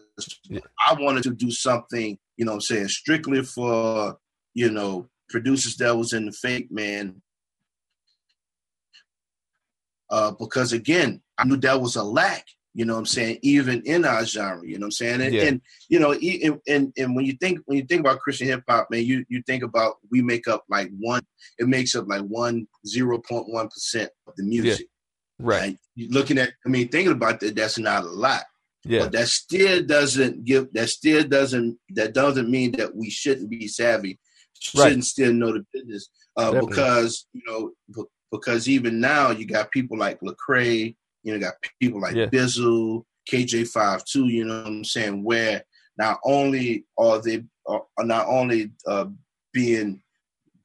Yeah. 0.49 0.61
I 0.87 0.95
wanted 0.99 1.23
to 1.23 1.31
do 1.31 1.51
something, 1.51 2.17
you 2.37 2.45
know 2.45 2.53
I'm 2.53 2.61
saying, 2.61 2.87
strictly 2.87 3.43
for, 3.43 4.17
you 4.55 4.71
know, 4.71 5.07
producers 5.29 5.77
that 5.77 5.95
was 5.95 6.13
in 6.13 6.25
the 6.25 6.31
fake, 6.31 6.71
man. 6.71 7.21
Uh, 10.09 10.31
because 10.31 10.73
again, 10.73 11.21
I 11.37 11.45
knew 11.45 11.57
that 11.57 11.81
was 11.81 11.95
a 11.95 12.03
lack, 12.03 12.45
you 12.75 12.83
know 12.83 12.93
what 12.93 12.99
I'm 12.99 13.05
saying, 13.05 13.39
even 13.41 13.81
in 13.85 14.03
our 14.03 14.25
genre, 14.25 14.67
you 14.67 14.77
know 14.77 14.83
what 14.83 14.87
I'm 14.87 14.91
saying? 14.91 15.21
And, 15.21 15.33
yeah. 15.33 15.43
and 15.43 15.61
you 15.87 15.99
know, 15.99 16.11
and, 16.11 16.59
and, 16.67 16.93
and 16.97 17.15
when 17.15 17.25
you 17.25 17.33
think 17.33 17.59
when 17.65 17.77
you 17.77 17.85
think 17.85 18.01
about 18.01 18.19
Christian 18.19 18.47
hip 18.47 18.63
hop, 18.67 18.87
man, 18.91 19.05
you 19.05 19.25
you 19.29 19.41
think 19.47 19.63
about 19.63 19.95
we 20.11 20.21
make 20.21 20.47
up 20.47 20.65
like 20.69 20.89
one, 20.99 21.23
it 21.57 21.67
makes 21.67 21.95
up 21.95 22.05
like 22.07 22.21
one 22.23 22.67
zero 22.85 23.17
point 23.17 23.47
one 23.47 23.69
percent 23.69 24.09
of 24.27 24.35
the 24.35 24.43
music. 24.43 24.87
Yeah. 25.39 25.45
Right. 25.47 25.77
right. 25.97 26.11
Looking 26.11 26.37
at 26.37 26.51
I 26.65 26.69
mean, 26.69 26.89
thinking 26.89 27.13
about 27.13 27.39
that, 27.39 27.55
that's 27.55 27.79
not 27.79 28.03
a 28.03 28.07
lot. 28.07 28.43
Yeah. 28.83 28.99
But 28.99 29.13
that 29.13 29.29
still 29.29 29.83
doesn't 29.83 30.43
give 30.45 30.71
that 30.73 30.89
still 30.89 31.23
doesn't 31.23 31.79
that 31.91 32.13
doesn't 32.13 32.49
mean 32.49 32.73
that 32.73 32.93
we 32.95 33.09
shouldn't 33.09 33.49
be 33.49 33.67
savvy, 33.67 34.19
shouldn't 34.59 34.95
right. 34.95 35.03
still 35.03 35.33
know 35.33 35.53
the 35.53 35.65
business. 35.73 36.09
Uh, 36.37 36.59
because 36.59 37.25
you 37.31 37.41
know 37.47 37.71
because 38.37 38.67
even 38.67 38.99
now 38.99 39.31
you 39.31 39.45
got 39.45 39.71
people 39.71 39.97
like 39.97 40.19
Lecrae, 40.21 40.95
you 41.23 41.33
know, 41.33 41.39
got 41.39 41.55
people 41.79 42.01
like 42.01 42.15
yeah. 42.15 42.27
Bizzle, 42.27 43.03
KJ-52, 43.31 44.29
you 44.29 44.45
know 44.45 44.57
what 44.59 44.67
I'm 44.67 44.83
saying, 44.83 45.23
where 45.23 45.63
not 45.97 46.19
only 46.23 46.85
are 46.97 47.21
they 47.21 47.43
are 47.67 47.83
not 47.99 48.27
only 48.27 48.71
uh, 48.87 49.05
being 49.53 50.01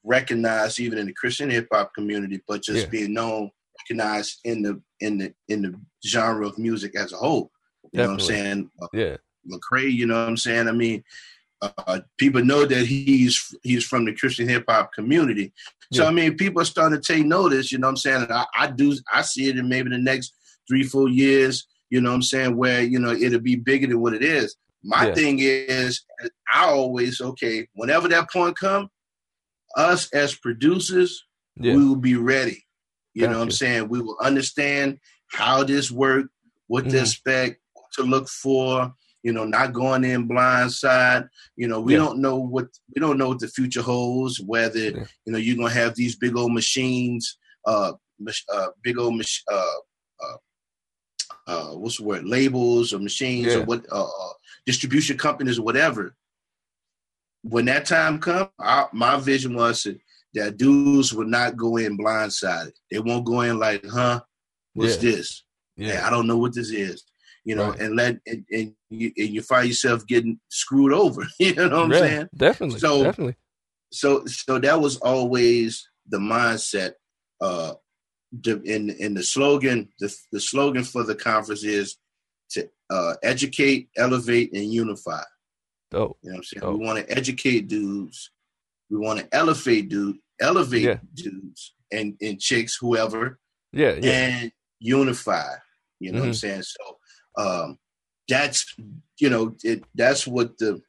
recognized 0.04 0.80
even 0.80 0.98
in 0.98 1.06
the 1.06 1.12
Christian 1.12 1.50
hip 1.50 1.68
hop 1.72 1.94
community, 1.94 2.42
but 2.46 2.62
just 2.62 2.86
yeah. 2.86 2.90
being 2.90 3.14
known, 3.14 3.50
recognized 3.80 4.40
in 4.44 4.62
the 4.62 4.80
in 5.00 5.18
the 5.18 5.34
in 5.48 5.62
the 5.62 5.74
genre 6.06 6.46
of 6.46 6.58
music 6.58 6.96
as 6.96 7.12
a 7.12 7.16
whole. 7.16 7.50
You 7.92 7.98
Definitely. 7.98 8.02
know 8.02 8.06
what 8.06 8.12
I'm 8.12 8.20
saying? 8.20 8.70
Uh, 8.82 8.86
yeah. 8.92 9.16
Lecrae, 9.50 9.92
you 9.92 10.06
know 10.06 10.20
what 10.20 10.28
I'm 10.28 10.36
saying? 10.36 10.68
I 10.68 10.72
mean, 10.72 11.02
uh, 11.62 12.00
people 12.16 12.44
know 12.44 12.64
that 12.64 12.86
he's 12.86 13.54
he's 13.62 13.84
from 13.84 14.04
the 14.04 14.14
Christian 14.14 14.48
hip 14.48 14.64
hop 14.68 14.92
community. 14.92 15.52
So 15.92 16.02
yeah. 16.02 16.08
I 16.08 16.12
mean, 16.12 16.36
people 16.36 16.62
are 16.62 16.66
starting 16.66 17.00
to 17.00 17.12
take 17.12 17.26
notice. 17.26 17.72
You 17.72 17.78
know 17.78 17.88
what 17.88 17.92
I'm 17.92 17.96
saying? 17.96 18.22
And 18.22 18.32
I, 18.32 18.46
I 18.56 18.66
do. 18.68 18.96
I 19.12 19.22
see 19.22 19.48
it 19.48 19.58
in 19.58 19.68
maybe 19.68 19.90
the 19.90 19.98
next 19.98 20.34
three, 20.68 20.82
four 20.82 21.08
years. 21.08 21.66
You 21.90 22.00
know 22.00 22.10
what 22.10 22.16
I'm 22.16 22.22
saying? 22.22 22.56
Where 22.56 22.82
you 22.82 22.98
know 22.98 23.12
it'll 23.12 23.40
be 23.40 23.56
bigger 23.56 23.86
than 23.86 24.00
what 24.00 24.14
it 24.14 24.22
is. 24.22 24.56
My 24.82 25.08
yeah. 25.08 25.14
thing 25.14 25.38
is, 25.40 26.02
I 26.54 26.66
always 26.66 27.20
okay. 27.20 27.68
Whenever 27.74 28.08
that 28.08 28.30
point 28.30 28.56
come, 28.56 28.88
us 29.76 30.10
as 30.12 30.34
producers, 30.34 31.24
yeah. 31.56 31.74
we 31.74 31.84
will 31.84 31.96
be 31.96 32.16
ready. 32.16 32.64
You 33.12 33.22
gotcha. 33.22 33.32
know 33.32 33.38
what 33.38 33.44
I'm 33.44 33.50
saying? 33.50 33.88
We 33.88 34.00
will 34.00 34.16
understand 34.22 34.98
how 35.32 35.64
this 35.64 35.90
work, 35.90 36.26
what 36.68 36.84
mm-hmm. 36.84 36.92
to 36.92 37.00
expect, 37.00 37.60
to 37.94 38.02
look 38.02 38.28
for 38.28 38.94
you 39.22 39.32
know 39.32 39.44
not 39.44 39.72
going 39.72 40.04
in 40.04 40.28
blindside 40.28 41.28
you 41.56 41.68
know 41.68 41.80
we 41.80 41.92
yeah. 41.92 41.98
don't 41.98 42.18
know 42.18 42.36
what 42.36 42.66
we 42.94 43.00
don't 43.00 43.18
know 43.18 43.28
what 43.28 43.38
the 43.38 43.48
future 43.48 43.82
holds 43.82 44.40
whether 44.40 44.78
yeah. 44.78 45.04
you 45.24 45.32
know 45.32 45.38
you're 45.38 45.56
gonna 45.56 45.70
have 45.70 45.94
these 45.94 46.16
big 46.16 46.36
old 46.36 46.52
machines 46.52 47.36
uh, 47.66 47.92
uh 48.52 48.66
big 48.82 48.98
old 48.98 49.16
mach- 49.16 49.44
uh, 49.50 49.78
uh, 50.22 50.36
uh, 51.46 51.70
what's 51.76 51.98
the 51.98 52.04
word, 52.04 52.24
labels 52.24 52.92
or 52.92 52.98
machines 52.98 53.48
Yeah. 53.48 53.58
or 53.60 53.64
what, 53.64 53.84
uh, 53.90 54.04
uh, 54.04 54.32
distribution 54.66 55.18
companies 55.18 55.58
or 55.58 55.62
whatever. 55.62 56.14
When 57.42 57.64
that 57.66 57.86
time 57.86 58.18
come, 58.18 58.50
I, 58.58 58.86
my 58.92 59.18
vision 59.18 59.54
was 59.54 59.82
that, 59.82 59.98
that 60.34 60.56
dudes 60.58 61.12
would 61.12 61.28
not 61.28 61.56
go 61.56 61.76
in 61.78 61.98
blindsided. 61.98 62.72
They 62.90 63.00
won't 63.00 63.24
go 63.24 63.40
in 63.40 63.58
like, 63.58 63.84
huh, 63.84 64.20
what's 64.74 65.02
Yeah. 65.02 65.10
this? 65.10 65.42
Hey, 65.76 65.88
Yeah. 65.88 66.06
I 66.06 66.10
don't 66.10 66.26
know 66.26 66.36
what 66.36 66.54
this 66.54 66.70
is. 66.70 67.04
You 67.44 67.56
know, 67.56 67.70
Right. 67.70 67.80
and 67.80 67.96
let 67.96 68.20
and, 68.26 68.44
and, 68.52 68.74
you, 68.90 69.12
and 69.16 69.28
you 69.30 69.42
find 69.42 69.68
yourself 69.68 70.06
getting 70.06 70.38
screwed 70.48 70.92
over. 70.92 71.26
You 71.38 71.54
know 71.54 71.68
what 71.68 71.72
I'm 71.74 71.92
Yeah, 71.92 71.98
saying? 71.98 72.28
Definitely. 72.36 72.78
So- 72.80 73.02
definitely. 73.04 73.36
so 73.92 74.24
so 74.26 74.58
that 74.58 74.80
was 74.80 74.96
always 74.98 75.88
the 76.08 76.18
mindset 76.18 76.92
uh 77.40 77.74
in 78.64 78.90
in 78.90 79.14
the 79.14 79.22
slogan 79.22 79.88
the, 79.98 80.14
the 80.32 80.40
slogan 80.40 80.84
for 80.84 81.02
the 81.02 81.14
conference 81.16 81.64
is 81.64 81.96
to 82.50 82.68
uh 82.90 83.14
educate 83.24 83.88
elevate 83.96 84.52
and 84.52 84.72
unify 84.72 85.22
Dope. 85.90 86.16
you 86.22 86.30
know 86.30 86.34
what 86.34 86.38
i'm 86.38 86.44
saying 86.44 86.62
Oh. 86.64 86.76
we 86.76 86.84
want 86.86 86.98
to 87.00 87.10
educate 87.18 87.66
dudes 87.68 88.30
we 88.88 88.98
want 88.98 89.18
to 89.20 89.28
elevate 89.34 89.88
dude 89.88 90.16
elevate 90.40 90.82
Yeah. 90.82 90.98
dudes 91.14 91.74
and 91.90 92.14
and 92.20 92.38
chicks 92.40 92.76
whoever 92.80 93.38
Yeah. 93.72 93.94
Yeah. 94.00 94.12
and 94.12 94.52
unify 94.78 95.54
you 95.98 96.12
know 96.12 96.20
what 96.20 96.26
i'm 96.26 96.32
Mhm. 96.32 96.36
saying 96.36 96.62
so 96.62 96.84
um 97.42 97.78
that's 98.30 98.74
you 99.18 99.28
know 99.28 99.54
it 99.62 99.84
that's 99.94 100.26
what 100.26 100.56
the 100.58 100.80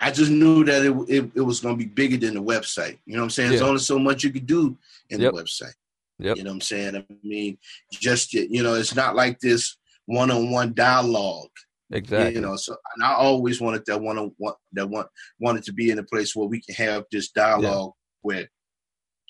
I 0.00 0.10
just 0.10 0.30
knew 0.30 0.64
that 0.64 0.84
it, 0.84 0.92
it, 1.08 1.30
it 1.34 1.40
was 1.42 1.60
going 1.60 1.78
to 1.78 1.84
be 1.84 1.90
bigger 1.90 2.16
than 2.16 2.34
the 2.34 2.42
website. 2.42 2.98
You 3.04 3.14
know 3.14 3.20
what 3.20 3.24
I'm 3.24 3.30
saying? 3.30 3.50
There's 3.50 3.62
only 3.62 3.78
so 3.80 3.98
much 3.98 4.24
you 4.24 4.32
could 4.32 4.46
do 4.46 4.76
in 5.10 5.20
Yep. 5.20 5.32
the 5.34 5.42
website. 5.42 5.74
Yep. 6.18 6.36
You 6.38 6.44
know 6.44 6.50
what 6.50 6.54
I'm 6.54 6.60
saying? 6.62 6.96
I 6.96 7.04
mean, 7.22 7.58
just 7.92 8.32
you 8.32 8.62
know, 8.62 8.74
it's 8.74 8.94
not 8.94 9.14
like 9.16 9.38
this 9.38 9.76
one-on-one 10.06 10.72
dialogue. 10.74 11.50
exactly. 11.92 12.34
You 12.34 12.40
know, 12.40 12.56
so 12.56 12.74
and 12.96 13.04
I 13.04 13.12
always 13.14 13.60
wanted 13.60 13.84
that 13.86 14.00
one-on-one 14.00 14.54
that 14.72 14.88
one 14.88 15.06
wanted 15.38 15.64
to 15.64 15.72
be 15.72 15.90
in 15.90 15.98
a 15.98 16.02
place 16.04 16.34
where 16.34 16.48
we 16.48 16.60
can 16.62 16.74
have 16.76 17.04
this 17.12 17.30
dialogue 17.30 17.92
where 18.22 18.48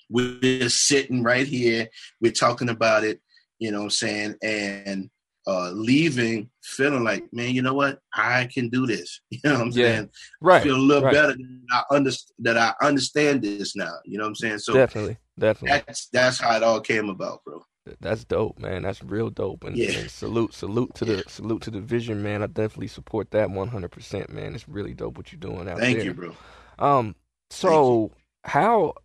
we're 0.09 0.39
just 0.39 0.87
sitting 0.87 1.23
right 1.23 1.45
here, 1.45 1.89
we're 2.21 2.31
talking 2.31 2.69
about 2.69 3.03
it. 3.03 3.19
You 3.59 3.71
know 3.71 3.79
what 3.79 3.83
I'm 3.85 3.89
saying? 3.89 4.35
And 4.41 5.09
uh 5.47 5.71
leaving 5.71 6.49
feeling 6.61 7.03
like, 7.03 7.23
man, 7.31 7.55
you 7.55 7.61
know 7.61 7.73
what? 7.73 7.99
I 8.13 8.49
can 8.53 8.69
do 8.69 8.85
this. 8.85 9.21
You 9.31 9.39
know 9.45 9.53
what 9.53 9.61
I'm 9.61 9.67
Yeah. 9.71 9.85
saying? 9.85 10.09
right. 10.41 10.63
feel 10.63 10.75
a 10.75 10.77
little 10.77 11.03
right. 11.03 11.13
better 11.13 11.35
that 11.37 11.85
I 11.89 11.95
understand 11.95 12.35
that 12.39 12.57
I 12.57 12.73
understand 12.85 13.41
this 13.41 13.75
now. 13.75 13.93
You 14.05 14.17
know 14.17 14.25
what 14.25 14.29
I'm 14.29 14.35
saying? 14.35 14.59
So 14.59 14.73
definitely. 14.73 15.17
Definitely. 15.39 15.83
that's 15.85 16.07
that's 16.09 16.39
how 16.39 16.55
it 16.57 16.63
all 16.63 16.81
came 16.81 17.09
about, 17.09 17.43
bro. 17.45 17.63
That's 18.01 18.25
dope, 18.25 18.59
man. 18.59 18.81
That's 18.83 19.01
real 19.03 19.29
dope. 19.29 19.63
And, 19.63 19.77
Yeah. 19.77 19.97
and 19.97 20.11
salute, 20.11 20.53
salute 20.53 20.93
to 20.95 21.05
the 21.05 21.23
salute 21.27 21.61
to 21.63 21.71
the 21.71 21.79
vision, 21.79 22.21
man. 22.21 22.43
I 22.43 22.47
definitely 22.47 22.87
support 22.87 23.31
that 23.31 23.49
one 23.49 23.69
hundred 23.69 23.91
percent, 23.91 24.29
man. 24.29 24.55
It's 24.55 24.67
really 24.67 24.93
dope 24.93 25.17
what 25.17 25.31
you're 25.31 25.39
doing 25.39 25.69
out 25.69 25.79
Thank 25.79 25.99
there. 25.99 26.05
Thank 26.05 26.05
you, 26.05 26.13
bro. 26.13 26.35
Um, 26.79 27.15
so 27.49 28.11
how, 28.43 28.95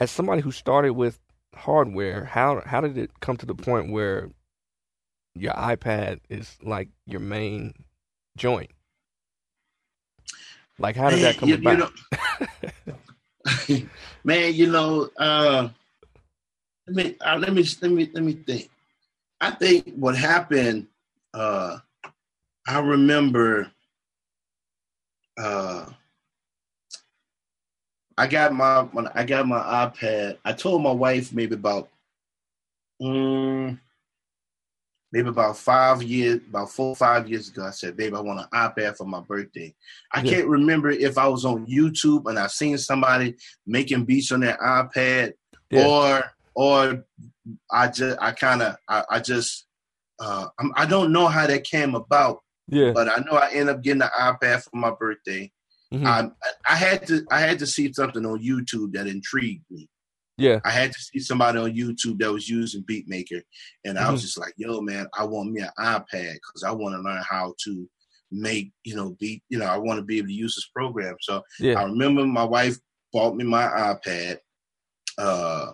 as 0.00 0.10
somebody 0.10 0.42
who 0.42 0.50
started 0.50 0.94
with 0.94 1.20
hardware, 1.54 2.24
how 2.24 2.62
how 2.66 2.80
did 2.80 2.98
it 2.98 3.20
come 3.20 3.36
to 3.36 3.46
the 3.46 3.54
point 3.54 3.92
where 3.92 4.30
your 5.36 5.52
iPad 5.54 6.20
is 6.28 6.56
like 6.62 6.88
your 7.06 7.20
main 7.20 7.74
joint? 8.36 8.70
Like, 10.78 10.96
how 10.96 11.10
did 11.10 11.20
that 11.20 11.36
come 11.38 11.48
you- 11.50 11.56
you 11.56 11.60
about? 11.72 11.92
know- 13.68 13.86
man, 14.24 14.54
you 14.54 14.66
know, 14.66 15.08
uh, 15.18 15.68
let 16.88 16.96
me 16.96 17.16
uh, 17.20 17.36
let 17.38 17.52
me 17.52 17.64
let 17.82 17.90
me 17.90 18.10
let 18.12 18.22
me 18.24 18.32
think. 18.34 18.70
I 19.40 19.50
think 19.52 19.94
what 19.96 20.16
happened. 20.16 20.86
Uh, 21.34 21.78
I 22.66 22.78
remember. 22.80 23.70
Uh, 25.38 25.86
I 28.18 28.26
got 28.26 28.52
my 28.54 28.82
when 28.82 29.08
I 29.14 29.24
got 29.24 29.46
my 29.46 29.58
iPad. 29.60 30.38
I 30.44 30.52
told 30.52 30.82
my 30.82 30.90
wife 30.92 31.32
maybe 31.34 31.54
about, 31.54 31.88
mm, 33.00 33.78
maybe 35.16 35.28
about 35.30 35.56
five 35.56 36.02
years, 36.02 36.40
about 36.48 36.70
four 36.70 36.88
or 36.90 36.96
five 36.96 37.26
years 37.28 37.48
ago. 37.48 37.64
I 37.64 37.70
said, 37.70 37.96
"Babe, 37.96 38.14
I 38.14 38.20
want 38.20 38.40
an 38.40 38.46
iPad 38.52 38.96
for 38.98 39.06
my 39.06 39.20
birthday." 39.20 39.74
I 40.12 40.20
Yeah. 40.22 40.30
can't 40.32 40.48
remember 40.48 40.90
if 40.90 41.16
I 41.16 41.26
was 41.26 41.44
on 41.46 41.66
YouTube 41.66 42.28
and 42.28 42.38
I 42.38 42.48
seen 42.48 42.76
somebody 42.76 43.36
making 43.66 44.04
beats 44.04 44.30
on 44.30 44.40
their 44.40 44.58
iPad, 44.58 45.32
Yeah. 45.70 45.86
or 45.86 46.24
or 46.54 47.04
I 47.70 47.88
just 47.88 48.18
I 48.20 48.32
kind 48.32 48.60
of 48.62 48.76
I, 48.88 49.04
I 49.10 49.20
just 49.20 49.66
uh, 50.20 50.48
I'm, 50.58 50.72
I 50.76 50.84
don't 50.86 51.12
know 51.12 51.28
how 51.28 51.46
that 51.46 51.64
came 51.64 51.94
about, 51.94 52.42
yeah, 52.68 52.92
but 52.92 53.08
I 53.08 53.18
know 53.20 53.36
I 53.38 53.50
end 53.52 53.70
up 53.70 53.82
getting 53.82 54.02
an 54.02 54.08
iPad 54.20 54.62
for 54.64 54.76
my 54.76 54.90
birthday. 54.90 55.50
Mhm. 55.94 56.06
I 56.06 56.30
I 56.68 56.76
had 56.76 57.06
to 57.06 57.24
I 57.30 57.40
had 57.40 57.58
to 57.60 57.66
see 57.66 57.90
something 57.92 58.26
on 58.26 58.42
YouTube 58.42 58.92
that 58.92 59.06
intrigued 59.06 59.64
me. 59.70 59.88
Yeah, 60.38 60.60
I 60.64 60.70
had 60.70 60.92
to 60.92 60.98
see 60.98 61.18
somebody 61.20 61.58
on 61.58 61.72
YouTube 61.74 62.18
that 62.20 62.32
was 62.32 62.48
using 62.48 62.82
BeatMaker, 62.84 63.40
and 63.84 63.98
I 63.98 64.02
Mm-hmm. 64.02 64.12
was 64.12 64.22
just 64.22 64.38
like, 64.38 64.54
"Yo, 64.56 64.80
man, 64.80 65.06
I 65.16 65.24
want 65.24 65.52
me 65.52 65.62
an 65.62 65.70
iPad 65.78 66.34
because 66.34 66.62
I 66.64 66.70
want 66.72 66.94
to 66.94 67.00
learn 67.00 67.22
how 67.28 67.54
to 67.64 67.88
make 68.30 68.72
you 68.84 68.96
know 68.96 69.16
beat. 69.20 69.42
You 69.48 69.58
know, 69.58 69.66
I 69.66 69.76
want 69.78 69.98
to 69.98 70.04
be 70.04 70.18
able 70.18 70.28
to 70.28 70.34
use 70.34 70.54
this 70.54 70.68
program." 70.74 71.16
So 71.20 71.42
yeah. 71.60 71.78
I 71.80 71.84
remember 71.84 72.26
my 72.26 72.44
wife 72.44 72.76
bought 73.12 73.36
me 73.36 73.44
my 73.44 73.64
iPad, 73.66 74.38
uh, 75.18 75.72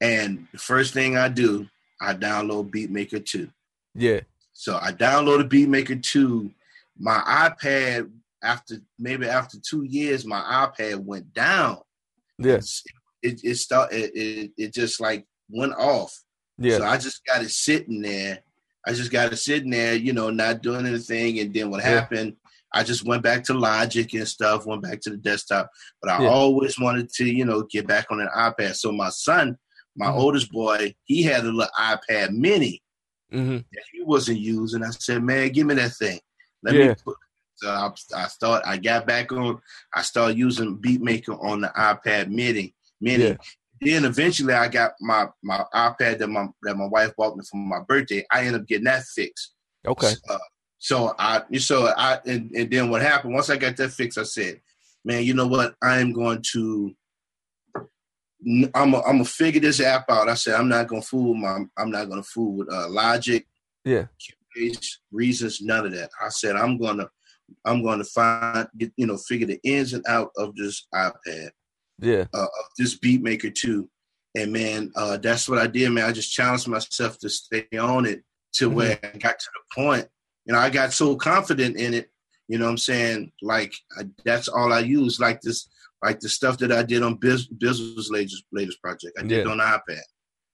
and 0.00 0.46
the 0.52 0.58
first 0.58 0.94
thing 0.94 1.16
I 1.16 1.28
do, 1.28 1.66
I 2.00 2.14
download 2.14 2.70
BeatMaker 2.70 3.24
two. 3.24 3.50
yeah, 3.94 4.20
So 4.52 4.78
I 4.80 4.92
downloaded 4.92 5.48
BeatMaker 5.50 6.02
2. 6.02 6.50
My 6.98 7.18
iPad, 7.26 8.10
after 8.42 8.76
maybe 8.98 9.26
after 9.26 9.58
two 9.58 9.82
years, 9.84 10.24
my 10.24 10.40
iPad 10.40 10.96
went 11.04 11.32
down. 11.34 11.78
yeah, 12.38 12.54
It's- 12.54 12.82
It 13.22 13.40
it 13.44 13.56
start 13.56 13.92
it, 13.92 14.10
it, 14.14 14.52
it 14.56 14.74
just 14.74 15.00
like 15.00 15.26
went 15.48 15.74
off. 15.74 16.16
yeah, 16.58 16.78
So 16.78 16.84
I 16.84 16.96
just 16.96 17.24
got 17.26 17.42
it 17.42 17.50
sitting 17.50 18.00
there. 18.02 18.40
I 18.86 18.92
just 18.92 19.10
got 19.12 19.32
it 19.32 19.36
sitting 19.36 19.70
there, 19.70 19.94
you 19.94 20.12
know, 20.12 20.30
not 20.30 20.62
doing 20.62 20.86
anything. 20.86 21.38
And 21.40 21.52
then 21.52 21.70
what 21.70 21.80
Yeah. 21.82 22.00
happened? 22.00 22.36
I 22.72 22.82
just 22.84 23.04
went 23.04 23.22
back 23.22 23.42
to 23.44 23.54
Logic 23.54 24.12
and 24.14 24.26
stuff, 24.28 24.64
went 24.64 24.82
back 24.82 25.00
to 25.02 25.10
the 25.10 25.16
desktop. 25.16 25.68
But 26.00 26.12
I 26.12 26.22
Yeah. 26.22 26.28
always 26.30 26.78
wanted 26.78 27.10
to, 27.14 27.24
you 27.24 27.44
know, 27.44 27.62
get 27.64 27.86
back 27.86 28.06
on 28.10 28.20
an 28.20 28.28
iPad. 28.36 28.76
So 28.76 28.92
my 28.92 29.10
son, 29.10 29.58
my 29.96 30.06
Mhm. 30.06 30.14
oldest 30.16 30.50
boy, 30.50 30.94
he 31.04 31.22
had 31.22 31.44
a 31.44 31.50
little 31.52 31.66
iPad 31.78 32.30
mini 32.30 32.80
hmm 33.30 33.58
that 33.72 33.82
he 33.92 34.02
wasn't 34.02 34.38
using. 34.38 34.82
I 34.82 34.90
said, 34.90 35.22
man, 35.22 35.50
give 35.50 35.66
me 35.66 35.74
that 35.74 35.94
thing. 35.96 36.20
Let 36.62 36.74
Yeah. 36.76 36.88
me 36.88 36.94
put. 37.04 37.16
So 37.56 37.68
I, 37.68 37.90
I 38.16 38.26
start. 38.28 38.62
I 38.64 38.78
got 38.78 39.06
back 39.06 39.32
on. 39.32 39.60
I 39.94 40.00
started 40.02 40.38
using 40.38 40.78
BeatMaker 40.78 41.42
on 41.44 41.60
the 41.60 41.68
iPad 41.76 42.28
Mini. 42.30 42.74
Mini. 43.00 43.24
Yeah. 43.24 43.36
Then 43.80 44.04
eventually, 44.04 44.52
I 44.52 44.68
got 44.68 44.92
my 45.00 45.28
my 45.42 45.64
iPad 45.74 46.18
that 46.18 46.28
my 46.28 46.48
that 46.62 46.76
my 46.76 46.86
wife 46.86 47.14
bought 47.16 47.36
me 47.36 47.44
for 47.50 47.56
my 47.56 47.80
birthday. 47.80 48.24
I 48.30 48.40
ended 48.40 48.60
up 48.60 48.66
getting 48.66 48.84
that 48.84 49.04
fixed. 49.04 49.54
okay, 49.86 50.12
Uh, 50.28 50.38
so 50.78 51.14
I 51.18 51.42
so 51.58 51.88
I 51.96 52.18
and, 52.26 52.50
and 52.50 52.70
then 52.70 52.90
what 52.90 53.02
happened 53.02 53.34
once 53.34 53.48
I 53.48 53.56
got 53.56 53.76
that 53.78 53.92
fixed, 53.92 54.18
I 54.18 54.24
said, 54.24 54.60
man, 55.04 55.24
you 55.24 55.34
know 55.34 55.46
what? 55.46 55.74
I 55.82 55.98
am 56.00 56.12
going 56.12 56.42
to. 56.52 56.94
I'm 58.74 58.94
a, 58.94 59.00
I'm 59.02 59.16
gonna 59.16 59.24
figure 59.24 59.60
this 59.60 59.80
app 59.80 60.10
out. 60.10 60.28
I 60.28 60.34
said 60.34 60.54
I'm 60.54 60.68
not 60.68 60.88
gonna 60.88 61.02
fool 61.02 61.34
my 61.34 61.60
I'm 61.76 61.90
not 61.90 62.08
gonna 62.08 62.22
fool 62.22 62.56
with 62.56 62.72
uh, 62.72 62.88
Logic 62.88 63.46
yeah, 63.84 64.06
reasons, 65.10 65.60
none 65.62 65.86
of 65.86 65.92
that. 65.92 66.10
I 66.22 66.28
said 66.28 66.56
I'm 66.56 66.78
gonna 66.78 67.08
I'm 67.64 67.82
gonna 67.82 68.04
find 68.04 68.68
get, 68.76 68.92
you 68.96 69.06
know 69.06 69.16
figure 69.16 69.46
the 69.46 69.60
ins 69.64 69.92
and 69.92 70.04
out 70.06 70.30
of 70.36 70.54
this 70.56 70.86
iPad, 70.94 71.50
yeah, 72.00 72.24
uh, 72.34 72.42
of 72.44 72.64
this 72.78 72.98
Beatmaker 72.98 73.54
too. 73.54 73.88
And 74.36 74.52
man, 74.52 74.92
uh, 74.96 75.16
that's 75.16 75.48
what 75.48 75.58
I 75.58 75.66
did, 75.66 75.90
man. 75.90 76.04
I 76.04 76.12
just 76.12 76.32
challenged 76.32 76.68
myself 76.68 77.18
to 77.18 77.28
stay 77.28 77.66
on 77.78 78.06
it 78.06 78.22
to 78.54 78.70
Mhm. 78.70 78.74
where 78.74 78.98
I 79.02 79.18
got 79.18 79.38
to 79.38 79.46
the 79.54 79.74
point. 79.82 80.08
You 80.46 80.52
know, 80.54 80.60
I 80.60 80.70
got 80.70 80.92
so 80.92 81.16
confident 81.16 81.76
in 81.76 81.94
it. 81.94 82.10
You 82.48 82.58
know 82.58 82.64
what 82.66 82.70
I'm 82.72 82.78
saying? 82.78 83.32
Like 83.42 83.72
I, 83.98 84.04
that's 84.24 84.48
all 84.48 84.72
I 84.72 84.80
use. 84.80 85.20
Like 85.20 85.40
this, 85.40 85.68
like 86.02 86.20
the 86.20 86.28
stuff 86.28 86.58
that 86.58 86.72
I 86.72 86.82
did 86.82 87.02
on 87.02 87.14
Biz, 87.16 87.48
Bizzle's 87.48 88.10
latest 88.10 88.44
latest 88.52 88.80
project. 88.82 89.18
I 89.18 89.22
did 89.22 89.44
Yeah. 89.46 89.52
on 89.52 89.58
iPad 89.58 90.00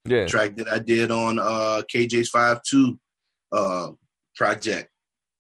yeah, 0.07 0.27
track 0.27 0.57
that 0.57 0.69
I 0.69 0.79
did 0.79 1.11
on 1.11 1.39
uh 1.39 1.83
KJ's 1.93 2.29
five 2.31 2.61
two 2.63 2.99
uh 3.53 3.91
project. 4.37 4.91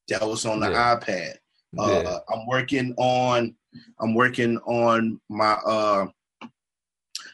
That 0.08 0.22
was 0.26 0.44
on 0.46 0.60
the 0.60 0.70
Yeah. 0.70 0.96
iPad. 0.96 1.36
yeah, 1.72 1.82
Uh 1.82 2.20
I'm 2.32 2.46
working 2.46 2.94
on 2.96 3.54
I'm 4.00 4.14
working 4.14 4.58
on 4.58 5.20
my 5.28 5.52
uh 5.54 6.06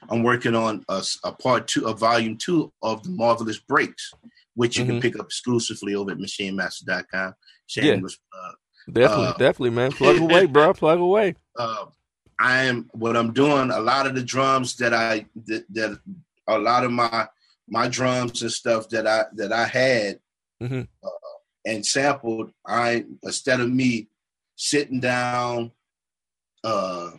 I'm 0.09 0.23
working 0.23 0.55
on 0.57 0.85
a, 0.89 1.03
a 1.25 1.33
part 1.33 1.69
two, 1.69 1.87
a 1.87 1.95
volume 1.95 2.37
two 2.37 2.73
of 2.83 3.03
the 3.05 3.11
Marvelous 3.11 3.59
Breaks, 3.61 4.13
which 4.55 4.77
you 4.77 4.85
Mhm. 4.85 4.89
can 4.89 5.01
pick 5.01 5.19
up 5.19 5.27
exclusively 5.27 5.95
over 5.95 6.11
at 6.11 6.19
MachineMaster.com. 6.19 7.35
Yeah. 7.77 7.83
Shameless 7.83 8.19
plug. 8.33 8.55
definitely, 8.93 9.27
uh, 9.27 9.33
definitely, 9.35 9.71
man. 9.71 9.93
Plug 9.93 10.19
away, 10.27 10.47
bro. 10.47 10.75
Plug 10.75 10.99
away. 10.99 11.37
uh, 11.59 11.87
I 12.39 12.65
am 12.65 12.91
what 12.93 13.17
I'm 13.17 13.33
doing. 13.33 13.71
A 13.71 13.79
lot 13.81 14.07
of 14.09 14.15
the 14.17 14.23
drums 14.25 14.75
that 14.77 14.93
I 14.93 15.27
that, 15.47 15.65
that 15.71 16.01
a 16.49 16.59
lot 16.59 16.85
of 16.85 16.91
my 16.91 17.29
my 17.69 17.87
drums 17.87 18.43
and 18.43 18.51
stuff 18.51 18.89
that 18.89 19.07
I 19.07 19.27
that 19.35 19.53
I 19.53 19.65
had 19.67 20.19
Mhm. 20.61 20.89
uh, 21.05 21.09
and 21.65 21.87
sampled. 21.87 22.53
I 22.67 23.05
instead 23.23 23.61
of 23.61 23.71
me 23.71 24.09
sitting 24.57 24.99
down, 24.99 25.71
uh, 26.65 27.11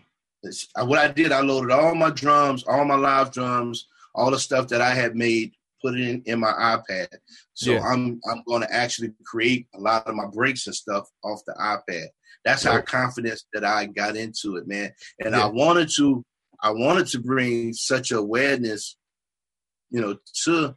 what 0.86 1.00
I 1.00 1.08
did, 1.10 1.32
I 1.32 1.42
loaded 1.42 1.72
all 1.72 1.96
my 1.96 2.10
drums, 2.10 2.64
all 2.68 2.84
my 2.86 2.96
live 2.96 3.32
drums, 3.32 3.88
all 4.16 4.32
the 4.32 4.40
stuff 4.40 4.68
that 4.70 4.82
I 4.82 4.94
had 4.94 5.16
made, 5.16 5.54
put 5.82 5.96
it 5.98 6.08
in, 6.08 6.22
in 6.26 6.40
my 6.40 6.52
iPad. 6.52 7.08
So 7.54 7.72
Yeah. 7.74 7.80
I'm 7.82 8.20
I'm 8.30 8.44
going 8.48 8.62
to 8.62 8.74
actually 8.74 9.14
create 9.26 9.68
a 9.74 9.80
lot 9.80 10.08
of 10.08 10.16
my 10.16 10.28
breaks 10.28 10.68
and 10.68 10.76
stuff 10.76 11.08
off 11.24 11.42
the 11.46 11.54
iPad. 11.54 12.08
That's 12.46 12.64
how 12.64 12.74
Dope. 12.76 12.86
confident 12.88 13.42
that 13.54 13.64
I 13.64 13.86
got 13.86 14.16
into 14.18 14.58
it, 14.58 14.68
man. 14.68 14.92
And 15.20 15.34
Yeah. 15.34 15.44
I 15.44 15.48
wanted 15.48 15.90
to 15.98 16.24
I 16.62 16.72
wanted 16.72 17.08
to 17.08 17.20
bring 17.20 17.74
such 17.74 18.12
awareness, 18.12 18.98
you 19.92 20.02
know, 20.02 20.18
to 20.46 20.76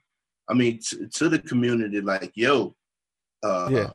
I 0.48 0.54
mean 0.54 0.78
to, 0.90 1.08
to 1.08 1.28
the 1.28 1.38
community 1.40 2.00
like, 2.00 2.32
yo, 2.34 2.74
uh 3.44 3.68
Yeah. 3.70 3.90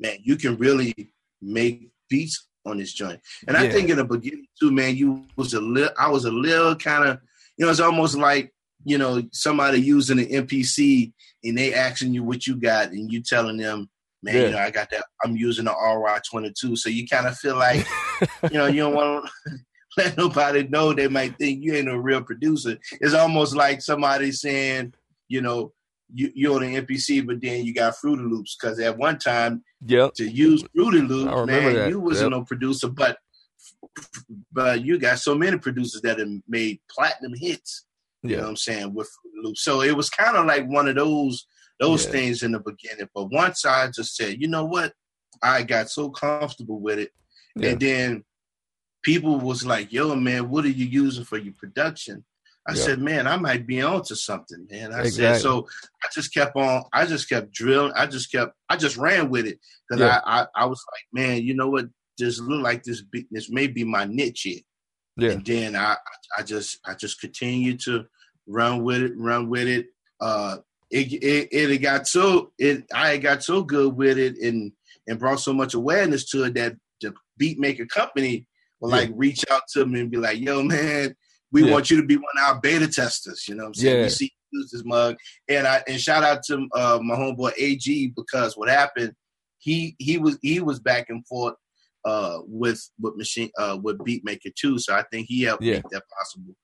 man, 0.00 0.18
you 0.22 0.36
can 0.36 0.56
really 0.56 0.94
make 1.42 1.90
beats 2.08 2.46
on 2.66 2.78
this 2.78 2.92
joint. 2.92 3.20
And 3.48 3.56
I 3.56 3.68
think 3.70 3.88
in 3.88 3.96
the 3.96 4.04
beginning 4.04 4.46
too, 4.58 4.70
man, 4.72 4.96
you 4.96 5.24
was 5.36 5.54
a 5.54 5.60
little 5.60 5.94
I 5.98 6.10
was 6.10 6.24
a 6.24 6.30
little 6.30 6.74
kind 6.74 7.08
of 7.08 7.20
you 7.56 7.64
know, 7.64 7.70
it's 7.70 7.80
almost 7.80 8.16
like, 8.18 8.52
you 8.84 8.98
know, 8.98 9.22
somebody 9.32 9.80
using 9.80 10.18
an 10.18 10.26
MPC 10.26 11.12
and 11.42 11.56
they 11.56 11.72
asking 11.72 12.12
you 12.12 12.22
what 12.22 12.46
you 12.46 12.56
got 12.56 12.88
and 12.90 13.10
you 13.10 13.22
telling 13.22 13.56
them, 13.56 13.88
man, 14.22 14.34
Yeah. 14.34 14.42
you 14.42 14.50
know, 14.50 14.58
I 14.58 14.70
got 14.70 14.90
that 14.90 15.04
I'm 15.24 15.36
using 15.36 15.64
the 15.64 15.72
RY 15.72 16.18
twenty 16.30 16.52
two. 16.58 16.76
So 16.76 16.88
you 16.90 17.06
kind 17.06 17.26
of 17.26 17.36
feel 17.38 17.56
like, 17.56 17.86
you 18.50 18.58
know, 18.58 18.66
you 18.66 18.80
don't 18.82 18.94
want 18.94 19.26
to 19.46 19.58
let 19.96 20.16
nobody 20.16 20.64
know 20.68 20.92
they 20.92 21.08
might 21.08 21.38
think 21.38 21.62
you 21.62 21.74
ain't 21.74 21.88
a 21.88 21.98
real 21.98 22.22
producer. 22.22 22.76
It's 23.00 23.14
almost 23.14 23.56
like 23.56 23.80
somebody 23.80 24.32
saying, 24.32 24.92
you 25.28 25.40
know, 25.40 25.72
you, 26.12 26.30
you're 26.34 26.56
on 26.56 26.62
an 26.62 26.86
MPC, 26.86 27.26
but 27.26 27.40
then 27.40 27.64
you 27.64 27.74
got 27.74 27.96
Fruity 27.96 28.22
Loops. 28.22 28.56
Because 28.60 28.78
at 28.80 28.96
one 28.96 29.18
time, 29.18 29.62
Yep. 29.86 30.14
to 30.14 30.28
use 30.28 30.64
Fruity 30.74 31.00
Loops, 31.02 31.46
man, 31.46 31.74
that. 31.74 31.88
you 31.90 32.00
wasn't 32.00 32.32
Yep. 32.32 32.38
no 32.40 32.44
producer, 32.44 32.88
but 32.88 33.18
but 34.52 34.84
you 34.84 34.98
got 34.98 35.18
so 35.18 35.34
many 35.34 35.58
producers 35.58 36.02
that 36.02 36.18
have 36.18 36.28
made 36.48 36.80
platinum 36.90 37.32
hits. 37.34 37.84
You 38.22 38.30
know 38.30 38.36
Yeah. 38.36 38.42
what 38.42 38.48
I'm 38.50 38.56
saying 38.56 38.94
with 38.94 39.08
Fruity 39.22 39.38
Loops. 39.42 39.62
So 39.62 39.82
it 39.82 39.96
was 39.96 40.10
kind 40.10 40.36
of 40.36 40.46
like 40.46 40.66
one 40.66 40.88
of 40.88 40.96
those 40.96 41.46
those 41.78 42.06
Yeah. 42.06 42.12
things 42.12 42.42
in 42.42 42.52
the 42.52 42.60
beginning. 42.60 43.08
But 43.14 43.30
once 43.30 43.66
I 43.66 43.90
just 43.90 44.16
said, 44.16 44.40
you 44.40 44.48
know 44.48 44.64
what, 44.64 44.94
I 45.42 45.62
got 45.62 45.90
so 45.90 46.08
comfortable 46.08 46.80
with 46.80 46.98
it, 46.98 47.12
Yeah. 47.54 47.70
and 47.70 47.80
then 47.80 48.24
people 49.02 49.38
was 49.38 49.64
like, 49.66 49.92
"Yo, 49.92 50.14
man, 50.14 50.48
what 50.48 50.64
are 50.64 50.68
you 50.70 50.86
using 50.86 51.24
for 51.24 51.36
your 51.36 51.52
production?" 51.52 52.24
I 52.68 52.72
Yeah. 52.74 52.82
said, 52.82 52.98
"Man, 53.00 53.26
I 53.26 53.36
might 53.36 53.66
be 53.66 53.80
onto 53.82 54.14
something, 54.14 54.66
man." 54.70 54.92
I 54.92 55.08
said, 55.08 55.40
so 55.40 55.68
I 56.02 56.08
just 56.12 56.34
kept 56.34 56.56
on. 56.56 56.82
I 56.92 57.06
just 57.06 57.28
kept 57.28 57.52
drilling. 57.52 57.92
I 57.94 58.06
just 58.06 58.30
kept. 58.32 58.54
I 58.68 58.76
just 58.76 58.96
ran 58.96 59.30
with 59.30 59.46
it 59.46 59.58
because 59.88 60.00
Yeah. 60.00 60.20
I, 60.24 60.42
I 60.42 60.46
I 60.56 60.64
was 60.66 60.82
like, 60.92 61.04
man, 61.12 61.42
you 61.42 61.54
know 61.54 61.68
what? 61.68 61.86
This 62.18 62.40
look 62.40 62.62
like 62.62 62.82
this. 62.82 63.02
Be, 63.02 63.26
this 63.30 63.50
may 63.50 63.66
be 63.68 63.84
my 63.84 64.04
niche 64.04 64.42
here. 64.42 64.60
Yeah. 65.16 65.30
And 65.32 65.44
then 65.46 65.76
I 65.76 65.96
I 66.36 66.42
just 66.42 66.78
I 66.84 66.94
just 66.94 67.20
continued 67.20 67.80
to 67.80 68.06
run 68.48 68.82
with 68.82 69.02
it, 69.02 69.12
run 69.16 69.48
with 69.48 69.68
it. 69.68 69.86
Uh, 70.20 70.58
it 70.90 71.12
it, 71.12 71.48
it 71.52 71.78
got 71.78 72.08
so 72.08 72.52
it 72.58 72.84
I 72.92 73.18
got 73.18 73.44
so 73.44 73.62
good 73.62 73.94
with 73.96 74.18
it 74.18 74.38
and 74.38 74.72
and 75.06 75.18
brought 75.20 75.40
so 75.40 75.52
much 75.52 75.74
awareness 75.74 76.28
to 76.30 76.44
it 76.44 76.54
that 76.54 76.74
the 77.00 77.14
beat 77.36 77.58
maker 77.60 77.86
company 77.86 78.48
will 78.80 78.90
Yeah. 78.90 78.96
like 78.96 79.10
reach 79.14 79.44
out 79.50 79.62
to 79.74 79.86
me 79.86 80.00
and 80.00 80.10
be 80.10 80.16
like, 80.16 80.38
yo 80.40 80.62
man, 80.62 81.14
we 81.52 81.64
Yeah. 81.64 81.72
want 81.72 81.90
you 81.90 82.00
to 82.00 82.06
be 82.06 82.16
one 82.16 82.24
of 82.38 82.44
our 82.54 82.60
beta 82.60 82.88
testers. 82.88 83.46
You 83.48 83.54
know 83.54 83.64
what 83.64 83.68
I'm 83.68 83.74
saying? 83.74 83.96
Yeah. 83.98 84.02
We 84.04 84.08
see 84.10 84.32
you 84.50 84.60
use 84.60 84.70
this 84.70 84.84
mug. 84.84 85.16
And 85.48 85.66
I 85.66 85.82
and 85.88 86.00
shout 86.00 86.24
out 86.24 86.42
to 86.44 86.66
uh, 86.74 86.98
my 87.02 87.14
homeboy 87.14 87.52
AG 87.58 88.12
because 88.16 88.56
what 88.56 88.68
happened, 88.68 89.12
he 89.58 89.94
he 89.98 90.18
was 90.18 90.38
he 90.42 90.60
was 90.60 90.78
back 90.80 91.06
and 91.10 91.26
forth 91.26 91.54
uh 92.04 92.38
with 92.46 92.80
with 93.00 93.16
machine 93.16 93.50
uh 93.58 93.78
with 93.82 93.98
Beatmaker 93.98 94.54
too. 94.54 94.78
So 94.78 94.94
I 94.94 95.02
think 95.10 95.26
he 95.28 95.42
helped 95.42 95.62
Yeah. 95.62 95.74
make 95.74 95.88
that 95.90 96.04
possible. 96.18 96.54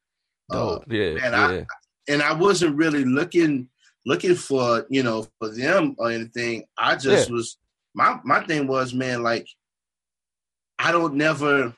Uh, 0.51 0.55
Dope. 0.79 0.85
yeah. 0.93 1.15
man, 1.15 1.35
I- 1.35 1.67
and 2.09 2.21
I 2.23 2.33
wasn't 2.33 2.77
really 2.77 3.05
looking 3.05 3.69
looking 4.05 4.35
for 4.35 4.85
you 4.91 5.03
know 5.05 5.27
for 5.39 5.49
them 5.49 5.95
or 5.99 6.11
anything. 6.11 6.65
I 6.77 6.97
just 6.97 7.31
was 7.31 7.59
my 7.95 8.19
my 8.25 8.45
thing 8.45 8.67
was 8.67 8.93
man 8.95 9.23
like 9.23 9.47
I 10.79 10.91
don't 10.93 11.15
never 11.15 11.75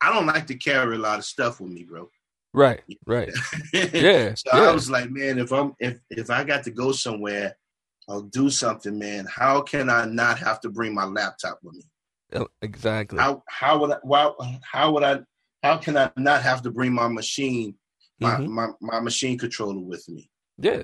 I 0.00 0.12
don't 0.12 0.26
like 0.26 0.46
to 0.48 0.54
carry 0.54 0.96
a 0.96 0.98
lot 0.98 1.18
of 1.18 1.24
stuff 1.24 1.60
with 1.60 1.70
me, 1.70 1.84
bro. 1.84 2.08
Right. 2.52 2.82
Right. 3.06 3.30
Yeah. 3.72 4.34
so 4.34 4.50
yeah. 4.56 4.68
I 4.70 4.72
was 4.72 4.90
like, 4.90 5.10
man, 5.10 5.38
if 5.38 5.52
I'm 5.52 5.74
if 5.78 5.98
if 6.10 6.30
I 6.30 6.42
got 6.44 6.64
to 6.64 6.70
go 6.70 6.92
somewhere 6.92 7.56
or 8.08 8.22
do 8.24 8.50
something, 8.50 8.98
man, 8.98 9.26
how 9.30 9.60
can 9.60 9.88
I 9.88 10.04
not 10.06 10.38
have 10.38 10.60
to 10.62 10.68
bring 10.70 10.94
my 10.94 11.04
laptop 11.04 11.58
with 11.62 11.74
me? 11.76 12.46
Exactly. 12.62 13.18
How 13.18 13.42
how 13.48 13.78
would 13.78 13.92
I 13.92 13.98
why, 14.02 14.32
how 14.62 14.90
would 14.92 15.02
I 15.04 15.20
how 15.62 15.76
can 15.76 15.96
I 15.96 16.10
not 16.16 16.42
have 16.42 16.62
to 16.62 16.70
bring 16.70 16.92
my 16.92 17.08
machine 17.08 17.74
my 18.20 18.36
Mhm. 18.36 18.48
my, 18.48 18.68
my 18.80 19.00
machine 19.00 19.38
controller 19.38 19.80
with 19.80 20.08
me? 20.08 20.28
Yeah. 20.58 20.82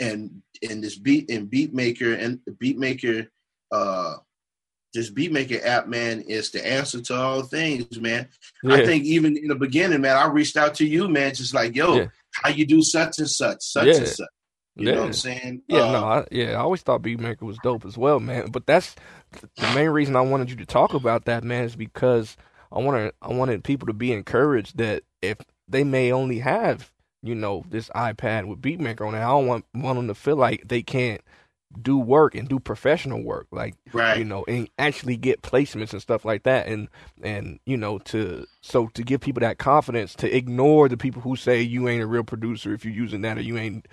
and 0.00 0.42
and 0.68 0.82
this 0.82 0.98
beat 0.98 1.30
and 1.30 1.48
beat 1.50 1.72
maker 1.74 2.14
and 2.14 2.40
beat 2.58 2.78
maker 2.78 3.26
uh 3.70 4.14
this 4.94 5.10
beat 5.10 5.32
maker 5.32 5.58
app 5.64 5.86
man 5.88 6.20
is 6.22 6.50
the 6.50 6.66
answer 6.66 7.00
to 7.00 7.14
all 7.14 7.42
things 7.42 8.00
man 8.00 8.28
Yeah. 8.62 8.74
i 8.76 8.84
think 8.86 9.04
even 9.04 9.36
in 9.36 9.48
the 9.48 9.54
beginning 9.54 10.00
man 10.00 10.16
i 10.16 10.26
reached 10.26 10.56
out 10.56 10.74
to 10.76 10.86
you 10.86 11.08
man 11.08 11.34
just 11.34 11.54
like 11.54 11.74
yo 11.74 11.96
Yeah. 11.96 12.06
how 12.32 12.50
you 12.50 12.66
do 12.66 12.82
such 12.82 13.18
and 13.18 13.28
such 13.30 13.62
such 13.62 13.86
Yeah. 13.86 13.96
and 13.96 14.08
such 14.08 14.28
you 14.76 14.86
know 14.86 15.00
what 15.00 15.06
i'm 15.06 15.12
saying 15.12 15.62
Yeah, 15.68 15.80
Uh, 15.82 15.92
no, 15.92 16.04
I, 16.04 16.26
yeah, 16.30 16.50
I 16.52 16.56
always 16.60 16.80
thought 16.82 17.02
Beatmaker 17.02 17.42
was 17.42 17.58
dope 17.62 17.84
as 17.84 17.98
well, 17.98 18.20
man. 18.20 18.50
But 18.50 18.66
that's 18.66 18.94
the 19.58 19.74
main 19.74 19.90
reason 19.90 20.16
I 20.16 20.22
wanted 20.22 20.48
you 20.48 20.56
to 20.56 20.64
talk 20.64 20.94
about 20.94 21.26
that, 21.26 21.44
man, 21.44 21.64
is 21.64 21.76
because 21.76 22.38
I 22.74 22.78
wanted 22.78 23.12
I 23.20 23.28
wanted 23.34 23.64
people 23.64 23.86
to 23.88 23.92
be 23.92 24.12
encouraged 24.12 24.78
that 24.78 25.02
if 25.20 25.36
they 25.68 25.84
may 25.84 26.10
only 26.10 26.38
have 26.38 26.90
you 27.22 27.34
know 27.34 27.64
this 27.68 27.90
iPad 27.90 28.46
with 28.46 28.62
Beatmaker 28.62 29.06
on 29.06 29.14
it, 29.14 29.18
I 29.18 29.28
don't 29.28 29.46
want 29.46 29.66
want 29.74 29.96
them 29.98 30.08
to 30.08 30.14
feel 30.14 30.36
like 30.36 30.66
they 30.66 30.82
can't 30.82 31.20
do 31.80 31.96
work 31.98 32.34
and 32.34 32.48
do 32.48 32.58
professional 32.58 33.22
work, 33.22 33.46
like 33.50 33.74
right 33.92 34.18
you 34.18 34.24
know, 34.24 34.44
and 34.48 34.68
actually 34.78 35.16
get 35.16 35.42
placements 35.42 35.92
and 35.92 36.02
stuff 36.02 36.24
like 36.24 36.42
that, 36.42 36.66
and 36.66 36.88
and 37.22 37.58
you 37.66 37.76
know 37.76 37.98
to 38.00 38.46
so 38.60 38.88
to 38.88 39.02
give 39.02 39.20
people 39.20 39.40
that 39.40 39.58
confidence 39.58 40.14
to 40.16 40.36
ignore 40.36 40.88
the 40.88 40.96
people 40.96 41.22
who 41.22 41.36
say 41.36 41.60
you 41.60 41.88
ain't 41.88 42.02
a 42.02 42.06
real 42.06 42.24
producer 42.24 42.72
if 42.74 42.84
you're 42.84 42.94
using 42.94 43.22
that 43.22 43.38
or 43.38 43.42
you 43.42 43.56
ain't 43.56 43.86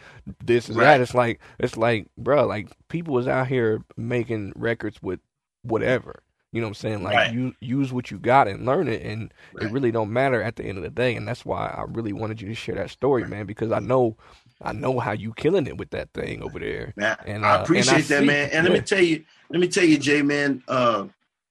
this 0.43 0.69
or 0.69 0.73
Right. 0.73 0.85
that. 0.85 1.01
It's 1.01 1.13
like 1.13 1.39
it's 1.59 1.77
like, 1.77 2.07
bro, 2.17 2.45
like 2.45 2.69
people 2.89 3.17
is 3.17 3.27
out 3.27 3.47
here 3.47 3.81
making 3.97 4.53
records 4.55 5.01
with 5.01 5.19
whatever. 5.63 6.23
You 6.51 6.61
know 6.61 6.67
what 6.67 6.71
I'm 6.71 6.75
saying? 6.75 7.03
Like 7.03 7.15
Right. 7.15 7.31
you 7.31 7.53
use 7.59 7.93
what 7.93 8.09
you 8.09 8.17
got 8.17 8.47
and 8.47 8.65
learn 8.65 8.87
it, 8.87 9.03
and 9.03 9.31
it 9.61 9.69
really 9.69 9.91
don't 9.91 10.11
matter 10.11 10.41
at 10.41 10.55
the 10.55 10.63
end 10.65 10.77
of 10.79 10.83
the 10.83 10.89
day. 10.89 11.15
And 11.15 11.27
that's 11.27 11.45
why 11.45 11.67
I 11.67 11.83
really 11.87 12.11
wanted 12.13 12.41
you 12.41 12.47
to 12.47 12.55
share 12.55 12.75
that 12.75 12.89
story, 12.89 13.23
man, 13.23 13.45
because 13.45 13.71
I 13.71 13.79
know 13.79 14.17
I 14.61 14.73
know 14.73 14.99
how 14.99 15.13
you 15.13 15.33
killing 15.33 15.67
it 15.67 15.77
with 15.77 15.91
that 15.91 16.11
thing 16.13 16.41
over 16.43 16.59
there. 16.59 16.93
Man, 16.97 17.17
And, 17.25 17.45
I 17.45 17.55
uh, 17.55 17.63
appreciate 17.63 17.91
and 17.91 18.03
I 18.03 18.15
that, 18.15 18.21
see- 18.21 18.27
man. 18.27 18.49
And 18.51 18.65
let 18.67 18.73
me 18.73 18.81
tell 18.81 19.01
you, 19.01 19.23
let 19.49 19.59
me 19.59 19.67
tell 19.67 19.85
you, 19.85 19.97
Jay, 19.97 20.21
man. 20.21 20.61
Uh, 20.67 21.07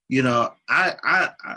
you 0.09 0.23
know, 0.23 0.53
I, 0.69 0.95
I, 1.03 1.31
I, 1.45 1.57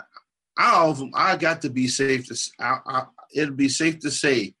I, 0.58 0.94
I 1.14 1.36
got 1.36 1.62
to 1.62 1.70
be 1.70 1.88
safe 1.88 2.26
to. 2.28 2.52
I, 2.58 2.78
I, 2.86 3.02
it'll 3.34 3.54
be 3.54 3.68
safe 3.68 3.98
to 4.00 4.10
say 4.10 4.54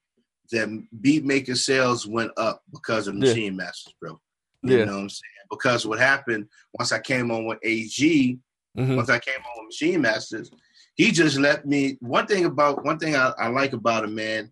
that 0.50 0.68
beat 1.00 1.24
Beatmaker 1.24 1.56
sales 1.56 2.06
went 2.06 2.32
up 2.36 2.62
because 2.72 3.08
of 3.08 3.14
Yeah. 3.14 3.20
Machine 3.20 3.56
Masters, 3.56 3.94
bro. 4.00 4.20
You 4.62 4.78
Yeah. 4.78 4.84
know 4.84 4.92
what 4.92 5.00
I'm 5.02 5.08
saying? 5.08 5.30
Because 5.50 5.86
what 5.86 5.98
happened 5.98 6.48
once 6.78 6.92
I 6.92 6.98
came 7.00 7.30
on 7.30 7.46
with 7.46 7.58
AG, 7.62 8.38
hmm 8.76 8.96
once 8.96 9.10
I 9.10 9.18
came 9.18 9.34
on 9.36 9.64
with 9.64 9.68
Machine 9.68 10.00
Masters, 10.00 10.50
he 10.94 11.10
just 11.10 11.38
let 11.38 11.66
me. 11.66 11.96
One 12.00 12.26
thing 12.26 12.44
about 12.44 12.84
one 12.84 12.98
thing 12.98 13.16
I, 13.16 13.32
I 13.38 13.48
like 13.48 13.72
about 13.72 14.04
him, 14.04 14.14
man. 14.14 14.50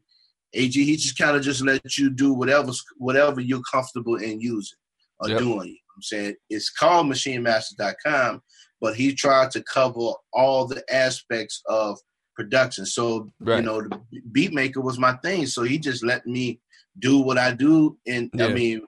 AG, 0.54 0.72
he 0.72 0.96
just 0.96 1.16
kind 1.18 1.36
of 1.36 1.42
just 1.42 1.62
let 1.62 1.96
you 1.96 2.10
do 2.10 2.32
whatever 2.32 2.72
whatever 2.96 3.40
you're 3.40 3.62
comfortable 3.70 4.16
in 4.16 4.40
using 4.40 4.78
or 5.20 5.28
Yep. 5.28 5.38
doing. 5.38 5.68
You 5.68 5.74
know 5.74 5.94
I'm 5.96 6.02
saying 6.02 6.34
it's 6.48 6.70
called 6.70 7.06
MachineMasters.com, 7.06 8.42
but 8.80 8.94
he 8.96 9.14
tried 9.14 9.50
to 9.52 9.62
cover 9.62 10.12
all 10.32 10.66
the 10.66 10.82
aspects 10.92 11.62
of 11.66 11.98
production. 12.34 12.86
So 12.86 13.28
you 13.58 13.62
know, 13.62 13.82
the 13.82 14.00
beat 14.32 14.52
maker 14.52 14.80
was 14.80 14.98
my 14.98 15.12
thing. 15.14 15.46
So 15.46 15.62
he 15.62 15.78
just 15.78 16.04
let 16.04 16.26
me 16.26 16.60
do 16.98 17.18
what 17.20 17.38
I 17.38 17.52
do, 17.52 17.96
and 18.06 18.30
I 18.40 18.48
mean, 18.48 18.82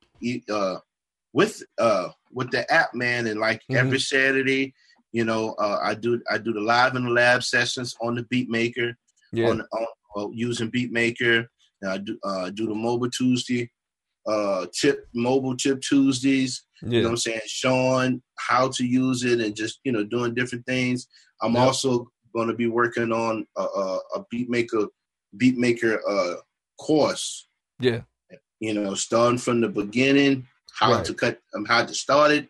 uh, 0.50 0.78
with 1.32 1.62
uh 1.78 2.08
with 2.32 2.50
the 2.50 2.70
app, 2.72 2.94
man, 2.94 3.26
and 3.26 3.38
like 3.40 3.62
Mhm. 3.70 3.76
every 3.78 4.00
Saturday, 4.00 4.74
you 5.12 5.24
know, 5.24 5.52
uh, 5.58 5.78
I 5.82 5.94
do 5.94 6.20
I 6.30 6.38
do 6.38 6.52
the 6.52 6.60
live 6.60 6.96
in 6.96 7.04
the 7.04 7.10
lab 7.10 7.42
sessions 7.42 7.94
on 8.00 8.14
the 8.16 8.22
beat 8.24 8.48
maker 8.48 8.96
Yeah. 9.32 9.48
on, 9.48 9.60
on 9.60 9.86
uh, 10.16 10.28
using 10.30 10.70
Beatmaker. 10.70 11.46
I 11.86 11.98
do 11.98 12.16
uh, 12.22 12.50
do 12.50 12.66
the 12.66 12.74
mobile 12.74 13.10
Tuesday, 13.10 13.70
uh, 14.26 14.66
tip 14.72 15.06
mobile 15.14 15.56
tip 15.56 15.80
Tuesdays. 15.80 16.64
You 16.82 16.98
know 16.98 17.02
what 17.04 17.10
I'm 17.10 17.16
saying? 17.16 17.40
Showing 17.46 18.22
how 18.38 18.68
to 18.68 18.84
use 18.84 19.24
it 19.24 19.40
and 19.40 19.54
just 19.54 19.80
you 19.84 19.92
know 19.92 20.04
doing 20.04 20.34
different 20.34 20.64
things. 20.66 21.06
I'm 21.42 21.54
Yep. 21.54 21.62
also 21.62 22.08
going 22.34 22.48
to 22.48 22.54
be 22.54 22.66
working 22.66 23.12
on 23.12 23.46
a, 23.56 23.62
a, 23.62 23.98
a 24.16 24.24
Beatmaker 24.32 24.88
Beatmaker 25.36 25.98
uh, 26.08 26.34
course. 26.80 27.48
Yeah. 27.80 28.02
you 28.60 28.74
know, 28.74 28.94
starting 28.94 29.38
from 29.38 29.60
the 29.60 29.68
beginning, 29.68 30.46
how 30.78 30.92
Right. 30.92 31.04
to 31.04 31.14
cut, 31.14 31.40
um, 31.54 31.64
how 31.64 31.84
to 31.84 31.94
start 31.94 32.30
it, 32.30 32.48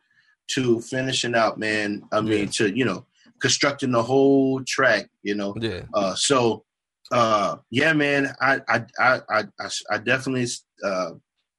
to 0.48 0.80
finishing 0.82 1.34
out, 1.34 1.58
man. 1.58 2.02
I 2.12 2.20
mean, 2.20 2.40
Yeah. 2.44 2.50
to 2.68 2.76
you 2.76 2.84
know, 2.84 3.06
constructing 3.40 3.92
the 3.92 4.02
whole 4.02 4.62
track, 4.66 5.08
you 5.22 5.34
know. 5.34 5.54
Yeah. 5.58 5.82
Uh, 5.94 6.14
so, 6.14 6.64
uh, 7.12 7.56
yeah, 7.70 7.92
man, 7.92 8.34
I, 8.40 8.60
I, 8.68 8.84
I, 8.98 9.20
I, 9.30 9.42
I, 9.60 9.68
I 9.90 9.98
definitely 9.98 10.46
uh, 10.84 11.10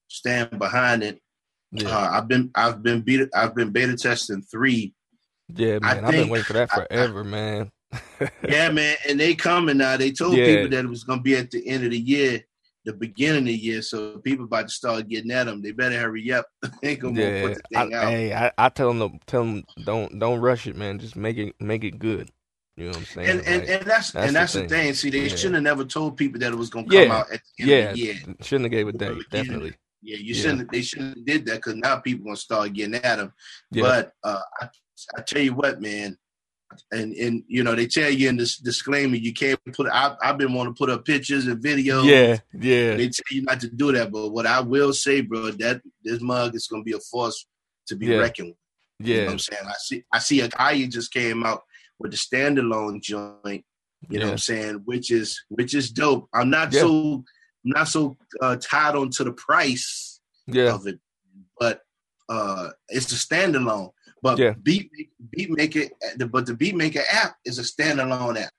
stand 0.09 0.57
behind 0.59 1.03
it. 1.03 1.19
Yeah. 1.71 1.89
Uh, 1.89 2.09
I've 2.13 2.27
been, 2.27 2.51
I've 2.55 2.83
been 2.83 3.01
beta, 3.01 3.29
I've 3.33 3.55
been 3.55 3.71
beta 3.71 3.95
testing 3.95 4.41
three. 4.43 4.93
Yeah, 5.55 5.79
I 5.83 5.95
man. 5.95 6.05
I've 6.05 6.11
been 6.11 6.29
waiting 6.29 6.45
for 6.45 6.53
that 6.53 6.69
I- 6.73 6.81
I- 6.81 6.85
forever, 6.85 7.23
man. 7.23 7.71
Yeah, 8.47 8.71
man, 8.71 8.95
and 9.07 9.19
they 9.19 9.35
coming 9.35 9.77
now. 9.77 9.97
They 9.97 10.11
told 10.11 10.35
Yeah. 10.35 10.45
people 10.45 10.69
that 10.69 10.85
it 10.85 10.89
was 10.89 11.03
gonna 11.03 11.21
be 11.21 11.35
at 11.35 11.51
the 11.51 11.67
end 11.67 11.83
of 11.83 11.91
the 11.91 11.97
year, 11.99 12.41
the 12.85 12.93
beginning 12.93 13.39
of 13.41 13.45
the 13.45 13.53
year. 13.55 13.81
So 13.83 14.17
people 14.19 14.45
about 14.45 14.67
to 14.67 14.73
start 14.73 15.07
getting 15.09 15.29
at 15.31 15.45
them. 15.45 15.61
They 15.61 15.71
better 15.71 15.99
hurry 15.99 16.31
up. 16.31 16.45
they 16.81 16.95
gonna 16.95 17.19
Yeah. 17.21 17.41
put 17.47 17.61
the 17.69 17.77
I, 17.77 17.83
thing 17.83 17.93
out. 17.93 18.03
hey, 18.07 18.33
I, 18.33 18.51
I 18.57 18.69
tell 18.69 18.93
them, 18.93 18.99
to, 19.11 19.19
tell 19.27 19.43
them, 19.43 19.63
don't 19.83 20.17
don't 20.19 20.39
rush 20.39 20.65
it, 20.67 20.75
man. 20.75 20.97
Just 20.99 21.15
make 21.15 21.37
it 21.37 21.53
make 21.59 21.83
it 21.83 21.99
good. 21.99 22.29
You 22.75 22.85
know 22.85 22.89
what 22.91 22.97
I'm 22.97 23.05
saying? 23.05 23.29
and 23.29 23.39
and, 23.47 23.59
Like, 23.61 23.69
and 23.69 23.85
that's, 23.85 24.11
that's 24.11 24.15
and 24.27 24.29
the 24.35 24.39
that's 24.39 24.53
the 24.53 24.59
thing. 24.61 24.69
thing. 24.69 24.93
See, 24.95 25.09
they 25.11 25.21
Yeah. 25.23 25.27
shouldn't 25.35 25.55
have 25.55 25.63
never 25.63 25.85
told 25.85 26.17
people 26.17 26.39
that 26.39 26.51
it 26.51 26.55
was 26.57 26.69
gonna 26.69 26.87
come 26.87 27.07
Yeah. 27.07 27.13
out 27.17 27.31
at 27.31 27.41
the 27.57 27.63
end 27.63 27.69
yeah, 27.71 27.77
of 27.77 27.93
the 27.95 27.99
year. 27.99 28.15
shouldn't 28.41 28.65
have 28.65 28.71
gave 28.71 28.87
a 28.87 28.91
date. 28.93 29.29
Definitely. 29.29 29.73
Yeah, 30.01 30.17
you 30.17 30.33
shouldn't. 30.33 30.71
They 30.71 30.81
shouldn't 30.81 31.17
have 31.17 31.25
did 31.25 31.45
that 31.45 31.55
because 31.55 31.75
now 31.75 31.97
people 31.97 32.25
gonna 32.25 32.35
start 32.37 32.73
getting 32.73 32.95
at 32.95 33.17
them. 33.17 33.31
Yeah. 33.71 33.81
But 33.83 34.13
uh, 34.23 34.41
I, 34.61 34.69
I 35.17 35.21
tell 35.21 35.41
you 35.41 35.53
what, 35.53 35.81
man, 35.81 36.17
and 36.91 37.13
and 37.13 37.43
you 37.47 37.63
know 37.63 37.75
they 37.75 37.85
tell 37.85 38.09
you 38.09 38.27
in 38.27 38.37
this 38.37 38.57
disclaimer 38.57 39.15
you 39.15 39.33
can't 39.33 39.59
put. 39.73 39.87
I, 39.91 40.15
I've 40.21 40.37
been 40.39 40.53
wanting 40.53 40.73
to 40.73 40.77
put 40.77 40.89
up 40.89 41.05
pictures 41.05 41.45
and 41.47 41.63
videos. 41.63 42.05
yeah, 42.05 42.39
yeah, 42.59 42.95
They 42.95 43.07
tell 43.09 43.23
you 43.31 43.43
not 43.43 43.61
to 43.61 43.69
do 43.69 43.91
that, 43.93 44.11
but 44.11 44.29
what 44.29 44.47
I 44.47 44.59
will 44.61 44.91
say, 44.93 45.21
bro, 45.21 45.51
that 45.51 45.81
this 46.03 46.19
mug 46.21 46.55
is 46.55 46.67
gonna 46.67 46.83
be 46.83 46.93
a 46.93 46.99
force 46.99 47.45
to 47.87 47.95
be 47.95 48.07
Yeah. 48.07 48.17
reckoned 48.17 48.47
with. 48.49 48.57
You 49.07 49.13
know 49.13 49.19
yeah, 49.19 49.25
what 49.27 49.31
I'm 49.33 49.39
saying? 49.39 49.61
I 49.65 49.73
see 49.79 50.03
I 50.11 50.19
see 50.19 50.39
a 50.41 50.47
guy 50.49 50.85
just 50.87 51.13
came 51.13 51.43
out 51.45 51.63
with 51.99 52.11
the 52.11 52.17
standalone 52.17 53.01
joint, 53.01 53.63
you 54.09 54.19
know 54.19 54.25
what 54.25 54.31
I'm 54.33 54.37
saying, 54.37 54.81
which 54.85 55.11
is 55.11 55.41
which 55.49 55.73
is 55.73 55.91
dope. 55.91 56.27
I'm 56.33 56.49
not 56.49 56.73
Yeah. 56.73 56.81
so 56.81 57.23
I'm 57.65 57.71
not 57.71 57.87
so 57.87 58.17
uh, 58.41 58.57
tied 58.57 58.95
on 58.95 59.09
to 59.11 59.23
the 59.23 59.31
price 59.33 60.19
yeah, 60.47 60.73
of 60.73 60.85
it, 60.87 60.99
but 61.59 61.81
uh 62.29 62.69
it's 62.89 63.11
a 63.11 63.15
standalone. 63.15 63.91
But 64.21 64.39
Yeah. 64.39 64.53
Beat 64.61 64.89
maker, 65.49 65.83
but 66.29 66.45
the 66.45 66.53
beat 66.53 66.75
maker 66.75 67.01
app 67.11 67.35
is 67.45 67.59
a 67.59 67.61
standalone 67.63 68.37
app. 68.41 68.53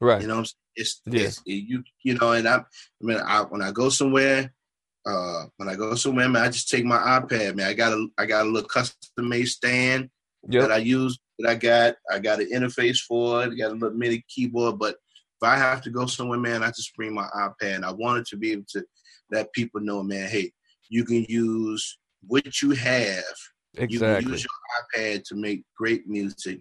right. 0.00 0.20
You 0.20 0.28
know, 0.28 0.34
what 0.34 0.38
I'm 0.40 0.44
saying? 0.46 0.54
it's, 0.76 1.00
Yeah. 1.06 1.22
it's 1.22 1.42
you 1.44 1.82
you 2.02 2.14
know, 2.18 2.32
and 2.32 2.46
I, 2.48 2.56
I 2.58 2.64
mean, 3.00 3.18
I 3.18 3.42
when 3.42 3.62
I 3.62 3.70
go 3.72 3.88
somewhere, 3.88 4.52
uh, 5.06 5.44
when 5.56 5.68
I 5.68 5.74
go 5.76 5.94
somewhere, 5.94 6.28
man, 6.28 6.42
I 6.42 6.48
just 6.48 6.68
take 6.68 6.84
my 6.84 6.98
iPad, 6.98 7.54
man. 7.56 7.68
I 7.68 7.74
got 7.74 7.92
a 7.92 8.06
I 8.18 8.26
got 8.26 8.46
a 8.46 8.48
little 8.50 8.68
custom 8.68 9.28
made 9.28 9.46
stand 9.46 10.10
Yep. 10.48 10.62
that 10.62 10.72
I 10.72 10.76
use 10.78 11.18
that 11.38 11.50
I 11.50 11.54
got. 11.54 11.96
I 12.10 12.18
got 12.18 12.40
an 12.40 12.50
interface 12.50 12.98
for 12.98 13.42
it. 13.44 13.52
I 13.52 13.54
got 13.54 13.70
a 13.72 13.74
little 13.74 13.96
mini 13.96 14.24
keyboard, 14.28 14.78
but 14.78 14.96
if 15.40 15.42
I 15.48 15.56
have 15.56 15.82
to 15.82 15.90
go 15.90 16.06
somewhere, 16.06 16.38
man, 16.38 16.62
I 16.62 16.68
just 16.68 16.94
bring 16.96 17.14
my 17.14 17.28
iPad. 17.36 17.84
I 17.84 17.92
wanted 17.92 18.26
to 18.26 18.36
be 18.36 18.52
able 18.52 18.64
to 18.70 18.84
let 19.30 19.52
people 19.52 19.80
know, 19.80 20.02
man, 20.02 20.28
hey, 20.28 20.52
you 20.88 21.04
can 21.04 21.24
use 21.28 21.98
what 22.26 22.62
you 22.62 22.70
have. 22.70 23.24
You 23.74 23.82
can 23.82 23.84
Exactly. 23.84 24.32
use 24.32 24.44
your 24.44 25.02
iPad 25.04 25.24
to 25.24 25.34
make 25.34 25.64
great 25.76 26.08
music, 26.08 26.60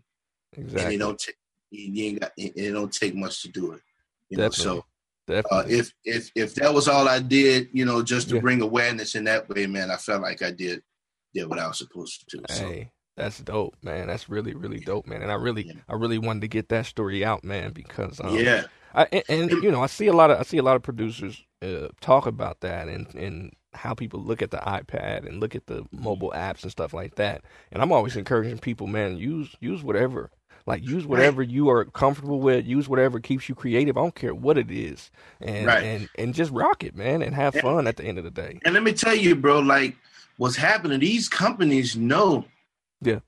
and 0.55 0.63
Exactly. 0.65 0.95
it 0.95 0.97
don't 0.97 1.17
take 1.17 1.35
you 1.71 2.05
ain't 2.05 2.21
got 2.21 2.31
it 2.37 2.71
don't 2.71 2.93
take 2.93 3.15
much 3.15 3.41
to 3.41 3.49
do 3.49 3.73
it. 3.73 3.81
You 4.29 4.37
know, 4.37 4.49
Definitely. 4.49 4.81
so 5.27 5.45
uh, 5.51 5.63
if 5.67 5.93
if 6.03 6.31
if 6.35 6.55
that 6.55 6.73
was 6.73 6.87
all 6.87 7.07
I 7.07 7.19
did, 7.19 7.69
you 7.73 7.85
know, 7.85 8.01
just 8.03 8.29
to 8.29 8.35
Yeah. 8.35 8.41
bring 8.41 8.61
awareness 8.61 9.15
in 9.15 9.23
that 9.25 9.47
way, 9.49 9.67
man, 9.67 9.91
I 9.91 9.97
felt 9.97 10.21
like 10.21 10.41
I 10.41 10.51
did 10.51 10.81
did 11.33 11.49
what 11.49 11.59
I 11.59 11.67
was 11.67 11.77
supposed 11.77 12.27
to 12.29 12.37
do. 12.37 12.43
So 12.47 12.67
Hey, 12.67 12.91
that's 13.17 13.39
dope, 13.39 13.75
man. 13.81 14.07
That's 14.07 14.29
really, 14.29 14.53
really 14.53 14.79
dope, 14.79 15.07
man. 15.07 15.21
And 15.21 15.31
I 15.31 15.35
really, 15.35 15.67
Yeah. 15.67 15.73
I 15.89 15.93
really 15.95 16.17
wanted 16.17 16.41
to 16.41 16.47
get 16.47 16.69
that 16.69 16.85
story 16.85 17.23
out, 17.23 17.43
man, 17.43 17.71
because 17.71 18.19
um, 18.23 18.35
yeah, 18.37 18.63
I, 18.93 19.07
and, 19.11 19.23
and 19.51 19.51
you 19.63 19.71
know, 19.71 19.81
I 19.81 19.87
see 19.87 20.07
a 20.07 20.13
lot 20.13 20.31
of 20.31 20.39
I 20.39 20.43
see 20.43 20.57
a 20.57 20.63
lot 20.63 20.75
of 20.75 20.83
producers 20.83 21.43
uh, 21.61 21.87
talk 22.01 22.25
about 22.25 22.61
that 22.61 22.87
and 22.87 23.13
and 23.15 23.53
how 23.73 23.93
people 23.93 24.21
look 24.21 24.41
at 24.41 24.51
the 24.51 24.57
iPad 24.57 25.27
and 25.27 25.39
look 25.41 25.53
at 25.55 25.67
the 25.67 25.85
mobile 25.91 26.31
apps 26.35 26.63
and 26.63 26.71
stuff 26.71 26.93
like 26.93 27.15
that. 27.15 27.41
And 27.73 27.81
I'm 27.81 27.91
always 27.91 28.15
encouraging 28.15 28.59
people, 28.59 28.87
man, 28.87 29.17
use 29.17 29.55
use 29.59 29.83
whatever. 29.83 30.31
Like 30.67 30.83
use 30.83 31.05
whatever 31.05 31.43
you 31.43 31.69
are 31.69 31.85
comfortable 31.85 32.39
with. 32.39 32.65
Use 32.65 32.89
whatever 32.89 33.19
keeps 33.19 33.47
you 33.47 33.53
creative. 33.53 33.97
I 33.97 34.01
don't 34.01 34.15
care 34.15 34.33
what 34.33 34.57
it 34.57 34.71
is, 34.71 35.11
and 35.39 35.67
Right. 35.67 35.83
and 35.83 36.09
and 36.17 36.33
just 36.33 36.51
rock 36.51 36.83
it, 36.83 36.95
man, 36.95 37.21
and 37.21 37.35
have 37.35 37.53
Yeah. 37.53 37.61
fun 37.61 37.85
at 37.87 37.97
the 37.97 38.03
end 38.03 38.17
of 38.17 38.23
the 38.23 38.31
day. 38.31 38.59
and 38.65 38.73
let 38.73 38.81
me 38.81 38.91
tell 38.93 39.13
you, 39.15 39.35
bro, 39.35 39.59
like 39.59 39.95
what's 40.37 40.55
happening? 40.55 40.99
These 40.99 41.29
companies 41.29 41.95
know. 41.95 42.45
Yeah. 43.05 43.19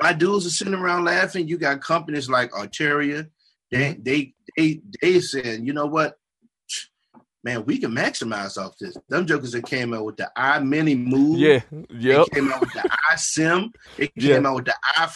My 0.00 0.12
dudes 0.12 0.46
are 0.46 0.50
sitting 0.50 0.74
around 0.74 1.04
laughing. 1.04 1.48
You 1.48 1.58
got 1.58 1.80
companies 1.80 2.28
like 2.28 2.50
Arturia. 2.52 3.28
They 3.70 3.94
Mm-hmm. 3.94 4.02
they 4.02 4.34
they 4.56 4.80
they 5.02 5.20
saying, 5.20 5.66
you 5.66 5.72
know 5.72 5.86
what? 5.86 6.16
Man, 7.44 7.64
we 7.64 7.78
can 7.78 7.92
maximize 7.92 8.58
off 8.58 8.74
this. 8.80 8.96
Them 9.08 9.24
jokers 9.26 9.52
that 9.52 9.66
came 9.66 9.94
out 9.94 10.04
with 10.04 10.16
the 10.16 10.28
i 10.36 10.58
Minimoog. 10.58 11.38
Yeah. 11.38 11.60
They 12.24 12.24
came 12.34 12.52
out 12.52 12.60
with 12.60 12.72
the 12.72 12.88
iSEM. 13.12 13.72
They 13.96 14.10
Yeah. 14.16 14.34
came 14.34 14.46
out 14.46 14.56
with 14.56 14.64
the 14.66 14.74
i 14.96 15.08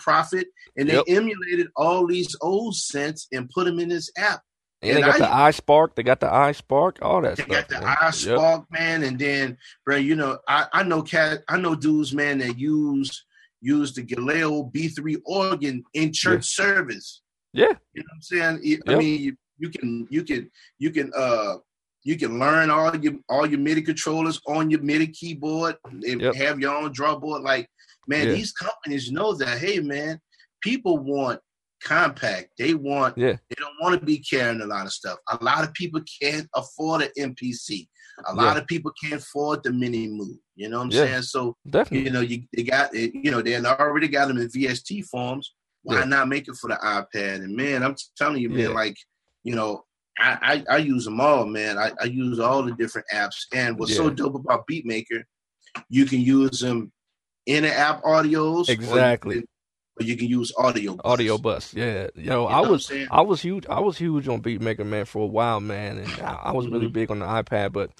Profit, 0.00 0.48
and 0.76 0.88
they 0.88 0.94
Yep. 0.94 1.04
emulated 1.08 1.68
all 1.76 2.06
these 2.08 2.34
old 2.40 2.74
synths 2.74 3.26
and 3.32 3.48
put 3.50 3.66
them 3.66 3.78
in 3.78 3.88
this 3.88 4.10
app. 4.18 4.42
And 4.82 4.96
they 4.96 5.00
got 5.00 5.20
I- 5.20 5.50
the 5.52 5.58
iSpark. 5.60 5.94
They 5.94 6.02
got 6.02 6.18
the 6.20 6.26
iSpark. 6.26 6.96
All 7.02 7.22
that 7.22 7.36
They 7.36 7.44
stuff. 7.44 7.56
got 7.56 7.68
the 7.68 7.80
man. 7.80 7.96
eye 8.00 8.04
Yep. 8.06 8.14
spark, 8.14 8.64
man, 8.70 9.02
and 9.04 9.16
then, 9.18 9.58
bro, 9.84 9.94
you 9.96 10.16
know, 10.16 10.38
I, 10.48 10.66
I 10.72 10.82
know 10.82 11.02
cat, 11.02 11.42
I 11.48 11.56
know 11.58 11.74
dudes, 11.76 12.12
man, 12.12 12.38
that 12.38 12.58
use 12.58 13.24
use 13.60 13.92
the 13.94 14.02
Galileo 14.02 14.70
B3 14.74 15.16
organ 15.24 15.82
in 15.94 16.12
church 16.12 16.44
service. 16.44 17.22
Yeah. 17.52 17.72
You 17.94 18.02
know 18.02 18.08
what 18.08 18.14
I'm 18.16 18.22
saying? 18.22 18.80
I 18.86 18.90
Yep. 18.92 18.98
mean, 18.98 19.20
you, 19.22 19.36
you 19.58 19.70
can 19.70 20.06
you 20.10 20.22
can 20.22 20.50
you 20.78 20.90
can 20.90 21.10
uh 21.16 21.54
you 22.04 22.16
can 22.16 22.38
learn 22.38 22.70
all 22.70 22.94
your 22.96 23.14
all 23.28 23.46
your 23.46 23.58
MIDI 23.58 23.82
controllers 23.82 24.40
on 24.46 24.70
your 24.70 24.80
MIDI 24.82 25.08
keyboard 25.08 25.76
and 25.84 26.20
Yep. 26.20 26.34
have 26.34 26.60
your 26.60 26.74
own 26.76 26.92
draw 26.92 27.18
board. 27.18 27.42
Like, 27.42 27.68
man, 28.06 28.26
Yeah. 28.28 28.34
these 28.34 28.52
companies 28.52 29.10
know 29.10 29.34
that. 29.34 29.58
Hey, 29.58 29.80
man, 29.80 30.20
people 30.62 30.98
want 30.98 31.40
compact. 31.82 32.50
They 32.58 32.74
want. 32.74 33.16
Yeah. 33.16 33.36
They 33.48 33.56
don't 33.58 33.74
want 33.80 33.98
to 33.98 34.04
be 34.04 34.18
carrying 34.18 34.60
a 34.60 34.66
lot 34.66 34.86
of 34.86 34.92
stuff. 34.92 35.18
A 35.30 35.42
lot 35.42 35.64
of 35.64 35.72
people 35.74 36.00
can't 36.22 36.48
afford 36.54 37.02
an 37.02 37.10
MPC. 37.18 37.88
A 38.24 38.34
lot 38.34 38.56
of 38.56 38.66
people 38.66 38.92
can't 39.02 39.20
afford 39.20 39.62
the 39.62 39.70
Minimoog. 39.70 40.38
You 40.54 40.68
know 40.68 40.78
what 40.78 40.84
I'm 40.84 40.90
Yeah. 40.90 41.04
saying? 41.04 41.22
So 41.22 41.56
Definitely. 41.68 42.04
you 42.06 42.10
know, 42.10 42.20
you 42.20 42.42
they 42.56 42.62
got 42.62 42.94
it. 42.94 43.14
You 43.14 43.30
know, 43.30 43.42
they 43.42 43.56
already 43.62 44.08
got 44.08 44.28
them 44.28 44.38
in 44.38 44.48
VST 44.48 45.04
forms. 45.06 45.54
Why 45.82 45.98
Yeah. 46.00 46.04
not 46.06 46.28
make 46.28 46.48
it 46.48 46.56
for 46.56 46.68
the 46.68 46.76
iPad? 46.76 47.36
And 47.44 47.54
man, 47.54 47.82
I'm 47.82 47.94
telling 48.16 48.40
you, 48.40 48.48
man, 48.48 48.60
Yeah. 48.70 48.74
like 48.74 48.96
you 49.44 49.54
know, 49.54 49.84
I, 50.18 50.64
I 50.70 50.74
I 50.74 50.78
use 50.78 51.04
them 51.04 51.20
all, 51.20 51.46
man. 51.46 51.78
I, 51.78 51.92
I 52.00 52.04
use 52.04 52.38
all 52.40 52.62
the 52.62 52.72
different 52.72 53.06
apps. 53.12 53.44
And 53.52 53.78
what's 53.78 53.94
so 53.94 54.10
dope 54.10 54.34
about 54.34 54.66
BeatMaker, 54.66 55.22
you 55.88 56.06
can 56.06 56.20
use 56.20 56.60
them 56.60 56.90
in 57.44 57.62
the 57.62 57.72
app 57.72 58.02
audios, 58.02 58.68
Exactly. 58.68 59.44
Or 59.98 60.04
you 60.04 60.16
can 60.16 60.28
use 60.28 60.52
audio. 60.58 60.94
bus. 60.94 61.00
Audio 61.04 61.38
bus. 61.38 61.74
Yeah. 61.74 62.08
Yo, 62.14 62.22
You 62.22 62.30
know 62.30 62.46
I 62.46 62.60
was? 62.60 62.92
I 63.10 63.20
was 63.22 63.40
huge. 63.42 63.66
I 63.66 63.80
was 63.80 63.96
huge 63.98 64.28
on 64.28 64.42
Beatmaker, 64.42 64.84
man, 64.86 65.04
for 65.06 65.22
a 65.22 65.26
while, 65.26 65.60
man, 65.60 65.98
and 65.98 66.08
I, 66.20 66.34
I 66.44 66.52
was 66.52 66.68
really 66.68 66.88
Mhm. 66.88 66.92
big 66.92 67.10
on 67.10 67.20
the 67.20 67.26
iPad. 67.26 67.72
But 67.72 67.92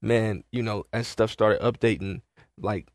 man, 0.00 0.44
you 0.50 0.62
know, 0.62 0.84
as 0.92 1.06
stuff 1.08 1.30
started 1.30 1.60
updating, 1.62 2.22
like 2.58 2.88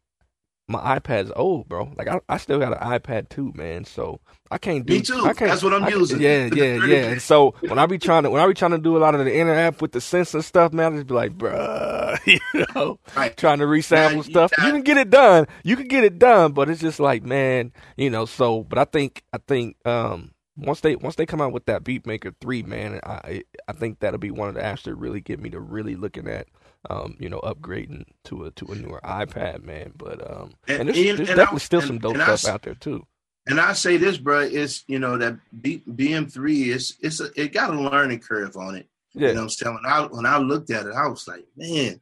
my 0.70 1.00
iPad's 1.00 1.32
old, 1.36 1.70
bro. 1.70 1.92
Like 1.98 2.08
I, 2.10 2.20
I 2.28 2.38
still 2.38 2.60
got 2.60 2.74
an 2.74 3.00
iPad 3.00 3.30
too, 3.30 3.54
man. 3.56 3.86
So 3.86 4.20
I 4.52 4.58
can't 4.58 4.86
do. 4.86 4.94
Me 4.96 5.02
too. 5.02 5.20
I 5.26 5.34
can't, 5.34 5.50
That's 5.52 5.64
what 5.64 5.74
I'm 5.74 5.86
I- 5.86 5.90
using. 5.90 6.20
Yeah, 6.22 6.50
yeah, 6.54 6.86
yeah. 6.86 7.06
And 7.08 7.22
so 7.22 7.56
when 7.62 7.80
I 7.80 7.86
be 7.86 7.98
trying 7.98 8.24
to 8.24 8.30
when 8.30 8.42
I 8.42 8.48
be 8.48 8.54
trying 8.54 8.72
to 8.72 8.78
do 8.78 8.98
a 8.98 9.00
lot 9.00 9.16
of 9.16 9.24
the 9.24 9.34
inner 9.34 9.54
app 9.54 9.82
with 9.82 9.94
the 9.94 10.02
sensor 10.02 10.42
stuff, 10.42 10.74
man, 10.74 10.94
I 10.94 10.96
just 10.98 11.08
be 11.08 11.14
like, 11.14 11.38
bruh, 11.38 12.18
you 12.54 12.66
know, 12.76 13.00
Right. 13.16 13.36
trying 13.38 13.60
to 13.60 13.66
resample 13.66 14.18
you 14.18 14.24
stuff. 14.24 14.52
You 14.58 14.64
got- 14.66 14.72
can 14.74 14.82
get 14.82 14.98
it 14.98 15.10
done. 15.10 15.48
You 15.64 15.78
can 15.78 15.88
get 15.88 16.04
it 16.04 16.20
done, 16.20 16.52
but 16.52 16.70
it's 16.70 16.82
just 16.82 17.00
like, 17.00 17.24
man, 17.24 17.72
you 17.96 18.10
know. 18.10 18.26
So, 18.26 18.64
but 18.64 18.78
I 18.78 18.84
think 18.86 19.24
I 19.32 19.38
think 19.48 19.78
um 19.88 20.32
once 20.58 20.82
they 20.82 20.96
once 20.98 21.16
they 21.16 21.26
come 21.26 21.40
out 21.40 21.54
with 21.54 21.66
that 21.68 21.84
Beatmaker 21.86 22.34
three, 22.42 22.64
man, 22.64 23.00
I 23.04 23.44
I 23.70 23.72
think 23.74 24.00
that'll 24.00 24.18
be 24.20 24.32
one 24.32 24.50
of 24.50 24.56
the 24.56 24.62
apps 24.62 24.84
that 24.84 24.96
really 24.96 25.22
get 25.22 25.40
me 25.40 25.50
to 25.52 25.60
really 25.62 25.96
looking 25.96 26.28
at 26.28 26.48
um 26.90 27.16
you 27.20 27.30
know 27.30 27.40
upgrading 27.42 28.06
to 28.26 28.46
a 28.46 28.52
to 28.52 28.66
a 28.72 28.76
newer 28.76 29.02
iPad, 29.04 29.64
man. 29.64 29.94
But 29.96 30.20
um 30.30 30.54
and, 30.68 30.82
And- 30.82 30.90
there's, 30.90 30.98
and- 30.98 31.18
there's 31.20 31.20
and 31.20 31.30
I- 31.30 31.36
definitely 31.44 31.60
still 31.60 31.80
and- 31.80 31.88
some 31.88 32.00
dope 32.00 32.14
and 32.14 32.22
I 32.24 32.36
stuff 32.36 32.54
out 32.56 32.62
there 32.64 32.76
too. 32.76 33.06
And 33.50 33.62
I 33.62 33.72
say 33.74 33.96
this, 33.98 34.18
bro, 34.18 34.42
it's 34.42 34.84
you 34.88 35.00
know 35.00 35.18
that 35.18 35.38
B, 35.62 35.82
BM3 35.90 36.68
is 36.68 36.98
it's 37.02 37.20
a, 37.22 37.30
it 37.42 37.54
got 37.54 37.74
a 37.74 37.80
learning 37.80 38.20
curve 38.20 38.58
on 38.58 38.76
it. 38.76 38.88
Yeah, 39.14 39.30
You 39.30 39.34
know 39.36 39.40
what 39.40 39.44
I'm 39.44 39.50
saying? 39.50 39.76
When 39.76 39.86
I 39.92 40.02
when 40.08 40.26
I 40.26 40.38
looked 40.38 40.70
at 40.70 40.86
it, 40.86 40.94
I 40.94 41.08
was 41.08 41.28
like, 41.28 41.46
man, 41.56 42.02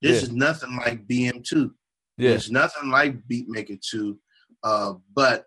this 0.00 0.22
Yeah. 0.22 0.28
is 0.28 0.32
nothing 0.32 0.76
like 0.76 1.06
BM2. 1.06 1.72
yeah, 2.16 2.30
It's 2.30 2.48
nothing 2.50 2.90
like 2.90 3.26
Beatmaker 3.28 3.80
2. 3.80 4.18
Uh, 4.62 4.94
but 5.14 5.46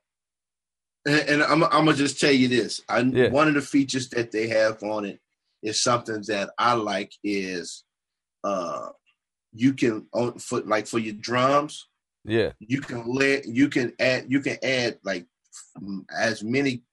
and, 1.06 1.30
and 1.30 1.44
I'm 1.44 1.64
I'm 1.64 1.86
gonna 1.86 1.94
just 1.94 2.20
tell 2.20 2.32
you 2.32 2.50
this. 2.50 2.82
I 2.90 3.00
Yeah. 3.00 3.30
one 3.30 3.48
of 3.48 3.54
the 3.54 3.62
features 3.62 4.10
that 4.10 4.32
they 4.32 4.48
have 4.50 4.84
on 4.84 5.06
it 5.06 5.20
is 5.64 5.82
something 5.82 6.22
that 6.28 6.50
I 6.58 6.74
like 6.74 7.14
is 7.24 7.84
uh 8.44 8.90
you 9.54 9.74
can 9.74 10.06
on 10.14 10.38
for 10.40 10.62
like 10.62 10.88
for 10.88 11.00
your 11.00 11.16
drums. 11.16 11.88
Yeah. 12.26 12.52
You 12.60 12.82
can 12.82 13.08
let 13.08 13.46
you 13.48 13.70
can 13.70 13.94
add 14.00 14.26
you 14.30 14.40
can 14.42 14.58
add 14.64 15.00
like 15.04 15.26
as 16.18 16.44
many 16.44 16.84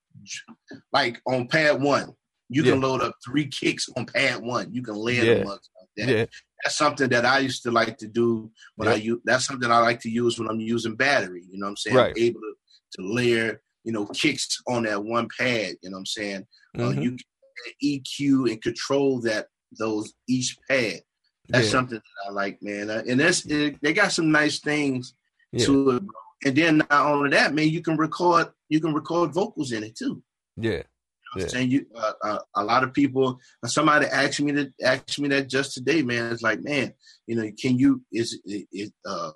like 0.92 1.20
on 1.26 1.49
pad 1.49 1.82
one. 1.82 2.14
You 2.49 2.62
can 2.62 2.80
load 2.80 3.01
up 3.03 3.14
three 3.24 3.47
kicks 3.49 3.88
on 3.97 4.07
pad 4.07 4.40
one. 4.42 4.72
You 4.72 4.82
can 4.82 4.95
layer 4.95 5.24
Yeah. 5.24 5.34
them 5.34 5.47
up 5.49 5.61
like 5.80 5.88
that. 5.97 6.09
Yeah. 6.09 6.26
That's 6.62 6.76
something 6.76 7.09
that 7.11 7.24
I 7.24 7.38
used 7.40 7.62
to 7.64 7.70
like 7.70 7.99
to 7.99 8.07
do 8.07 8.51
when 8.76 8.88
I 8.88 8.95
use. 8.95 9.20
That's 9.24 9.47
something 9.47 9.70
I 9.70 9.78
like 9.78 10.01
to 10.01 10.11
use 10.11 10.38
when 10.38 10.49
I'm 10.49 10.61
using 10.61 10.95
battery. 10.95 11.42
You 11.51 11.59
know 11.59 11.66
what 11.66 11.70
I'm 11.70 11.76
saying? 11.76 11.97
Right. 11.97 12.14
I'm 12.16 12.22
able 12.22 12.40
to, 12.40 12.55
to 13.03 13.12
layer, 13.12 13.61
you 13.82 13.92
know, 13.92 14.07
kicks 14.07 14.62
on 14.68 14.84
that 14.84 15.03
one 15.03 15.28
pad. 15.36 15.74
You 15.82 15.90
know 15.90 15.97
what 15.97 16.01
I'm 16.01 16.07
saying? 16.07 16.47
Uh, 16.78 16.90
Mhm. 16.92 17.03
you 17.03 17.11
can 17.11 17.72
EQ 17.82 18.51
and 18.53 18.62
control 18.62 19.20
that 19.22 19.49
those 19.78 20.14
each 20.28 20.57
pad. 20.68 21.01
That's 21.49 21.66
yeah. 21.66 21.70
something 21.70 21.99
that 21.99 22.28
I 22.28 22.32
like, 22.32 22.62
man. 22.62 22.90
Uh, 22.90 23.03
and 23.09 23.20
that's 23.20 23.45
it, 23.47 23.76
they 23.82 23.92
got 23.92 24.12
some 24.12 24.30
nice 24.30 24.61
things 24.61 25.14
Yeah. 25.53 25.66
to 25.66 25.90
it. 25.90 26.07
bro. 26.07 26.14
And 26.45 26.57
then 26.57 26.78
not 26.78 26.90
only 26.90 27.30
that, 27.30 27.55
man, 27.55 27.68
you 27.68 27.80
can 27.80 27.97
record 27.97 28.49
you 28.68 28.80
can 28.80 28.95
record 28.95 29.32
vocals 29.32 29.72
in 29.72 29.84
it 29.84 29.97
too. 29.97 30.22
Yeah. 30.57 30.70
You 30.72 30.78
know 30.78 31.42
Yeah. 31.42 31.47
Saying 31.49 31.70
you 31.70 31.86
uh, 31.97 32.12
uh, 32.22 32.38
a 32.57 32.64
lot 32.64 32.84
of 32.84 32.92
people. 32.92 33.40
Somebody 33.66 34.07
asked 34.07 34.40
me 34.40 34.53
to 34.53 34.72
asked 34.82 35.20
me 35.20 35.28
that 35.28 35.49
just 35.49 35.74
today, 35.74 36.03
man. 36.03 36.32
It's 36.32 36.42
like, 36.42 36.62
man, 36.62 36.95
you 37.26 37.36
know, 37.36 37.51
can 37.61 37.78
you 37.78 38.03
is 38.12 38.40
it, 38.45 38.66
it 38.72 38.92
uh 39.07 39.32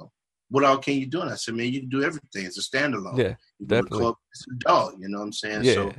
what 0.50 0.64
all 0.64 0.78
can 0.78 0.94
you 0.94 1.06
do? 1.06 1.20
And 1.20 1.30
I 1.30 1.34
said, 1.34 1.54
man, 1.54 1.72
you 1.72 1.80
can 1.80 1.90
do 1.90 2.02
everything. 2.02 2.46
It's 2.46 2.58
a 2.58 2.62
standalone. 2.62 3.18
Yeah. 3.18 3.34
you 3.58 3.66
definitely. 3.66 3.98
record 3.98 4.16
it's 4.32 4.46
a 4.50 4.54
dog. 4.60 4.94
You 4.98 5.08
know 5.08 5.18
what 5.18 5.24
I'm 5.24 5.32
saying? 5.32 5.64
Yeah. 5.64 5.74
So 5.74 5.92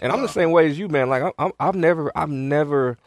And 0.00 0.12
I'm 0.12 0.20
the 0.20 0.28
uh, 0.28 0.32
same 0.32 0.50
way 0.50 0.68
as 0.68 0.78
you, 0.78 0.88
man. 0.88 1.08
Like 1.08 1.22
I'm, 1.22 1.32
I'm, 1.38 1.52
I've 1.60 1.76
never, 1.76 2.10
I've 2.16 2.30
never, 2.30 2.98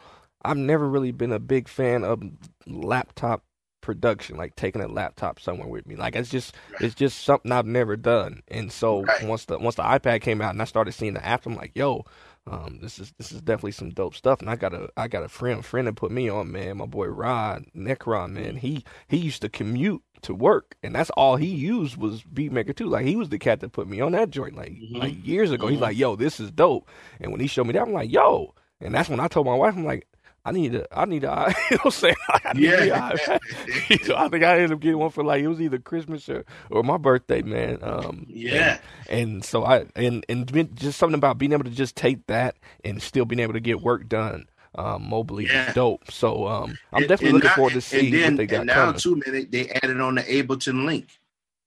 I've 0.46 0.56
never 0.56 0.88
really 0.88 1.12
been 1.12 1.32
a 1.32 1.38
big 1.38 1.68
fan 1.68 2.04
of 2.04 2.22
laptop 2.66 3.44
production, 3.80 4.36
like 4.36 4.56
taking 4.56 4.82
a 4.82 4.88
laptop 4.88 5.38
somewhere 5.38 5.68
with 5.68 5.86
me. 5.86 5.94
Like 5.96 6.16
it's 6.16 6.30
just, 6.30 6.56
it's 6.80 6.94
just 6.94 7.22
something 7.24 7.52
I've 7.52 7.66
never 7.66 7.96
done. 7.96 8.42
And 8.48 8.72
so 8.72 9.02
Right. 9.02 9.28
once 9.28 9.44
the 9.44 9.58
once 9.58 9.76
the 9.76 9.82
iPad 9.84 10.22
came 10.22 10.40
out 10.42 10.50
and 10.50 10.60
I 10.60 10.64
started 10.64 10.92
seeing 10.92 11.14
the 11.14 11.20
apps, 11.20 11.46
I'm 11.46 11.54
like, 11.56 11.72
yo, 11.74 12.04
um, 12.48 12.78
this 12.82 12.98
is 12.98 13.12
this 13.18 13.32
is 13.32 13.42
definitely 13.42 13.72
some 13.72 13.90
dope 13.90 14.14
stuff. 14.14 14.40
And 14.40 14.50
I 14.50 14.56
got 14.56 14.74
a 14.74 14.88
I 14.96 15.08
got 15.08 15.22
a 15.22 15.28
friend 15.28 15.64
friend 15.64 15.86
that 15.86 15.94
put 15.94 16.10
me 16.10 16.28
on, 16.28 16.50
man. 16.50 16.78
My 16.78 16.86
boy 16.86 17.06
Rod 17.06 17.66
Necron, 17.76 18.32
man. 18.32 18.56
He 18.56 18.84
he 19.08 19.16
used 19.18 19.42
to 19.42 19.48
commute 19.48 20.02
to 20.22 20.34
work, 20.34 20.76
and 20.82 20.94
that's 20.94 21.10
all 21.10 21.36
he 21.36 21.46
used 21.46 21.96
was 21.96 22.22
Beatmaker 22.22 22.74
too. 22.74 22.86
Like 22.88 23.06
he 23.06 23.14
was 23.16 23.28
the 23.28 23.38
cat 23.38 23.60
that 23.60 23.72
put 23.72 23.86
me 23.88 24.00
on 24.00 24.12
that 24.12 24.30
joint, 24.30 24.56
like 24.56 24.72
Mhm. 24.72 24.98
like 25.00 25.26
years 25.26 25.50
ago. 25.52 25.68
He's 25.68 25.78
Mhm. 25.78 25.82
like, 25.82 25.96
yo, 25.96 26.16
this 26.16 26.40
is 26.40 26.50
dope. 26.50 26.88
And 27.20 27.30
when 27.30 27.40
he 27.40 27.46
showed 27.46 27.66
me 27.66 27.72
that, 27.74 27.82
I'm 27.82 27.92
like, 27.92 28.10
yo. 28.10 28.54
And 28.80 28.94
that's 28.94 29.08
when 29.08 29.20
I 29.20 29.28
told 29.28 29.46
my 29.46 29.54
wife, 29.54 29.74
I'm 29.76 29.84
like, 29.84 30.06
I 30.46 30.52
need 30.52 30.74
a, 30.76 30.86
I 30.96 31.04
need 31.06 31.24
a, 31.24 31.54
you 31.70 31.76
know 31.76 31.82
what 31.82 31.84
I'm 31.86 31.90
saying? 31.90 32.14
I 32.44 32.52
need 32.52 32.62
yeah, 32.62 33.10
iPad. 33.12 34.04
so 34.06 34.16
I 34.16 34.28
think 34.28 34.44
I 34.44 34.54
ended 34.54 34.72
up 34.72 34.80
getting 34.80 34.98
one 34.98 35.10
for 35.10 35.24
like 35.24 35.42
it 35.42 35.48
was 35.48 35.60
either 35.60 35.78
Christmas 35.78 36.28
or, 36.28 36.44
or 36.70 36.82
my 36.84 36.96
birthday, 36.98 37.42
man. 37.42 37.78
Um, 37.82 38.26
yeah. 38.28 38.78
and, 39.08 39.30
and 39.32 39.44
so 39.44 39.64
I 39.64 39.86
and 39.96 40.24
and 40.28 40.70
just 40.76 40.98
something 40.98 41.18
about 41.18 41.38
being 41.38 41.52
able 41.52 41.64
to 41.64 41.70
just 41.70 41.96
take 41.96 42.26
that 42.28 42.56
and 42.84 43.02
still 43.02 43.24
being 43.24 43.40
able 43.40 43.54
to 43.54 43.60
get 43.60 43.80
work 43.82 44.08
done 44.08 44.46
um, 44.76 45.10
Yeah. 45.38 45.68
is 45.68 45.74
dope. 45.74 46.10
So 46.12 46.46
um, 46.46 46.78
I'm 46.92 46.98
And- 47.02 47.08
definitely 47.08 47.28
and 47.28 47.34
looking 47.34 47.48
now- 47.48 47.54
forward 47.56 47.72
to 47.72 47.80
see 47.80 48.06
and 48.06 48.14
then, 48.14 48.32
what 48.32 48.36
they 48.36 48.46
got 48.46 48.56
and 48.58 48.66
now 48.68 48.74
coming. 48.86 49.00
too, 49.00 49.14
man, 49.26 49.32
they, 49.32 49.44
they 49.44 49.70
added 49.70 50.00
on 50.00 50.14
the 50.14 50.22
Ableton 50.22 50.84
link. 50.84 51.08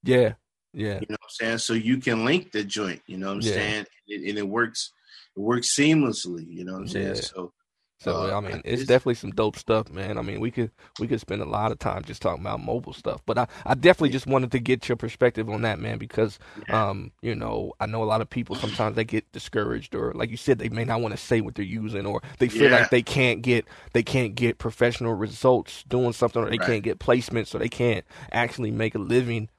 Yeah, 0.04 0.34
yeah, 0.72 0.94
You 1.00 1.06
know 1.10 1.16
what 1.20 1.20
I'm 1.24 1.28
saying? 1.30 1.58
So 1.58 1.74
you 1.74 1.98
can 1.98 2.24
link 2.24 2.52
the 2.52 2.64
joint. 2.64 3.02
You 3.06 3.18
know 3.18 3.26
what 3.26 3.34
I'm 3.36 3.40
Yeah. 3.42 3.52
saying? 3.52 3.86
And, 4.08 4.24
and 4.24 4.38
it 4.38 4.48
works. 4.48 4.92
It 5.36 5.40
works 5.40 5.76
seamlessly. 5.76 6.46
You 6.48 6.64
know 6.64 6.72
what 6.72 6.80
I'm 6.82 6.88
saying? 6.88 7.16
So 7.16 7.52
So 8.00 8.22
Uh, 8.22 8.32
I 8.34 8.40
mean, 8.40 8.62
it's 8.64 8.82
it's- 8.82 8.86
definitely 8.86 9.16
some 9.16 9.32
dope 9.32 9.56
stuff, 9.58 9.90
man. 9.90 10.16
I 10.16 10.22
mean, 10.22 10.40
we 10.40 10.50
could 10.50 10.70
we 10.96 11.06
could 11.06 11.20
spend 11.20 11.42
a 11.42 11.44
lot 11.44 11.70
of 11.70 11.78
time 11.78 12.02
just 12.02 12.22
talking 12.22 12.40
about 12.40 12.60
mobile 12.64 12.94
stuff, 12.94 13.20
but 13.26 13.36
I, 13.36 13.46
I 13.66 13.74
definitely 13.74 14.08
just 14.08 14.26
wanted 14.26 14.50
to 14.52 14.58
get 14.58 14.88
your 14.88 14.96
perspective 14.96 15.50
on 15.50 15.60
that, 15.62 15.78
man, 15.78 15.98
because 15.98 16.38
um, 16.70 17.12
you 17.20 17.34
know, 17.34 17.74
I 17.78 17.84
know 17.84 18.02
a 18.02 18.06
lot 18.06 18.22
of 18.22 18.30
people 18.30 18.56
sometimes 18.56 18.96
they 18.96 19.04
get 19.04 19.30
discouraged, 19.32 19.94
or 19.94 20.12
like 20.14 20.30
you 20.30 20.38
said, 20.38 20.58
they 20.58 20.70
may 20.70 20.84
not 20.84 21.02
want 21.02 21.12
to 21.12 21.18
say 21.18 21.42
what 21.42 21.54
they're 21.56 21.64
using, 21.64 22.06
or 22.06 22.22
they 22.38 22.48
feel 22.48 22.70
Yeah. 22.70 22.70
like 22.70 22.88
they 22.88 23.02
can't 23.02 23.42
get 23.42 23.66
they 23.92 24.02
can't 24.02 24.34
get 24.34 24.56
professional 24.56 25.12
results 25.12 25.82
doing 25.84 26.14
something, 26.14 26.42
or 26.42 26.48
they 26.48 26.58
Right. 26.58 26.58
can't 26.58 26.82
get 26.82 27.00
placements, 27.00 27.54
or 27.54 27.58
they 27.58 27.68
can't 27.68 28.06
actually 28.32 28.70
make 28.70 28.94
a 28.94 28.98
living 28.98 29.50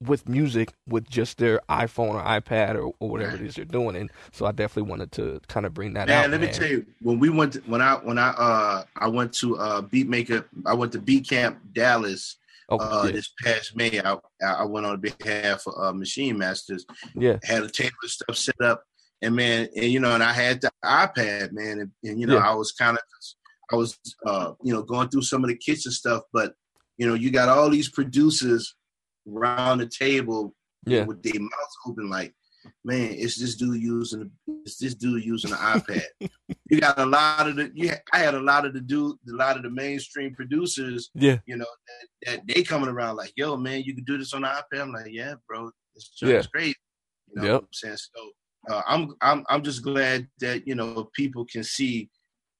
with 0.00 0.28
music 0.28 0.72
with 0.86 1.08
just 1.08 1.38
their 1.38 1.60
iPhone 1.68 2.14
or 2.14 2.22
iPad 2.22 2.74
or, 2.74 2.92
or 2.98 3.08
whatever 3.08 3.36
it 3.36 3.42
is 3.42 3.54
they're 3.54 3.64
doing, 3.64 3.96
and 3.96 4.10
so 4.32 4.44
I 4.46 4.52
definitely 4.52 4.90
wanted 4.90 5.12
to 5.12 5.40
kind 5.48 5.64
of 5.66 5.72
bring 5.74 5.94
that 5.94 6.08
man, 6.08 6.24
out. 6.24 6.30
let 6.30 6.40
me 6.40 6.48
tell 6.48 6.68
you, 6.68 6.84
when 7.00 7.18
we 7.18 7.30
went, 7.30 7.54
to, 7.54 7.60
when 7.60 7.80
I 7.80 7.94
when 7.94 8.18
I 8.18 8.30
uh 8.30 8.84
I 8.96 9.08
went 9.08 9.32
to 9.34 9.56
uh 9.58 9.82
Beatmaker, 9.82 10.44
I 10.66 10.74
went 10.74 10.92
to 10.92 10.98
Beat 11.00 11.28
Camp 11.28 11.58
Dallas 11.72 12.36
Oh, 12.70 12.78
uh 12.78 13.02
yeah, 13.06 13.12
this 13.12 13.30
past 13.42 13.76
May. 13.76 14.00
I 14.00 14.16
I 14.44 14.64
went 14.64 14.86
on 14.86 14.98
behalf 15.00 15.66
of 15.66 15.74
uh, 15.78 15.92
Machine 15.92 16.38
Masters. 16.38 16.86
yeah, 17.14 17.38
had 17.44 17.62
a 17.62 17.68
table 17.68 17.94
and 18.02 18.10
stuff 18.10 18.36
set 18.36 18.60
up, 18.62 18.82
and 19.22 19.36
man, 19.36 19.68
and 19.76 19.86
you 19.86 20.00
know, 20.00 20.14
and 20.14 20.22
I 20.22 20.32
had 20.32 20.60
the 20.62 20.70
iPad, 20.84 21.52
man, 21.52 21.80
and, 21.80 21.90
and 22.02 22.20
you 22.20 22.26
know, 22.26 22.36
Yeah. 22.36 22.50
I 22.50 22.54
was 22.54 22.72
kind 22.72 22.96
of, 22.96 23.02
I 23.70 23.76
was, 23.76 23.98
uh, 24.26 24.52
you 24.62 24.72
know, 24.72 24.82
going 24.82 25.08
through 25.08 25.22
some 25.22 25.44
of 25.44 25.48
the 25.48 25.56
kitchen 25.56 25.92
stuff, 25.92 26.22
but 26.32 26.54
you 26.96 27.06
know, 27.06 27.14
you 27.14 27.30
got 27.30 27.48
all 27.50 27.68
these 27.68 27.90
producers 27.90 28.74
around 29.32 29.78
the 29.78 29.86
table 29.86 30.54
yeah, 30.86 31.04
with 31.04 31.22
their 31.22 31.40
mouths 31.40 31.76
open, 31.86 32.10
like, 32.10 32.34
man, 32.84 33.10
it's 33.12 33.36
this 33.38 33.56
dude 33.56 33.80
using, 33.82 34.30
it's 34.64 34.76
this 34.78 34.94
dude 34.94 35.24
using 35.24 35.50
the 35.50 35.56
iPad. 35.56 36.02
you 36.70 36.80
got 36.80 36.98
a 36.98 37.06
lot 37.06 37.48
of 37.48 37.56
the, 37.56 37.70
you, 37.74 37.92
I 38.12 38.18
had 38.18 38.34
a 38.34 38.40
lot 38.40 38.66
of 38.66 38.74
the 38.74 38.80
dude, 38.80 39.16
a 39.28 39.32
lot 39.32 39.56
of 39.56 39.62
the 39.62 39.70
mainstream 39.70 40.34
producers, 40.34 41.10
yeah, 41.14 41.38
you 41.46 41.56
know, 41.56 41.66
that, 42.24 42.36
that 42.36 42.46
they 42.46 42.62
coming 42.62 42.88
around 42.88 43.16
like, 43.16 43.32
yo, 43.36 43.56
man, 43.56 43.82
you 43.82 43.94
can 43.94 44.04
do 44.04 44.18
this 44.18 44.32
on 44.34 44.42
the 44.42 44.48
iPad. 44.48 44.80
I'm 44.82 44.92
like, 44.92 45.10
yeah, 45.10 45.34
bro, 45.48 45.70
this 45.94 46.10
Yeah. 46.20 46.28
joint's 46.32 46.46
great. 46.48 46.76
You 47.28 47.36
know 47.36 47.44
Yep. 47.44 47.52
what 47.54 47.62
I'm 47.62 47.68
saying? 47.72 47.96
So 47.96 48.30
uh, 48.74 48.82
I'm 48.86 49.14
I'm 49.20 49.44
I'm 49.48 49.62
just 49.62 49.82
glad 49.82 50.28
that 50.40 50.66
you 50.66 50.74
know 50.74 51.10
people 51.14 51.44
can 51.44 51.64
see, 51.64 52.10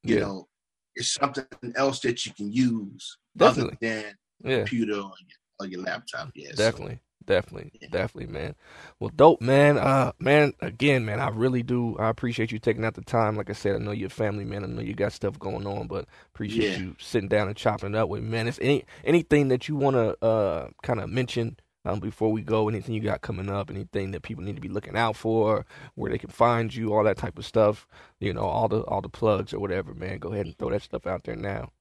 you 0.02 0.16
Yeah. 0.16 0.20
know, 0.22 0.48
it's 0.96 1.12
something 1.14 1.46
else 1.76 2.00
that 2.00 2.24
you 2.26 2.32
can 2.32 2.50
use 2.52 3.18
Definitely. 3.36 3.72
other 3.72 4.02
than 4.02 4.14
yeah. 4.44 4.56
computer 4.58 4.92
your, 4.92 5.12
or 5.61 5.66
your 5.66 5.82
laptop. 5.82 6.30
Yeah, 6.34 6.50
so, 6.50 6.57
Definitely. 6.57 7.00
Definitely. 7.26 7.72
Yeah. 7.80 7.88
Definitely, 7.90 8.32
man. 8.34 8.55
Well, 9.00 9.11
dope, 9.14 9.40
man. 9.40 9.78
Uh 9.78 10.12
man, 10.18 10.52
again, 10.61 11.07
man, 11.07 11.20
I 11.20 11.28
really 11.30 11.62
do 11.62 11.96
I 11.98 12.11
appreciate 12.11 12.52
you 12.52 12.59
taking 12.59 12.84
out 12.84 12.94
the 12.94 13.00
time. 13.02 13.34
Like 13.36 13.48
I 13.48 13.55
said, 13.55 13.76
I 13.76 13.78
know 13.78 13.92
you're 13.92 14.09
a 14.09 14.11
family 14.11 14.44
man. 14.44 14.62
I 14.62 14.66
know 14.66 14.82
you 14.82 14.94
got 14.94 15.12
stuff 15.14 15.38
going 15.38 15.66
on, 15.66 15.86
but 15.86 16.07
appreciate 16.34 16.72
Yeah. 16.72 16.78
you 16.78 16.96
sitting 17.00 17.28
down 17.30 17.48
and 17.48 17.57
chopping 17.57 17.94
it 17.94 17.96
up 17.96 18.11
with 18.11 18.22
me, 18.22 18.28
man. 18.28 18.46
Is 18.46 18.59
any 18.61 18.84
anything 19.05 19.48
that 19.48 19.68
you 19.68 19.76
wanna 19.76 20.09
uh 20.20 20.68
kind 20.82 21.00
of 21.00 21.09
mention 21.09 21.57
um, 21.86 22.00
before 22.00 22.32
we 22.32 22.40
go, 22.42 22.68
anything 22.68 22.94
you 22.94 23.00
got 23.02 23.20
coming 23.20 23.50
up, 23.50 23.70
anything 23.70 24.11
that 24.12 24.22
people 24.22 24.42
need 24.42 24.57
to 24.57 24.62
be 24.62 24.70
looking 24.70 24.96
out 24.96 25.16
for, 25.16 25.66
where 25.96 26.11
they 26.11 26.16
can 26.18 26.30
find 26.30 26.74
you, 26.74 26.94
all 26.94 27.05
that 27.05 27.18
type 27.18 27.38
of 27.38 27.44
stuff, 27.44 27.86
you 28.20 28.32
know, 28.32 28.44
all 28.44 28.68
the 28.68 28.80
all 28.82 29.00
the 29.02 29.09
plugs 29.09 29.52
or 29.55 29.61
whatever, 29.61 29.94
man. 29.94 30.18
Go 30.18 30.32
ahead 30.32 30.46
and 30.46 30.57
throw 30.59 30.70
that 30.70 30.82
stuff 30.82 31.07
out 31.07 31.24
there 31.24 31.36
now. 31.36 31.72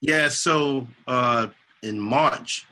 Yeah, 0.00 0.28
so 0.28 0.86
uh, 1.06 1.48
in 1.82 1.98
March, 1.98 2.66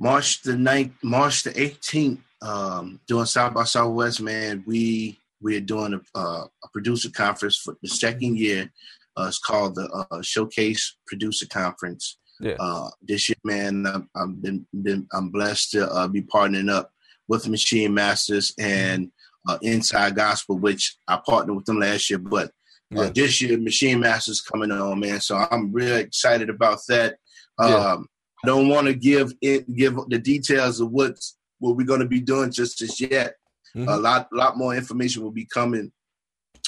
March 0.00 0.40
the 0.42 0.52
9th, 0.52 0.92
March 1.02 1.42
the 1.42 1.50
18th, 1.50 2.18
um, 2.42 2.98
doing 3.06 3.26
South 3.26 3.52
by 3.52 3.64
Southwest, 3.64 4.22
man, 4.22 4.64
we 4.66 5.18
we're 5.42 5.60
doing 5.60 5.94
a, 5.94 6.18
uh, 6.18 6.44
a 6.64 6.68
producer 6.72 7.10
conference 7.10 7.56
for 7.58 7.76
the 7.82 7.88
second 7.88 8.38
year. 8.38 8.70
Uh, 9.16 9.26
it's 9.28 9.38
called 9.38 9.74
the 9.74 10.06
uh, 10.10 10.22
Showcase 10.22 10.96
Producer 11.06 11.46
Conference. 11.46 12.18
Yeah. 12.40 12.56
Uh, 12.58 12.90
this 13.02 13.28
year, 13.28 13.36
man, 13.44 13.86
I'm, 13.86 14.08
I'm 14.14 14.34
been, 14.36 14.66
been 14.82 15.06
I'm 15.12 15.30
blessed 15.30 15.72
to 15.72 15.90
uh, 15.90 16.08
be 16.08 16.22
partnering 16.22 16.70
up 16.70 16.92
with 17.28 17.48
Machine 17.48 17.92
Masters 17.94 18.52
and 18.58 19.10
uh, 19.48 19.58
Inside 19.62 20.14
Gospel, 20.16 20.58
which 20.58 20.96
I 21.08 21.18
partnered 21.26 21.56
with 21.56 21.64
them 21.66 21.80
last 21.80 22.08
year, 22.10 22.18
but 22.18 22.48
uh, 22.96 23.02
Yeah. 23.02 23.10
this 23.14 23.40
year 23.40 23.58
Machine 23.58 24.00
Masters 24.00 24.40
coming 24.40 24.70
on, 24.72 25.00
man. 25.00 25.20
So 25.20 25.36
I'm 25.36 25.72
really 25.72 26.00
excited 26.00 26.48
about 26.50 26.80
that. 26.88 27.16
Yeah. 27.58 27.66
Um, 27.66 28.08
don't 28.44 28.68
want 28.68 28.86
to 28.86 28.94
give 28.94 29.32
it, 29.40 29.72
give 29.74 29.96
the 30.08 30.18
details 30.18 30.80
of 30.80 30.90
what's 30.90 31.36
what 31.58 31.76
we're 31.76 31.86
going 31.86 32.00
to 32.00 32.06
be 32.08 32.20
doing 32.20 32.50
just 32.50 32.80
as 32.82 33.00
yet. 33.00 33.34
Mhm. 33.76 33.88
A 33.88 33.96
lot, 33.98 34.28
lot 34.32 34.56
more 34.56 34.74
information 34.74 35.22
will 35.22 35.30
be 35.30 35.44
coming 35.44 35.92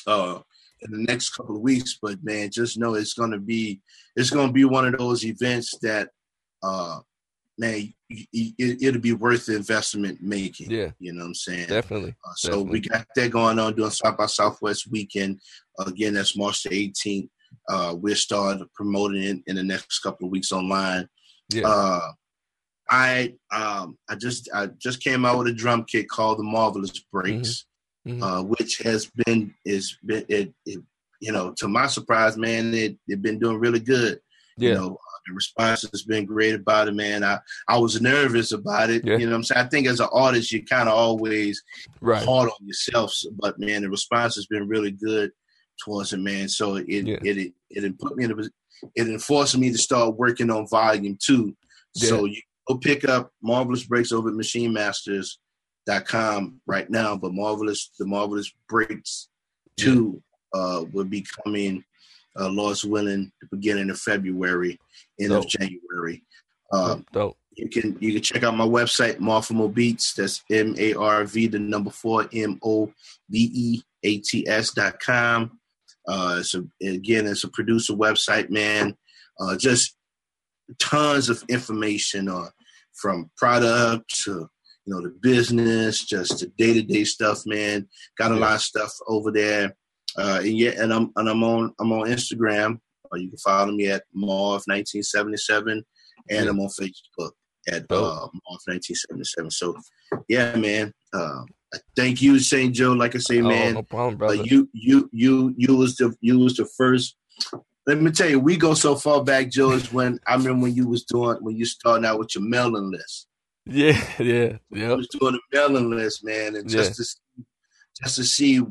uh, 0.06 0.38
in 0.82 0.90
the 0.90 0.98
next 0.98 1.30
couple 1.30 1.56
of 1.56 1.62
weeks. 1.62 1.98
But 2.00 2.22
man, 2.22 2.50
just 2.50 2.78
know 2.78 2.94
it's 2.94 3.14
going 3.14 3.30
to 3.32 3.38
be 3.38 3.80
it's 4.16 4.30
going 4.30 4.48
to 4.48 4.52
be 4.52 4.64
one 4.64 4.86
of 4.86 4.98
those 4.98 5.24
events 5.24 5.74
that, 5.82 6.10
uh, 6.62 7.00
man, 7.58 7.92
y- 8.10 8.26
y- 8.34 8.54
it, 8.58 8.82
it'll 8.82 9.00
be 9.00 9.14
worth 9.14 9.46
the 9.46 9.56
investment 9.56 10.20
making. 10.22 10.70
Yeah. 10.70 10.90
you 10.98 11.12
know 11.14 11.20
what 11.22 11.28
I'm 11.28 11.34
saying. 11.34 11.68
Definitely. 11.68 12.10
Uh, 12.24 12.32
so 12.36 12.48
Definitely. 12.50 12.70
we 12.72 12.80
got 12.80 13.06
that 13.16 13.30
going 13.30 13.58
on 13.58 13.74
doing 13.74 13.90
South 13.90 14.18
by 14.18 14.26
Southwest 14.26 14.90
weekend. 14.90 15.40
Again, 15.78 16.14
that's 16.14 16.36
March 16.36 16.62
the 16.64 16.68
18th. 16.70 17.28
Uh, 17.68 17.94
we're 17.98 18.14
starting 18.14 18.66
promoting 18.74 19.22
it 19.22 19.38
in 19.46 19.56
the 19.56 19.62
next 19.62 20.00
couple 20.00 20.26
of 20.26 20.30
weeks 20.32 20.52
online. 20.52 21.08
Yeah. 21.54 21.68
Uh, 21.68 22.12
I 22.90 23.34
um, 23.50 23.96
I 24.08 24.16
just 24.16 24.50
I 24.54 24.68
just 24.78 25.02
came 25.02 25.24
out 25.24 25.38
with 25.38 25.48
a 25.48 25.52
drum 25.52 25.84
kit 25.84 26.08
called 26.08 26.38
the 26.38 26.44
Marvelous 26.44 26.98
Breaks, 27.12 27.66
Mhm. 28.06 28.22
uh, 28.22 28.42
which 28.42 28.78
has 28.78 29.10
been 29.24 29.54
is 29.64 29.96
been 30.04 30.24
it, 30.28 30.52
it 30.66 30.82
you 31.20 31.32
know 31.32 31.54
to 31.58 31.68
my 31.68 31.86
surprise, 31.86 32.36
man, 32.36 32.74
it 32.74 32.96
it 33.08 33.22
been 33.22 33.38
doing 33.38 33.58
really 33.58 33.80
good. 33.80 34.20
Yeah. 34.58 34.68
You 34.70 34.74
know, 34.74 34.88
uh, 34.94 35.18
the 35.26 35.34
response 35.34 35.82
has 35.90 36.02
been 36.02 36.26
great 36.26 36.54
about 36.54 36.88
it, 36.88 36.94
man. 36.94 37.24
I, 37.24 37.38
I 37.68 37.78
was 37.78 38.02
nervous 38.02 38.52
about 38.52 38.90
it. 38.90 39.04
Yeah. 39.04 39.16
You 39.16 39.28
know 39.28 39.36
I'm 39.36 39.44
saying? 39.44 39.64
I 39.64 39.68
think 39.68 39.86
as 39.86 40.00
an 40.00 40.08
artist, 40.12 40.52
you 40.52 40.64
kind 40.64 40.88
of 40.88 40.94
always 40.94 41.62
right. 42.00 42.22
hard 42.24 42.50
on 42.50 42.66
yourself. 42.66 43.14
But, 43.38 43.58
man, 43.58 43.82
the 43.82 43.88
response 43.88 44.34
has 44.34 44.46
been 44.46 44.68
really 44.68 44.90
good 44.90 45.30
towards 45.82 46.12
it, 46.12 46.18
man. 46.18 46.48
So 46.48 46.76
it 46.76 46.86
yeah. 46.88 47.16
it, 47.22 47.38
it, 47.38 47.54
it 47.70 47.98
put 47.98 48.16
me 48.16 48.24
in 48.24 48.32
a 48.32 48.34
it 48.94 49.08
enforced 49.08 49.56
me 49.56 49.70
to 49.70 49.78
start 49.78 50.16
working 50.16 50.50
on 50.50 50.68
volume 50.68 51.16
two. 51.20 51.56
Yeah. 51.94 52.08
So 52.08 52.24
you 52.26 52.40
go 52.68 52.76
pick 52.78 53.08
up 53.08 53.30
Marvelous 53.42 53.84
Breaks 53.84 54.12
over 54.12 54.28
at 54.28 54.34
machinemasters.com 54.34 56.60
right 56.66 56.90
now, 56.90 57.16
but 57.16 57.34
Marvelous 57.34 57.90
the 57.98 58.06
Marvelous 58.06 58.52
Breaks 58.68 59.28
two 59.76 60.22
uh 60.54 60.84
will 60.92 61.04
be 61.04 61.26
coming 61.44 61.82
uh 62.38 62.50
Lost 62.50 62.84
willing 62.84 63.32
the 63.40 63.48
beginning 63.50 63.90
of 63.90 63.98
February, 63.98 64.78
end 65.20 65.30
Dope. 65.30 65.44
of 65.44 65.50
January. 65.50 66.22
Um, 66.72 67.04
Dope. 67.12 67.36
You 67.54 67.68
can 67.68 67.98
you 68.00 68.14
can 68.14 68.22
check 68.22 68.44
out 68.44 68.56
my 68.56 68.66
website, 68.66 69.18
Marvmo 69.18 69.72
Beats. 69.72 70.14
That's 70.14 70.42
M 70.50 70.74
A 70.78 70.94
R 70.94 71.24
V 71.24 71.48
the 71.48 71.58
number 71.58 71.90
four 71.90 72.26
M 72.32 72.58
O 72.62 72.90
B 73.30 73.50
E 73.52 73.82
A 74.04 74.18
T 74.18 74.48
S 74.48 74.72
dot 74.72 74.98
com. 75.00 75.58
Uh, 76.06 76.36
it's 76.40 76.54
a, 76.54 76.64
again, 76.82 77.26
it's 77.26 77.44
a 77.44 77.48
producer 77.48 77.94
website, 77.94 78.50
man. 78.50 78.96
Uh, 79.40 79.56
just 79.56 79.96
tons 80.78 81.28
of 81.28 81.42
information 81.48 82.28
uh, 82.28 82.48
from 82.94 83.30
product 83.36 84.22
to 84.24 84.48
you 84.84 84.94
know 84.94 85.00
the 85.00 85.14
business, 85.20 86.04
just 86.04 86.40
the 86.40 86.46
day 86.58 86.74
to 86.74 86.82
day 86.82 87.04
stuff, 87.04 87.42
man. 87.46 87.88
Got 88.18 88.32
a 88.32 88.36
lot 88.36 88.56
of 88.56 88.62
stuff 88.62 88.92
over 89.06 89.30
there. 89.30 89.76
Uh, 90.18 90.40
and 90.42 90.58
yeah, 90.58 90.72
and 90.76 90.92
I'm 90.92 91.12
and 91.16 91.28
I'm 91.28 91.42
on 91.44 91.72
I'm 91.80 91.92
on 91.92 92.08
Instagram. 92.08 92.78
Uh, 93.12 93.16
you 93.16 93.28
can 93.28 93.38
follow 93.38 93.72
me 93.72 93.88
at 93.88 94.02
Marv1977, 94.16 95.70
and 95.70 95.84
yeah. 96.28 96.40
I'm 96.40 96.60
on 96.60 96.68
Facebook 96.68 97.32
at 97.68 97.84
uh, 97.90 98.26
Marv1977. 98.68 99.52
So 99.52 99.76
yeah, 100.28 100.54
man. 100.56 100.92
Uh, 101.12 101.42
Thank 101.96 102.20
you, 102.20 102.38
St. 102.38 102.74
Joe. 102.74 102.92
Like 102.92 103.14
I 103.14 103.18
say, 103.18 103.40
oh, 103.40 103.48
man, 103.48 103.74
no 103.74 103.82
problem, 103.82 104.16
brother. 104.16 104.40
Uh, 104.40 104.44
you, 104.44 104.68
you, 104.72 105.08
you, 105.12 105.54
you 105.56 105.76
was 105.76 105.96
the 105.96 106.14
you 106.20 106.38
was 106.38 106.56
the 106.56 106.66
first. 106.66 107.16
Let 107.86 108.00
me 108.00 108.10
tell 108.10 108.28
you, 108.28 108.38
we 108.38 108.56
go 108.56 108.74
so 108.74 108.94
far 108.94 109.24
back, 109.24 109.50
Joe. 109.50 109.72
Is 109.72 109.92
when 109.92 110.18
I 110.26 110.34
remember 110.34 110.64
when 110.64 110.74
you 110.74 110.86
was 110.86 111.04
doing 111.04 111.38
when 111.40 111.56
you 111.56 111.64
starting 111.64 112.04
out 112.04 112.18
with 112.18 112.34
your 112.34 112.44
mailing 112.44 112.90
list. 112.90 113.26
Yeah, 113.66 114.02
yeah, 114.18 114.56
yeah. 114.70 114.92
I 114.92 114.94
was 114.94 115.08
doing 115.08 115.34
a 115.34 115.56
mailing 115.56 115.90
list, 115.90 116.24
man, 116.24 116.56
and 116.56 116.68
just 116.68 116.90
yeah. 116.90 116.94
to 116.94 117.04
see, 117.04 117.44
just 118.02 118.16
to 118.16 118.24
see. 118.24 118.62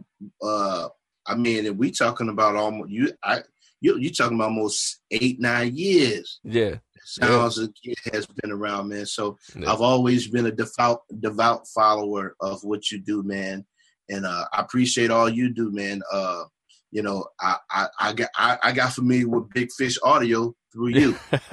uh 0.41 0.89
I 1.25 1.35
mean, 1.35 1.65
if 1.65 1.75
we 1.75 1.91
talking 1.91 2.29
about 2.29 2.55
almost 2.55 2.89
you. 2.89 3.11
I 3.23 3.41
you 3.81 3.97
you 3.97 4.11
talking 4.11 4.35
about 4.35 4.49
almost 4.49 5.01
eight 5.11 5.39
nine 5.39 5.75
years. 5.75 6.39
Yeah, 6.43 6.75
sounds 7.03 7.59
yeah. 7.83 7.93
has 8.13 8.25
been 8.25 8.51
around, 8.51 8.89
man. 8.89 9.05
So 9.05 9.37
yeah. 9.55 9.71
I've 9.71 9.81
always 9.81 10.27
been 10.27 10.45
a 10.45 10.51
devout 10.51 11.01
devout 11.19 11.67
follower 11.67 12.35
of 12.39 12.63
what 12.63 12.91
you 12.91 12.99
do, 12.99 13.23
man. 13.23 13.65
And 14.09 14.25
uh, 14.25 14.45
I 14.53 14.61
appreciate 14.61 15.11
all 15.11 15.29
you 15.29 15.53
do, 15.53 15.71
man. 15.71 16.01
Uh, 16.11 16.43
you 16.91 17.01
know, 17.01 17.25
I, 17.39 17.57
I, 17.69 17.87
I 17.99 18.13
got 18.13 18.29
I, 18.35 18.57
I, 18.63 18.71
got 18.73 18.93
familiar 18.93 19.27
with 19.27 19.49
Big 19.53 19.71
Fish 19.71 19.97
Audio 20.03 20.53
through 20.73 20.89
you. 20.89 21.17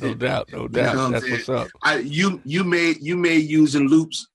no 0.00 0.14
doubt, 0.14 0.50
no 0.50 0.68
doubt. 0.68 0.92
you 0.92 0.96
know 0.96 1.10
That's 1.10 1.30
what's 1.30 1.48
up. 1.48 1.68
I, 1.82 1.98
you 1.98 2.40
you 2.44 2.64
made 2.64 2.98
you 3.00 3.16
made 3.16 3.44
using 3.44 3.88
loops 3.88 4.26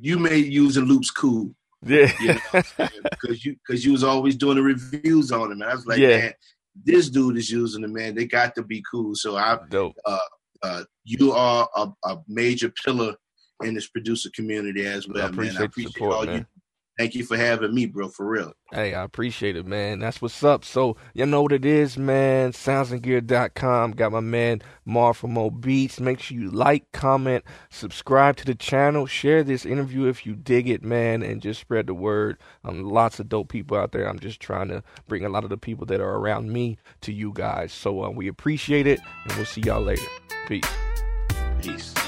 you 0.00 0.18
made 0.18 0.52
using 0.52 0.84
loops 0.84 1.10
cool. 1.10 1.54
Yeah, 1.84 2.10
because 3.10 3.44
you 3.44 3.56
because 3.66 3.84
you, 3.84 3.90
you 3.90 3.92
was 3.92 4.04
always 4.04 4.36
doing 4.36 4.56
the 4.56 4.62
reviews 4.62 5.30
on 5.30 5.52
him, 5.52 5.62
And 5.62 5.64
I 5.64 5.74
was 5.74 5.86
like, 5.86 5.98
yeah. 5.98 6.18
man, 6.18 6.32
this 6.84 7.10
dude 7.10 7.36
is 7.36 7.50
using 7.50 7.82
the 7.82 7.88
man. 7.88 8.14
They 8.14 8.26
got 8.26 8.54
to 8.56 8.62
be 8.62 8.82
cool. 8.90 9.14
So 9.14 9.36
I, 9.36 9.58
uh, 10.04 10.18
uh, 10.62 10.84
you 11.04 11.32
are 11.32 11.68
a, 11.76 11.88
a, 12.04 12.18
major 12.26 12.72
pillar 12.84 13.14
in 13.62 13.74
this 13.74 13.88
producer 13.88 14.30
community 14.34 14.86
as 14.86 15.06
well, 15.08 15.26
I 15.26 15.30
man. 15.30 15.56
I 15.56 15.64
appreciate 15.64 15.92
support, 15.92 16.14
all 16.14 16.26
man. 16.26 16.38
you 16.38 16.46
Thank 16.98 17.14
you 17.14 17.24
for 17.24 17.36
having 17.36 17.74
me, 17.74 17.84
bro, 17.84 18.08
for 18.08 18.26
real. 18.26 18.54
Hey, 18.72 18.94
I 18.94 19.02
appreciate 19.02 19.54
it, 19.54 19.66
man. 19.66 19.98
That's 19.98 20.22
what's 20.22 20.42
up. 20.42 20.64
So, 20.64 20.96
you 21.12 21.26
know 21.26 21.42
what 21.42 21.52
it 21.52 21.66
is, 21.66 21.98
man. 21.98 22.52
Soundsandgear.com. 22.52 23.92
Got 23.92 24.12
my 24.12 24.20
man 24.20 24.62
Marv4MoBeats. 24.88 26.00
Make 26.00 26.20
sure 26.20 26.38
you 26.38 26.50
like, 26.50 26.90
comment, 26.92 27.44
subscribe 27.68 28.36
to 28.36 28.46
the 28.46 28.54
channel, 28.54 29.06
share 29.06 29.44
this 29.44 29.66
interview 29.66 30.06
if 30.06 30.24
you 30.24 30.34
dig 30.34 30.70
it, 30.70 30.82
man, 30.82 31.22
and 31.22 31.42
just 31.42 31.60
spread 31.60 31.86
the 31.86 31.94
word. 31.94 32.38
Um, 32.64 32.82
lots 32.82 33.20
of 33.20 33.28
dope 33.28 33.48
people 33.48 33.76
out 33.76 33.92
there. 33.92 34.08
I'm 34.08 34.18
just 34.18 34.40
trying 34.40 34.68
to 34.68 34.82
bring 35.06 35.24
a 35.24 35.28
lot 35.28 35.44
of 35.44 35.50
the 35.50 35.58
people 35.58 35.84
that 35.86 36.00
are 36.00 36.14
around 36.14 36.50
me 36.50 36.78
to 37.02 37.12
you 37.12 37.32
guys. 37.34 37.74
So, 37.74 38.04
uh, 38.04 38.10
we 38.10 38.26
appreciate 38.26 38.86
it, 38.86 39.00
and 39.24 39.34
we'll 39.34 39.44
see 39.44 39.60
y'all 39.60 39.82
later. 39.82 40.02
Peace. 40.46 40.64
Peace. 41.60 42.05